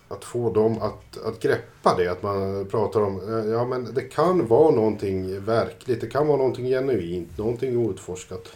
Att 0.09 0.25
få 0.25 0.53
dem 0.53 0.79
att, 0.83 1.25
att 1.25 1.41
greppa 1.41 1.95
det. 1.97 2.09
Att 2.09 2.23
man 2.23 2.67
pratar 2.71 3.01
om 3.01 3.45
ja 3.53 3.65
men 3.65 3.95
det 3.95 4.01
kan 4.01 4.47
vara 4.47 4.71
någonting 4.71 5.45
verkligt. 5.45 6.01
Det 6.01 6.07
kan 6.07 6.27
vara 6.27 6.39
någonting 6.39 6.67
genuint. 6.67 7.39
Någonting 7.39 7.77
outforskat. 7.77 8.53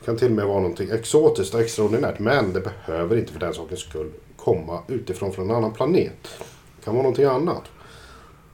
Det 0.00 0.06
kan 0.06 0.16
till 0.16 0.28
och 0.28 0.36
med 0.36 0.46
vara 0.46 0.60
någonting 0.60 0.90
exotiskt 0.90 1.54
och 1.54 1.60
extraordinärt. 1.60 2.18
Men 2.18 2.52
det 2.52 2.60
behöver 2.60 3.16
inte 3.16 3.32
för 3.32 3.40
den 3.40 3.54
sakens 3.54 3.80
skull 3.80 4.10
komma 4.36 4.82
utifrån 4.88 5.32
från 5.32 5.50
en 5.50 5.56
annan 5.56 5.72
planet. 5.72 6.28
Det 6.76 6.84
kan 6.84 6.94
vara 6.94 7.02
någonting 7.02 7.24
annat. 7.24 7.62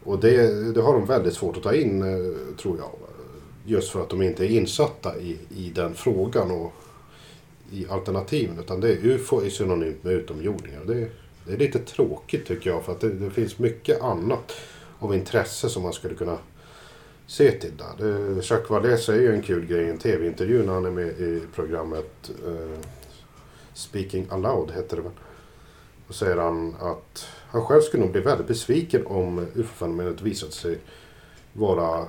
Och 0.05 0.20
det, 0.20 0.72
det 0.74 0.82
har 0.82 0.92
de 0.92 1.07
väldigt 1.07 1.34
svårt 1.34 1.57
att 1.57 1.62
ta 1.62 1.74
in, 1.74 2.03
eh, 2.03 2.57
tror 2.57 2.78
jag. 2.78 2.90
Just 3.64 3.90
för 3.90 4.03
att 4.03 4.09
de 4.09 4.22
inte 4.22 4.44
är 4.44 4.49
insatta 4.49 5.18
i, 5.18 5.38
i 5.57 5.72
den 5.74 5.94
frågan 5.94 6.51
och 6.51 6.72
i 7.72 7.86
alternativen. 7.88 8.59
Utan 8.59 8.80
det 8.80 8.88
är 8.88 9.07
UFO 9.07 9.40
är 9.40 9.51
synonymt 9.51 10.05
med 10.05 10.12
utomjordingar. 10.12 10.84
Det, 10.86 11.09
det 11.47 11.53
är 11.53 11.57
lite 11.57 11.78
tråkigt 11.78 12.47
tycker 12.47 12.70
jag. 12.70 12.84
För 12.84 12.92
att 12.92 13.01
det, 13.01 13.09
det, 13.09 13.30
finns 13.30 13.59
mycket 13.59 14.03
annat 14.03 14.53
av 14.99 15.14
intresse 15.14 15.68
som 15.68 15.82
man 15.82 15.92
skulle 15.92 16.14
kunna 16.14 16.38
se 17.27 17.51
till. 17.51 17.72
Jacques 18.43 18.70
Vallée 18.70 18.99
säger 18.99 19.22
ju 19.22 19.35
en 19.35 19.43
kul 19.43 19.66
grej 19.66 19.85
i 19.85 19.91
en 19.91 19.99
tv-intervju 19.99 20.66
när 20.66 20.72
han 20.72 20.87
är 20.87 20.91
med 20.91 21.09
i 21.09 21.43
programmet 21.55 22.31
uh, 22.47 22.79
Speaking 23.74 24.27
Aloud 24.31 24.70
heter 24.70 24.97
det 24.97 25.03
väl. 25.03 25.12
Då 26.07 26.12
säger 26.12 26.37
han 26.37 26.74
att 26.81 27.29
han 27.49 27.62
själv 27.62 27.81
skulle 27.81 28.03
nog 28.03 28.12
bli 28.12 28.20
väldigt 28.20 28.47
besviken 28.47 29.07
om 29.07 29.39
UFO-fenomenet 29.55 30.22
visat 30.22 30.53
sig 30.53 30.79
vara 31.53 32.05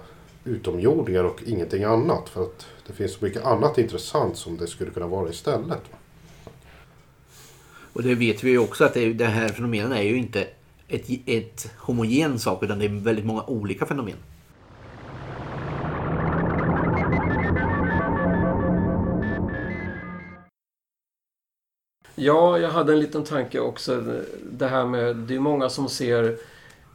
utomjordingar 0.46 1.24
och 1.24 1.44
ingenting 1.46 1.84
annat. 1.84 2.30
För 2.30 2.44
att 2.44 2.68
det 2.88 2.94
finns 2.94 3.14
så 3.14 3.26
mycket 3.26 3.46
annat 3.46 3.78
intressant 3.78 4.38
som 4.38 4.58
det 4.58 4.68
skulle 4.68 4.92
kunna 4.92 5.08
vara 5.08 5.30
istället. 5.30 5.82
Och 7.94 8.04
det 8.04 8.16
vet 8.16 8.44
vi 8.44 8.50
ju 8.50 8.58
också 8.58 8.84
att 8.84 8.94
det, 8.94 9.14
det 9.14 9.26
här 9.26 9.50
fenomenen 9.50 9.92
är 9.92 10.02
ju 10.02 10.18
inte 10.18 10.48
ett, 10.88 11.06
ett 11.26 11.72
homogen 11.78 12.40
sak 12.40 12.64
utan 12.64 12.80
det 12.80 12.86
är 12.86 12.90
väldigt 12.90 13.26
många 13.26 13.44
olika 13.44 13.86
fenomen. 13.86 14.18
Ja, 22.20 22.60
jag 22.60 22.70
hade 22.70 22.94
en 22.94 23.00
liten 23.00 23.24
tanke 23.24 23.60
också. 23.60 24.04
Det 24.52 24.68
här 24.68 24.86
med, 24.86 25.16
det 25.16 25.36
är 25.36 25.40
många 25.40 25.70
som 25.70 25.90
ser 25.90 26.38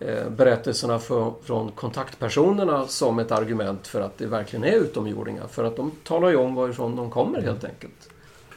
eh, 0.00 0.30
berättelserna 0.30 0.98
för, 0.98 1.32
från 1.44 1.72
kontaktpersonerna 1.72 2.86
som 2.86 3.18
ett 3.18 3.32
argument 3.32 3.86
för 3.86 4.00
att 4.00 4.18
det 4.18 4.26
verkligen 4.26 4.64
är 4.64 4.76
utomjordingar. 4.76 5.46
För 5.46 5.64
att 5.64 5.76
de 5.76 5.90
talar 6.04 6.28
ju 6.28 6.36
om 6.36 6.54
varifrån 6.54 6.96
de 6.96 7.10
kommer 7.10 7.42
helt 7.42 7.64
enkelt. 7.64 8.08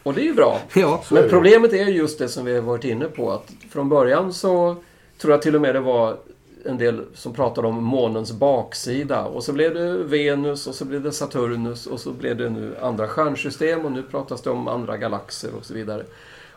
Och 0.04 0.14
det 0.14 0.22
är 0.22 0.26
ju 0.26 0.34
bra. 0.34 0.60
Ja, 0.76 1.04
Men 1.12 1.30
problemet 1.30 1.74
är 1.74 1.86
just 1.86 2.20
det 2.20 2.28
som 2.30 2.46
vi 2.46 2.56
har 2.56 2.62
varit 2.62 2.84
inne 2.84 3.06
på. 3.06 3.32
Att 3.32 3.52
från 3.72 3.90
början 3.90 4.34
så 4.34 4.76
tror 5.18 5.34
jag 5.34 5.42
till 5.42 5.56
och 5.56 5.62
med 5.62 5.76
det 5.76 5.82
var 5.82 6.18
en 6.66 6.78
del 6.78 7.02
som 7.14 7.34
pratade 7.34 7.68
om 7.68 7.84
månens 7.84 8.32
baksida. 8.32 9.26
Och 9.26 9.44
så 9.44 9.54
blev 9.54 9.74
det 9.74 9.98
Venus 9.98 10.68
och 10.68 10.76
så 10.76 10.86
blev 10.86 11.02
det 11.02 11.12
Saturnus 11.12 11.88
och 11.88 12.00
så 12.00 12.12
blev 12.12 12.38
det 12.38 12.50
nu 12.50 12.76
andra 12.82 13.08
stjärnsystem 13.08 13.86
och 13.86 13.92
nu 13.92 14.04
pratas 14.04 14.42
det 14.42 14.50
om 14.50 14.68
andra 14.68 14.98
galaxer 14.98 15.50
och 15.58 15.66
så 15.66 15.74
vidare. 15.74 16.04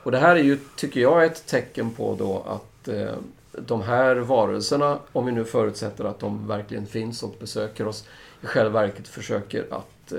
Och 0.02 0.10
det 0.10 0.18
här 0.18 0.36
är 0.36 0.42
ju, 0.42 0.58
tycker 0.76 1.00
jag, 1.00 1.24
ett 1.24 1.46
tecken 1.46 1.90
på 1.90 2.16
då 2.18 2.42
att 2.46 2.88
eh, 2.88 3.14
de 3.52 3.82
här 3.82 4.16
varelserna, 4.16 4.98
om 5.12 5.26
vi 5.26 5.32
nu 5.32 5.44
förutsätter 5.44 6.04
att 6.04 6.18
de 6.18 6.46
verkligen 6.48 6.86
finns 6.86 7.22
och 7.22 7.34
besöker 7.40 7.86
oss, 7.86 8.04
i 8.42 8.46
själva 8.46 8.80
verket 8.80 9.08
försöker 9.08 9.66
att 9.70 10.12
eh, 10.12 10.18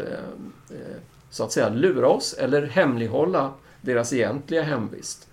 eh 0.70 0.98
så 1.30 1.44
att 1.44 1.52
säga 1.52 1.70
lura 1.70 2.08
oss 2.08 2.34
eller 2.34 2.68
hemlighålla 2.68 3.54
deras 3.82 4.14
egentliga 4.14 4.62
hemvist. 4.62 5.28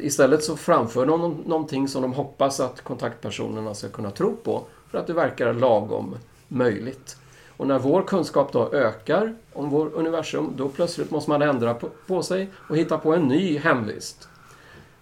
Istället 0.00 0.44
så 0.44 0.56
framför 0.56 1.06
de 1.06 1.42
någonting 1.46 1.88
som 1.88 2.02
de 2.02 2.12
hoppas 2.12 2.60
att 2.60 2.80
kontaktpersonerna 2.80 3.74
ska 3.74 3.88
kunna 3.88 4.10
tro 4.10 4.36
på 4.36 4.64
för 4.90 4.98
att 4.98 5.06
det 5.06 5.12
verkar 5.12 5.52
lagom 5.52 6.16
möjligt. 6.48 7.16
Och 7.60 7.66
när 7.66 7.78
vår 7.78 8.02
kunskap 8.02 8.52
då 8.52 8.72
ökar 8.72 9.34
om 9.52 9.70
vår 9.70 9.90
universum, 9.94 10.52
då 10.56 10.68
plötsligt 10.68 11.10
måste 11.10 11.30
man 11.30 11.42
ändra 11.42 11.74
på, 11.74 11.88
på 12.06 12.22
sig 12.22 12.48
och 12.56 12.76
hitta 12.76 12.98
på 12.98 13.14
en 13.14 13.22
ny 13.22 13.58
hemvist. 13.58 14.28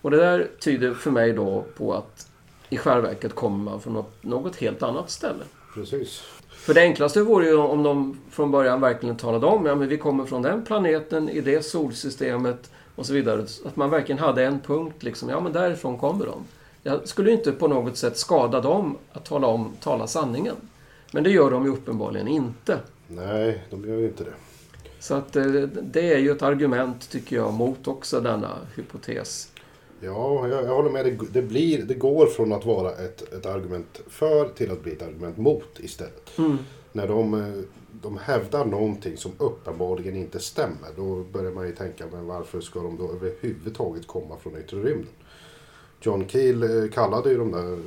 Och 0.03 0.11
det 0.11 0.17
där 0.17 0.49
tyder 0.61 0.95
för 0.95 1.11
mig 1.11 1.33
då 1.33 1.65
på 1.77 1.95
att 1.95 2.27
i 2.69 2.77
själva 2.77 3.09
verket 3.09 3.35
kommer 3.35 3.71
man 3.71 3.81
från 3.81 3.93
något, 3.93 4.23
något 4.23 4.57
helt 4.57 4.83
annat 4.83 5.11
ställe. 5.11 5.45
Precis. 5.75 6.23
För 6.51 6.75
det 6.75 6.81
enklaste 6.81 7.23
vore 7.23 7.47
ju 7.47 7.57
om 7.57 7.83
de 7.83 8.21
från 8.31 8.51
början 8.51 8.81
verkligen 8.81 9.17
talade 9.17 9.47
om 9.47 9.67
ja, 9.67 9.75
men 9.75 9.89
vi 9.89 9.99
kommer 9.99 10.25
från 10.25 10.43
den 10.43 10.65
planeten, 10.65 11.29
i 11.29 11.41
det 11.41 11.63
solsystemet 11.63 12.71
och 12.95 13.07
så 13.07 13.13
vidare. 13.13 13.47
Att 13.67 13.77
man 13.77 13.91
verkligen 13.91 14.19
hade 14.19 14.45
en 14.45 14.61
punkt, 14.61 15.03
liksom, 15.03 15.29
ja 15.29 15.41
men 15.41 15.53
därifrån 15.53 15.99
kommer 15.99 16.27
de. 16.27 16.45
Jag 16.83 17.09
skulle 17.09 17.31
inte 17.31 17.53
på 17.53 17.69
något 17.69 17.97
sätt 17.97 18.19
skada 18.19 18.61
dem 18.61 18.97
att 19.13 19.25
tala 19.25 19.47
om, 19.47 19.73
tala 19.81 20.07
sanningen. 20.07 20.57
Men 21.13 21.25
det 21.25 21.31
gör 21.31 21.51
de 21.51 21.65
ju 21.65 21.71
uppenbarligen 21.71 22.29
inte. 22.29 22.79
Nej, 23.07 23.65
de 23.71 23.89
gör 23.89 23.97
ju 23.97 24.07
inte 24.07 24.25
det. 24.25 24.35
Så 25.01 25.15
att 25.15 25.37
eh, 25.37 25.45
det 25.83 26.13
är 26.13 26.19
ju 26.19 26.31
ett 26.31 26.43
argument, 26.43 27.11
tycker 27.11 27.37
jag, 27.37 27.53
mot 27.53 27.89
också 27.89 28.21
denna 28.21 28.59
hypotes. 28.77 29.53
Ja, 30.01 30.49
jag, 30.49 30.65
jag 30.65 30.75
håller 30.75 30.91
med. 30.91 31.05
Det, 31.05 31.19
det, 31.33 31.43
blir, 31.43 31.83
det 31.83 31.95
går 31.95 32.27
från 32.27 32.53
att 32.53 32.65
vara 32.65 32.93
ett, 32.93 33.33
ett 33.33 33.47
argument 33.47 34.01
för 34.09 34.49
till 34.49 34.71
att 34.71 34.83
bli 34.83 34.93
ett 34.93 35.03
argument 35.03 35.37
mot 35.37 35.81
istället. 35.81 36.39
Mm. 36.39 36.59
När 36.93 37.09
de, 37.09 37.35
eh, 37.35 37.63
de 38.03 38.19
hävdar 38.19 38.65
någonting 38.65 39.17
som 39.17 39.33
uppenbarligen 39.39 40.17
inte 40.17 40.39
stämmer, 40.39 40.89
då 40.97 41.25
börjar 41.33 41.53
man 41.53 41.67
ju 41.67 41.75
tänka, 41.75 42.05
men 42.13 42.27
varför 42.27 42.61
ska 42.61 42.81
de 42.81 42.97
då 42.97 43.13
överhuvudtaget 43.13 44.07
komma 44.07 44.37
från 44.43 44.59
yttre 44.59 44.77
rymden? 44.77 45.13
John 46.01 46.29
Keel 46.29 46.63
eh, 46.63 46.91
kallade 46.91 47.31
ju 47.31 47.39
de 47.39 47.53
där 47.53 47.79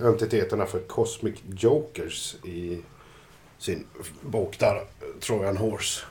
eh, 0.00 0.06
entiteterna 0.06 0.66
för 0.66 0.78
Cosmic 0.78 1.34
Jokers 1.56 2.36
i 2.44 2.78
sin 3.58 3.84
bok 4.20 4.58
där, 4.58 4.84
Trojan 5.20 5.56
Horse. 5.56 6.04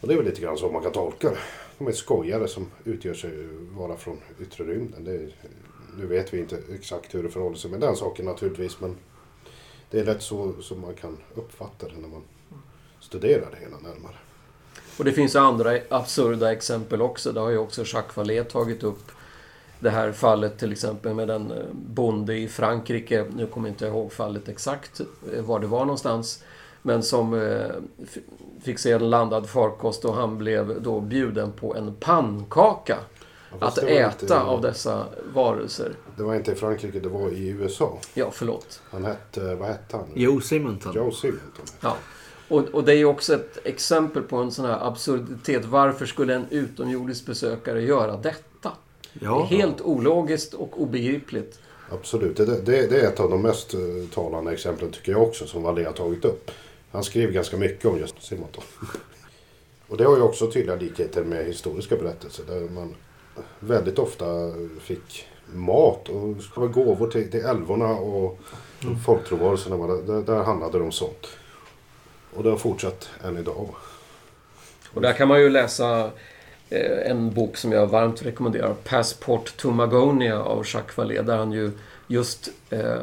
Och 0.00 0.08
det 0.08 0.14
är 0.14 0.18
väl 0.18 0.26
lite 0.26 0.40
grann 0.40 0.58
så 0.58 0.70
man 0.70 0.82
kan 0.82 0.92
tolka 0.92 1.30
det. 1.30 1.38
De 1.78 1.86
är 1.86 1.92
skojare 1.92 2.48
som 2.48 2.66
utgör 2.84 3.14
sig 3.14 3.30
vara 3.76 3.96
från 3.96 4.20
yttre 4.40 4.64
rymden. 4.64 5.04
Det 5.04 5.12
är, 5.12 5.28
nu 5.98 6.06
vet 6.06 6.34
vi 6.34 6.38
inte 6.38 6.58
exakt 6.74 7.14
hur 7.14 7.22
det 7.22 7.28
förhåller 7.28 7.56
sig 7.56 7.70
med 7.70 7.80
den 7.80 7.96
saken 7.96 8.24
naturligtvis. 8.24 8.80
Men 8.80 8.96
det 9.90 10.00
är 10.00 10.04
lätt 10.04 10.22
så 10.22 10.52
som 10.60 10.80
man 10.80 10.94
kan 10.94 11.18
uppfatta 11.34 11.86
det 11.86 12.00
när 12.00 12.08
man 12.08 12.22
studerar 13.00 13.50
det 13.50 13.56
hela 13.56 13.78
närmare. 13.78 14.16
Och 14.98 15.04
det 15.04 15.12
finns 15.12 15.36
andra 15.36 15.78
absurda 15.88 16.52
exempel 16.52 17.02
också. 17.02 17.32
Det 17.32 17.40
har 17.40 17.50
ju 17.50 17.58
också 17.58 17.84
Jacques 17.86 18.16
Vallée 18.16 18.44
tagit 18.44 18.82
upp. 18.82 19.12
Det 19.82 19.90
här 19.90 20.12
fallet 20.12 20.58
till 20.58 20.72
exempel 20.72 21.14
med 21.14 21.30
en 21.30 21.50
eh, 21.50 21.64
bonde 21.72 22.36
i 22.36 22.48
Frankrike. 22.48 23.26
Nu 23.36 23.46
kommer 23.46 23.68
jag 23.68 23.72
inte 23.74 23.86
ihåg 23.86 24.12
fallet 24.12 24.48
exakt 24.48 25.00
eh, 25.34 25.42
var 25.42 25.60
det 25.60 25.66
var 25.66 25.80
någonstans. 25.80 26.44
Men 26.82 27.02
som 27.02 27.34
eh, 27.34 27.66
fick 28.62 28.78
se 28.78 28.92
en 28.92 29.10
landad 29.10 29.48
farkost 29.48 30.04
och 30.04 30.14
han 30.14 30.38
blev 30.38 30.82
då 30.82 31.00
bjuden 31.00 31.52
på 31.52 31.76
en 31.76 31.94
pannkaka. 31.94 32.98
Att 33.60 33.78
äta 33.78 34.22
inte- 34.22 34.40
av 34.40 34.60
dessa 34.60 35.06
varelser. 35.34 35.92
Det 36.16 36.22
var 36.22 36.34
inte 36.34 36.52
i 36.52 36.54
Frankrike, 36.54 37.00
det 37.00 37.08
var 37.08 37.28
i 37.28 37.48
USA. 37.48 37.98
Ja, 38.14 38.28
förlåt. 38.32 38.80
Han 38.90 39.04
hette, 39.04 39.54
vad 39.54 39.68
hette 39.68 39.96
han? 39.96 40.06
Joe 40.14 40.40
Simonton. 40.40 40.92
Joe 40.94 41.10
Simonton. 41.10 41.66
Ja. 41.80 41.96
Och, 42.48 42.60
och 42.60 42.84
det 42.84 42.92
är 42.92 42.96
ju 42.96 43.04
också 43.04 43.34
ett 43.34 43.58
exempel 43.64 44.22
på 44.22 44.36
en 44.36 44.50
sån 44.50 44.64
här 44.64 44.86
absurditet. 44.86 45.64
Varför 45.64 46.06
skulle 46.06 46.34
en 46.34 46.46
utomjordisk 46.50 47.26
besökare 47.26 47.82
göra 47.82 48.16
detta? 48.16 48.72
Det 49.14 49.24
är 49.26 49.28
Ja. 49.28 49.44
helt 49.44 49.80
ologiskt 49.80 50.54
och 50.54 50.82
obegripligt. 50.82 51.58
Absolut, 51.90 52.36
det, 52.36 52.44
det, 52.46 52.86
det 52.86 53.00
är 53.00 53.08
ett 53.08 53.20
av 53.20 53.30
de 53.30 53.42
mest 53.42 53.74
eh, 53.74 53.80
talande 54.14 54.52
exemplen 54.52 54.90
tycker 54.90 55.12
jag 55.12 55.22
också 55.22 55.46
som 55.46 55.62
Wallé 55.62 55.84
har 55.84 55.92
tagit 55.92 56.24
upp. 56.24 56.50
Han 56.90 57.04
skrev 57.04 57.32
ganska 57.32 57.56
mycket 57.56 57.84
om 57.84 57.98
just 57.98 58.22
Simonton. 58.22 58.64
Och 59.88 59.96
det 59.96 60.04
har 60.04 60.16
ju 60.16 60.22
också 60.22 60.50
tydliga 60.50 60.76
likheter 60.76 61.24
med 61.24 61.46
historiska 61.46 61.96
berättelser 61.96 62.44
där 62.44 62.60
man 62.60 62.94
väldigt 63.60 63.98
ofta 63.98 64.24
fick 64.80 65.26
mat 65.54 66.08
och 66.08 66.72
gåvor 66.72 67.06
till, 67.10 67.30
till 67.30 67.40
älvorna 67.40 67.88
och 67.90 68.38
mm. 68.82 68.96
det- 69.26 70.12
Där, 70.12 70.22
där 70.22 70.42
handlade 70.42 70.78
det 70.78 70.84
om 70.84 70.92
sånt. 70.92 71.26
Och 72.34 72.42
det 72.42 72.50
har 72.50 72.56
fortsatt 72.56 73.08
än 73.24 73.38
idag. 73.38 73.68
Och 74.94 75.00
där 75.00 75.12
kan 75.12 75.28
man 75.28 75.40
ju 75.40 75.50
läsa 75.50 76.10
Eh, 76.72 77.10
en 77.10 77.30
bok 77.30 77.56
som 77.56 77.72
jag 77.72 77.86
varmt 77.86 78.22
rekommenderar. 78.22 78.74
Passport 78.74 79.56
to 79.56 79.70
Magonia 79.70 80.42
av 80.42 80.64
Jacques 80.66 80.96
Vallée. 80.96 81.22
Där 81.22 81.36
han 81.36 81.52
ju 81.52 81.72
just 82.06 82.48
eh, 82.70 83.00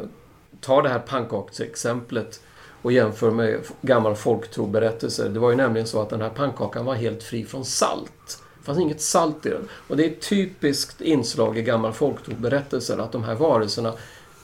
tar 0.61 0.81
det 0.81 0.89
här 0.89 0.99
pannkaksexemplet 0.99 2.41
och 2.81 2.91
jämför 2.91 3.31
med 3.31 3.59
gammal 3.81 4.15
folktroberättelser. 4.15 5.29
Det 5.29 5.39
var 5.39 5.49
ju 5.49 5.55
nämligen 5.55 5.87
så 5.87 6.01
att 6.01 6.09
den 6.09 6.21
här 6.21 6.29
pannkakan 6.29 6.85
var 6.85 6.95
helt 6.95 7.23
fri 7.23 7.45
från 7.45 7.65
salt. 7.65 8.43
Det 8.59 8.65
fanns 8.65 8.79
inget 8.79 9.01
salt 9.01 9.45
i 9.45 9.49
den. 9.49 9.67
Och 9.87 9.97
det 9.97 10.05
är 10.05 10.09
ett 10.09 10.29
typiskt 10.29 11.01
inslag 11.01 11.57
i 11.57 11.61
gammal 11.61 11.93
folktroberättelser 11.93 12.97
att 12.97 13.11
de 13.11 13.23
här 13.23 13.35
varelserna, 13.35 13.93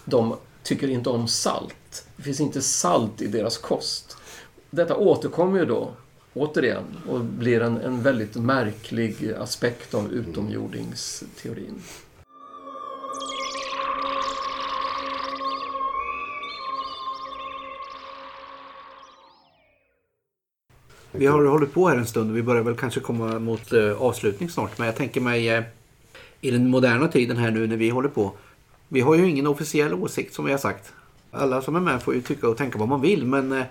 de 0.06 0.36
tycker 0.64 0.88
inte 0.88 1.10
om 1.10 1.28
salt. 1.28 2.06
Det 2.16 2.24
finns 2.24 2.40
inte 2.40 2.62
salt 2.62 3.22
i 3.22 3.28
deras 3.28 3.58
kost. 3.58 4.18
Detta 4.70 4.96
återkommer 4.96 5.60
ju 5.60 5.66
då 5.66 5.92
återigen 6.36 6.84
och 7.10 7.20
blir 7.20 7.62
en, 7.62 7.78
en 7.78 8.02
väldigt 8.02 8.36
märklig 8.36 9.32
aspekt 9.40 9.94
av 9.94 10.12
utomjordingsteorin. 10.12 11.82
Vi 21.12 21.26
har 21.26 21.46
hållit 21.46 21.74
på 21.74 21.88
här 21.88 21.98
en 21.98 22.06
stund 22.06 22.30
och 22.30 22.38
vi 22.38 22.44
börjar 22.44 22.64
väl 22.64 22.76
kanske 22.76 23.00
komma 23.00 23.40
mot 23.40 23.74
eh, 23.74 24.02
avslutning 24.02 24.50
snart. 24.50 24.78
Men 24.78 24.86
jag 24.86 24.96
tänker 24.96 25.22
mig 25.22 25.50
eh, 25.50 25.64
i 26.42 26.52
den 26.52 26.70
moderna 26.70 27.08
tiden 27.08 27.38
här 27.38 27.52
nu 27.52 27.68
när 27.68 27.78
vi 27.78 27.90
håller 27.90 28.10
på. 28.10 28.32
Vi 28.88 29.02
har 29.02 29.16
ju 29.16 29.30
ingen 29.30 29.48
officiell 29.48 29.94
åsikt 29.94 30.34
som 30.34 30.46
vi 30.46 30.52
har 30.52 30.60
sagt. 30.60 30.94
Alla 31.32 31.62
som 31.62 31.76
är 31.76 31.80
med 31.80 32.04
får 32.04 32.16
ju 32.16 32.22
tycka 32.22 32.48
och 32.48 32.58
tänka 32.58 32.80
vad 32.80 32.88
man 32.88 33.02
vill 33.02 33.26
men, 33.26 33.52
eh, 33.52 33.66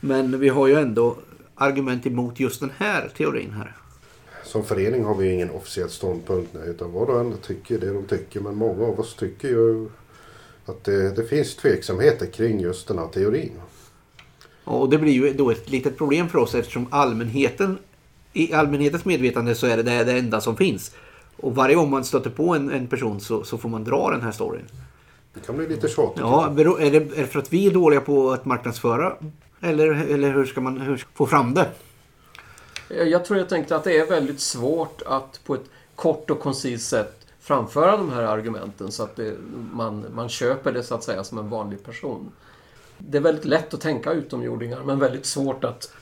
men 0.00 0.40
vi 0.40 0.48
har 0.48 0.66
ju 0.66 0.74
ändå 0.74 1.16
argument 1.62 2.06
emot 2.06 2.40
just 2.40 2.60
den 2.60 2.72
här 2.76 3.08
teorin 3.16 3.50
här. 3.50 3.76
Som 4.44 4.64
förening 4.64 5.04
har 5.04 5.14
vi 5.14 5.32
ingen 5.32 5.50
officiell 5.50 5.90
ståndpunkt 5.90 6.50
nej, 6.54 6.68
utan 6.68 6.92
var 6.92 7.06
och 7.10 7.20
en 7.20 7.36
tycker 7.38 7.78
det 7.78 7.92
de 7.92 8.04
tycker. 8.04 8.40
Men 8.40 8.54
många 8.54 8.84
av 8.84 9.00
oss 9.00 9.14
tycker 9.14 9.48
ju 9.48 9.88
att 10.66 10.84
det, 10.84 11.10
det 11.10 11.24
finns 11.24 11.56
tveksamheter 11.56 12.26
kring 12.26 12.60
just 12.60 12.88
den 12.88 12.98
här 12.98 13.06
teorin. 13.06 13.52
Och 14.64 14.90
det 14.90 14.98
blir 14.98 15.12
ju 15.12 15.32
då 15.32 15.50
ett 15.50 15.70
litet 15.70 15.98
problem 15.98 16.28
för 16.28 16.38
oss 16.38 16.54
eftersom 16.54 16.86
allmänheten 16.90 17.78
i 18.32 18.52
allmänhetens 18.52 19.04
medvetande 19.04 19.54
så 19.54 19.66
är 19.66 19.76
det 19.76 19.82
det, 19.82 20.04
det 20.04 20.12
enda 20.12 20.40
som 20.40 20.56
finns. 20.56 20.94
Och 21.36 21.54
varje 21.54 21.74
gång 21.74 21.90
man 21.90 22.04
stöter 22.04 22.30
på 22.30 22.54
en, 22.54 22.70
en 22.70 22.86
person 22.86 23.20
så, 23.20 23.44
så 23.44 23.58
får 23.58 23.68
man 23.68 23.84
dra 23.84 24.10
den 24.10 24.20
här 24.22 24.32
storyn. 24.32 24.64
Det 25.34 25.40
kan 25.46 25.56
bli 25.56 25.68
lite 25.68 25.88
tjatigt. 25.88 26.20
Ja, 26.20 26.52
beror- 26.56 26.80
är 26.80 26.90
det, 26.90 26.96
är 26.96 27.20
det 27.20 27.26
för 27.26 27.38
att 27.38 27.52
vi 27.52 27.66
är 27.66 27.70
dåliga 27.70 28.00
på 28.00 28.30
att 28.32 28.44
marknadsföra? 28.44 29.16
Eller, 29.64 29.90
eller 29.90 30.32
hur 30.32 30.44
ska 30.44 30.60
man 30.60 30.80
hur, 30.80 31.06
få 31.14 31.26
fram 31.26 31.54
det? 31.54 31.70
Jag 32.88 33.24
tror 33.24 33.38
jag 33.38 33.48
tänkte 33.48 33.76
att 33.76 33.84
det 33.84 33.98
är 33.98 34.06
väldigt 34.06 34.40
svårt 34.40 35.02
att 35.06 35.40
på 35.44 35.54
ett 35.54 35.64
kort 35.94 36.30
och 36.30 36.40
koncist 36.40 36.88
sätt 36.88 37.26
framföra 37.40 37.96
de 37.96 38.12
här 38.12 38.22
argumenten 38.22 38.92
så 38.92 39.02
att 39.02 39.16
det, 39.16 39.34
man, 39.72 40.06
man 40.14 40.28
köper 40.28 40.72
det 40.72 40.82
så 40.82 40.94
att 40.94 41.04
säga 41.04 41.24
som 41.24 41.38
en 41.38 41.48
vanlig 41.48 41.84
person. 41.84 42.32
Det 42.98 43.18
är 43.18 43.22
väldigt 43.22 43.44
lätt 43.44 43.74
att 43.74 43.80
tänka 43.80 44.12
utomjordingar 44.12 44.82
men 44.82 44.98
väldigt 44.98 45.26
svårt 45.26 45.64
att 45.64 45.92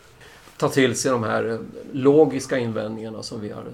ta 0.57 0.69
till 0.69 0.97
sig 0.97 1.11
de 1.11 1.23
här 1.23 1.51
eh, 1.51 1.59
logiska 1.93 2.59
invändningarna 2.59 3.23
som 3.23 3.41
vi 3.41 3.51
har, 3.51 3.65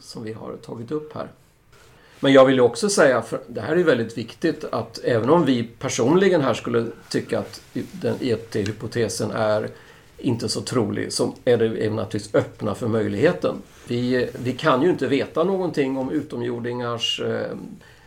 som 0.00 0.24
vi 0.24 0.32
har 0.32 0.56
tagit 0.56 0.90
upp 0.90 1.14
här. 1.14 1.28
Men 2.20 2.32
jag 2.32 2.44
vill 2.44 2.54
ju 2.54 2.60
också 2.60 2.88
säga, 2.88 3.22
för 3.22 3.40
det 3.46 3.60
här 3.60 3.76
är 3.76 3.84
väldigt 3.84 4.18
viktigt, 4.18 4.64
att 4.64 4.98
även 5.04 5.30
om 5.30 5.44
vi 5.44 5.62
personligen 5.62 6.40
här 6.40 6.54
skulle 6.54 6.86
tycka 7.08 7.38
att 7.38 7.60
den 7.92 8.14
ET-hypotesen 8.20 9.30
är 9.30 9.70
inte 10.18 10.48
så 10.48 10.60
trolig, 10.60 11.12
så 11.12 11.34
är 11.44 11.56
det 11.56 11.64
är 11.64 11.68
vi 11.68 11.90
naturligtvis 11.90 12.34
öppna 12.34 12.74
för 12.74 12.88
möjligheten. 12.88 13.56
Vi, 13.88 14.30
vi 14.42 14.52
kan 14.52 14.82
ju 14.82 14.90
inte 14.90 15.06
veta 15.06 15.44
någonting 15.44 15.96
om 15.96 16.10
utomjordingars 16.10 17.20
eh, 17.20 17.56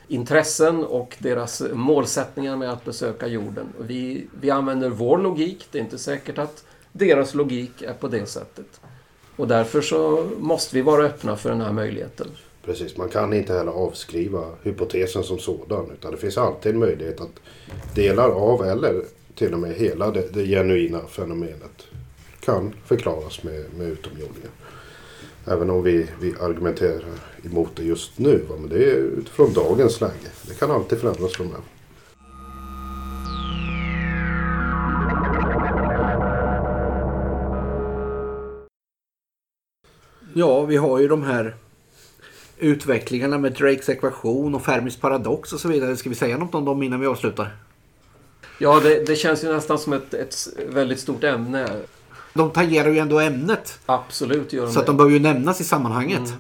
intressen 0.07 0.84
och 0.86 1.16
deras 1.20 1.64
målsättningar 1.74 2.57
med 2.57 2.72
att 2.72 2.86
besöka 2.86 3.28
jorden. 3.28 3.68
Vi, 3.80 4.28
vi 4.41 4.49
använder 4.49 4.89
vår 4.89 5.18
logik, 5.18 5.68
det 5.72 5.78
är 5.78 5.84
inte 5.84 5.97
säkert 5.97 6.38
att 6.38 6.64
deras 6.91 7.34
logik 7.34 7.82
är 7.82 7.93
på 7.93 8.07
det 8.07 8.26
sättet. 8.26 8.82
Och 9.36 9.47
därför 9.47 9.82
så 9.82 10.30
måste 10.39 10.76
vi 10.76 10.82
vara 10.82 11.05
öppna 11.05 11.36
för 11.36 11.49
den 11.49 11.62
här 11.62 11.72
möjligheten. 11.72 12.28
Precis, 12.66 12.97
man 12.97 13.09
kan 13.09 13.34
inte 13.34 13.53
heller 13.53 13.72
avskriva 13.72 14.43
hypotesen 14.64 15.24
som 15.24 15.39
sådan. 15.39 15.91
Utan 15.91 16.12
det 16.12 16.18
finns 16.18 16.38
alltid 16.38 16.74
en 16.74 16.80
möjlighet 16.80 17.22
att 17.22 17.39
delar 17.95 18.30
av 18.30 18.66
eller 18.66 19.03
till 19.36 19.53
och 19.53 19.59
med 19.59 19.76
hela 19.76 20.12
det, 20.12 20.34
det 20.34 20.45
genuina 20.45 21.01
fenomenet 21.07 21.88
kan 22.39 22.74
förklaras 22.86 23.43
med, 23.43 23.66
med 23.78 23.88
utomjordingar. 23.88 24.51
Även 25.45 25.70
om 25.70 25.84
vi, 25.84 26.07
vi 26.22 26.34
argumenterar 26.41 27.03
emot 27.45 27.70
det 27.76 27.84
just 27.84 28.20
nu. 28.20 28.38
Va? 28.49 28.55
Men 28.59 28.70
det 28.70 28.91
är 28.91 28.95
utifrån 28.95 29.53
dagens 29.53 30.01
läge. 30.01 30.30
Det 30.47 30.59
kan 30.59 30.72
alltid 30.72 30.99
förändras 30.99 31.34
framöver. 31.34 31.62
Ja, 40.34 40.66
vi 40.66 40.78
har 40.78 40.99
ju 40.99 41.07
de 41.07 41.24
här 41.24 41.55
utvecklingarna 42.62 43.38
med 43.38 43.53
Drakes 43.53 43.89
ekvation 43.89 44.55
och 44.55 44.62
Fermis 44.62 44.97
paradox 44.97 45.53
och 45.53 45.59
så 45.59 45.68
vidare. 45.68 45.97
Ska 45.97 46.09
vi 46.09 46.16
säga 46.16 46.38
något 46.38 46.55
om 46.55 46.66
dem 46.66 46.84
innan 46.84 46.99
vi 46.99 47.07
avslutar? 47.07 47.55
Ja, 48.57 48.80
det, 48.80 49.07
det 49.07 49.16
känns 49.16 49.43
ju 49.43 49.53
nästan 49.53 49.80
som 49.80 49.93
ett, 49.93 50.14
ett 50.14 50.36
väldigt 50.70 50.99
stort 50.99 51.24
ämne. 51.24 51.68
De 52.34 52.51
tangerar 52.51 52.89
ju 52.89 52.97
ändå 52.97 53.20
ämnet. 53.20 53.80
Absolut 53.86 54.53
gör 54.53 54.66
de 54.66 54.72
Så 54.74 54.80
att 54.80 54.86
det. 54.86 54.89
de 54.91 54.97
behöver 54.97 55.14
ju 55.14 55.20
nämnas 55.20 55.62
i 55.62 55.64
sammanhanget. 55.64 56.34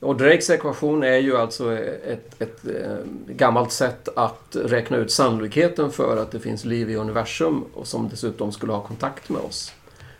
Och 0.00 0.16
Drakes 0.16 0.50
ekvation 0.50 1.02
är 1.02 1.16
ju 1.16 1.36
alltså 1.36 1.72
ett, 1.78 2.42
ett 2.42 2.64
eh, 2.66 2.96
gammalt 3.26 3.72
sätt 3.72 4.08
att 4.16 4.56
räkna 4.64 4.96
ut 4.96 5.10
sannolikheten 5.10 5.90
för 5.90 6.16
att 6.16 6.30
det 6.30 6.40
finns 6.40 6.64
liv 6.64 6.90
i 6.90 6.96
universum 6.96 7.64
och 7.74 7.86
som 7.86 8.08
dessutom 8.08 8.52
skulle 8.52 8.72
ha 8.72 8.80
kontakt 8.80 9.28
med 9.28 9.40
oss. 9.40 9.72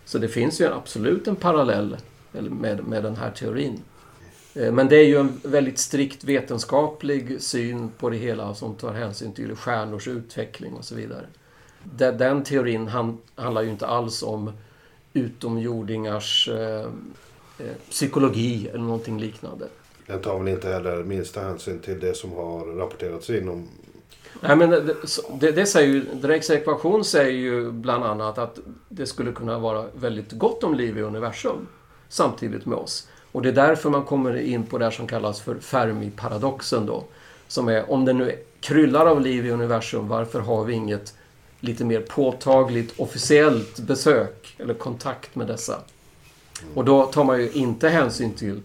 Så 0.04 0.18
det 0.18 0.28
finns 0.28 0.60
ju 0.60 0.66
absolut 0.72 1.28
en 1.28 1.36
parallell 1.36 1.96
med, 2.32 2.86
med 2.86 3.02
den 3.02 3.16
här 3.16 3.30
teorin. 3.30 3.80
Eh, 4.54 4.72
Men 4.72 4.88
det 4.88 4.96
är 4.96 5.04
ju 5.04 5.16
en 5.16 5.40
väldigt 5.42 5.78
strikt 5.78 6.24
vetenskaplig 6.24 7.42
syn 7.42 7.90
på 7.98 8.10
det 8.10 8.16
hela 8.16 8.54
som 8.54 8.74
tar 8.74 8.92
hänsyn 8.92 9.32
till 9.32 9.56
stjärnors 9.56 10.08
utveckling 10.08 10.74
och 10.74 10.84
så 10.84 10.94
vidare. 10.94 11.26
Den, 12.18 12.44
teorin 12.44 12.88
han, 12.88 13.18
handlar 13.34 13.62
ju 13.62 13.70
inte 13.70 13.86
alls 13.86 14.22
om 14.22 14.52
utomjordingars 15.12 16.48
eh, 16.48 16.80
eh, 17.58 17.76
psykologi 17.90 18.68
eller 18.68 18.84
någonting 18.84 19.20
liknande. 19.20 19.68
Den 20.06 20.20
tar 20.20 20.38
väl 20.38 20.48
inte 20.48 20.68
heller 20.68 21.04
minsta 21.04 21.40
hänsyn 21.40 21.78
till 21.78 22.00
det 22.00 22.16
som 22.16 22.32
har 22.32 22.76
rapporterats 22.76 23.30
in 23.30 23.48
om 23.48 23.68
Nej, 24.40 24.56
men 24.56 24.70
det, 24.70 24.96
det, 25.40 25.52
det 25.52 25.66
säger 25.66 25.88
ju, 25.88 26.04
Drakes 26.14 26.50
ekvation 26.50 27.04
säger 27.04 27.32
ju 27.32 27.70
bland 27.70 28.04
annat 28.04 28.38
att 28.38 28.58
det 28.88 29.06
skulle 29.06 29.32
kunna 29.32 29.58
vara 29.58 29.86
väldigt 29.94 30.32
gott 30.32 30.64
om 30.64 30.74
liv 30.74 30.98
i 30.98 31.02
universum 31.02 31.66
samtidigt 32.08 32.66
med 32.66 32.78
oss. 32.78 33.08
Och 33.32 33.42
det 33.42 33.48
är 33.48 33.52
därför 33.52 33.90
man 33.90 34.04
kommer 34.04 34.36
in 34.36 34.66
på 34.66 34.78
det 34.78 34.90
som 34.90 35.06
kallas 35.06 35.40
för 35.40 35.54
Fermi-paradoxen 35.54 36.86
då. 36.86 37.04
Som 37.48 37.68
är, 37.68 37.90
om 37.90 38.04
det 38.04 38.12
nu 38.12 38.38
kryllar 38.60 39.06
av 39.06 39.20
liv 39.20 39.46
i 39.46 39.50
universum, 39.50 40.08
varför 40.08 40.40
har 40.40 40.64
vi 40.64 40.72
inget 40.72 41.14
lite 41.60 41.84
mer 41.84 42.00
påtagligt 42.00 43.00
officiellt 43.00 43.78
besök 43.78 44.56
eller 44.58 44.74
kontakt 44.74 45.34
med 45.34 45.46
dessa? 45.46 45.80
Och 46.74 46.84
då 46.84 47.06
tar 47.06 47.24
man 47.24 47.40
ju 47.40 47.50
inte 47.50 47.88
hänsyn 47.88 48.34
till 48.34 48.60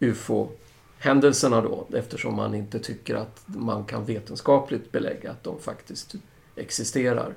UFO-händelserna 0.00 1.60
då 1.60 1.86
eftersom 1.92 2.34
man 2.34 2.54
inte 2.54 2.78
tycker 2.78 3.14
att 3.14 3.42
man 3.46 3.84
kan 3.84 4.04
vetenskapligt 4.04 4.92
belägga 4.92 5.30
att 5.30 5.44
de 5.44 5.60
faktiskt 5.60 6.14
existerar 6.56 7.34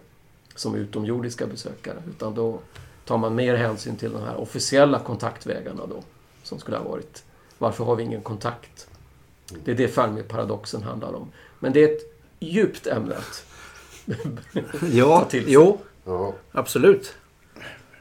som 0.56 0.76
utomjordiska 0.76 1.48
besökare. 1.48 2.04
Utan 2.10 2.36
då 2.36 2.60
tar 3.06 3.18
man 3.18 3.36
mer 3.36 3.56
hänsyn 3.56 3.96
till 3.96 4.12
de 4.12 4.22
här 4.22 4.36
officiella 4.36 5.00
kontaktvägarna 5.00 5.86
då 5.86 6.04
som 6.46 6.60
skulle 6.60 6.78
ha 6.78 6.84
varit. 6.90 7.24
Varför 7.58 7.84
har 7.84 7.96
vi 7.96 8.04
ingen 8.04 8.22
kontakt? 8.22 8.88
Det 9.66 9.72
är 9.72 9.76
det 9.76 9.88
Fermi-paradoxen 9.88 10.84
handlar 10.84 11.14
om. 11.14 11.32
Men 11.60 11.74
det 11.74 11.84
är 11.84 11.94
ett 11.96 12.02
djupt 12.40 12.88
ämne. 12.88 13.16
Ja, 14.92 15.20
Ta 15.20 15.26
till 15.30 15.44
sig. 15.44 15.54
jo, 15.54 15.78
Ja, 16.06 16.34
absolut. 16.52 17.16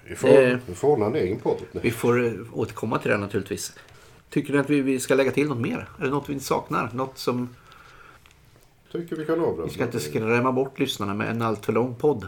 vi 0.04 0.16
får, 0.16 0.28
Eh. 0.28 0.58
vi 0.66 0.74
får 0.74 0.88
ordna 0.88 1.06
en 1.06 1.14
egen 1.14 1.38
podd 1.40 1.56
Vi 1.72 1.90
får 1.90 2.24
eh, 2.26 2.32
återkomma 2.52 2.98
till 2.98 3.10
det 3.10 3.16
naturligtvis. 3.18 3.72
Tycker 4.30 4.52
ni 4.52 4.58
att 4.58 4.70
vi, 4.70 4.80
vi 4.80 5.00
ska 5.00 5.14
lägga 5.14 5.30
till 5.32 5.48
något 5.48 5.58
mer? 5.58 5.88
Är 6.00 6.04
det 6.04 6.10
något 6.10 6.28
vi 6.28 6.40
saknar? 6.40 6.90
Något 6.92 7.18
som... 7.18 7.48
Tycker 8.92 9.16
vi 9.16 9.26
kan 9.26 9.40
avrunda. 9.40 9.64
Vi 9.64 9.70
ska 9.70 9.84
inte 9.84 10.00
skrämma 10.00 10.52
bort 10.52 10.78
lyssnarna 10.78 11.14
med 11.14 11.30
en 11.30 11.42
alltför 11.42 11.72
lång 11.72 11.94
podd. 11.94 12.26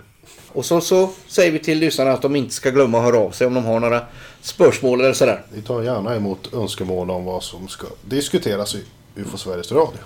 Och 0.52 0.64
så, 0.64 0.80
så 0.80 1.10
säger 1.26 1.52
vi 1.52 1.58
till 1.58 1.78
lyssnarna 1.78 2.12
att 2.12 2.22
de 2.22 2.36
inte 2.36 2.54
ska 2.54 2.70
glömma 2.70 2.98
att 2.98 3.04
höra 3.04 3.18
av 3.18 3.30
sig 3.30 3.46
om 3.46 3.54
de 3.54 3.64
har 3.64 3.80
några 3.80 4.02
spörsmål 4.40 5.00
eller 5.00 5.12
sådär. 5.12 5.42
Vi 5.52 5.62
tar 5.62 5.82
gärna 5.82 6.16
emot 6.16 6.54
önskemål 6.54 7.10
om 7.10 7.24
vad 7.24 7.42
som 7.42 7.68
ska 7.68 7.86
diskuteras 8.04 8.74
i 8.74 8.84
UFO 9.14 9.36
Sveriges 9.36 9.72
Radio. 9.72 9.98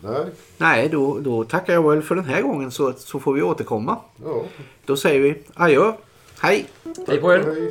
Nej, 0.00 0.24
Nej, 0.56 0.88
då, 0.88 1.18
då 1.18 1.44
tackar 1.44 1.72
jag 1.72 1.90
väl 1.90 2.02
för 2.02 2.14
den 2.14 2.24
här 2.24 2.42
gången 2.42 2.70
så, 2.70 2.92
så 2.98 3.20
får 3.20 3.32
vi 3.32 3.42
återkomma. 3.42 3.98
ja. 4.24 4.42
Då 4.86 4.96
säger 4.96 5.20
vi 5.20 5.34
adjö. 5.54 5.92
Hej! 6.40 6.66
Hej 7.08 7.18
på 7.20 7.32
er! 7.32 7.38
Hej. 7.38 7.70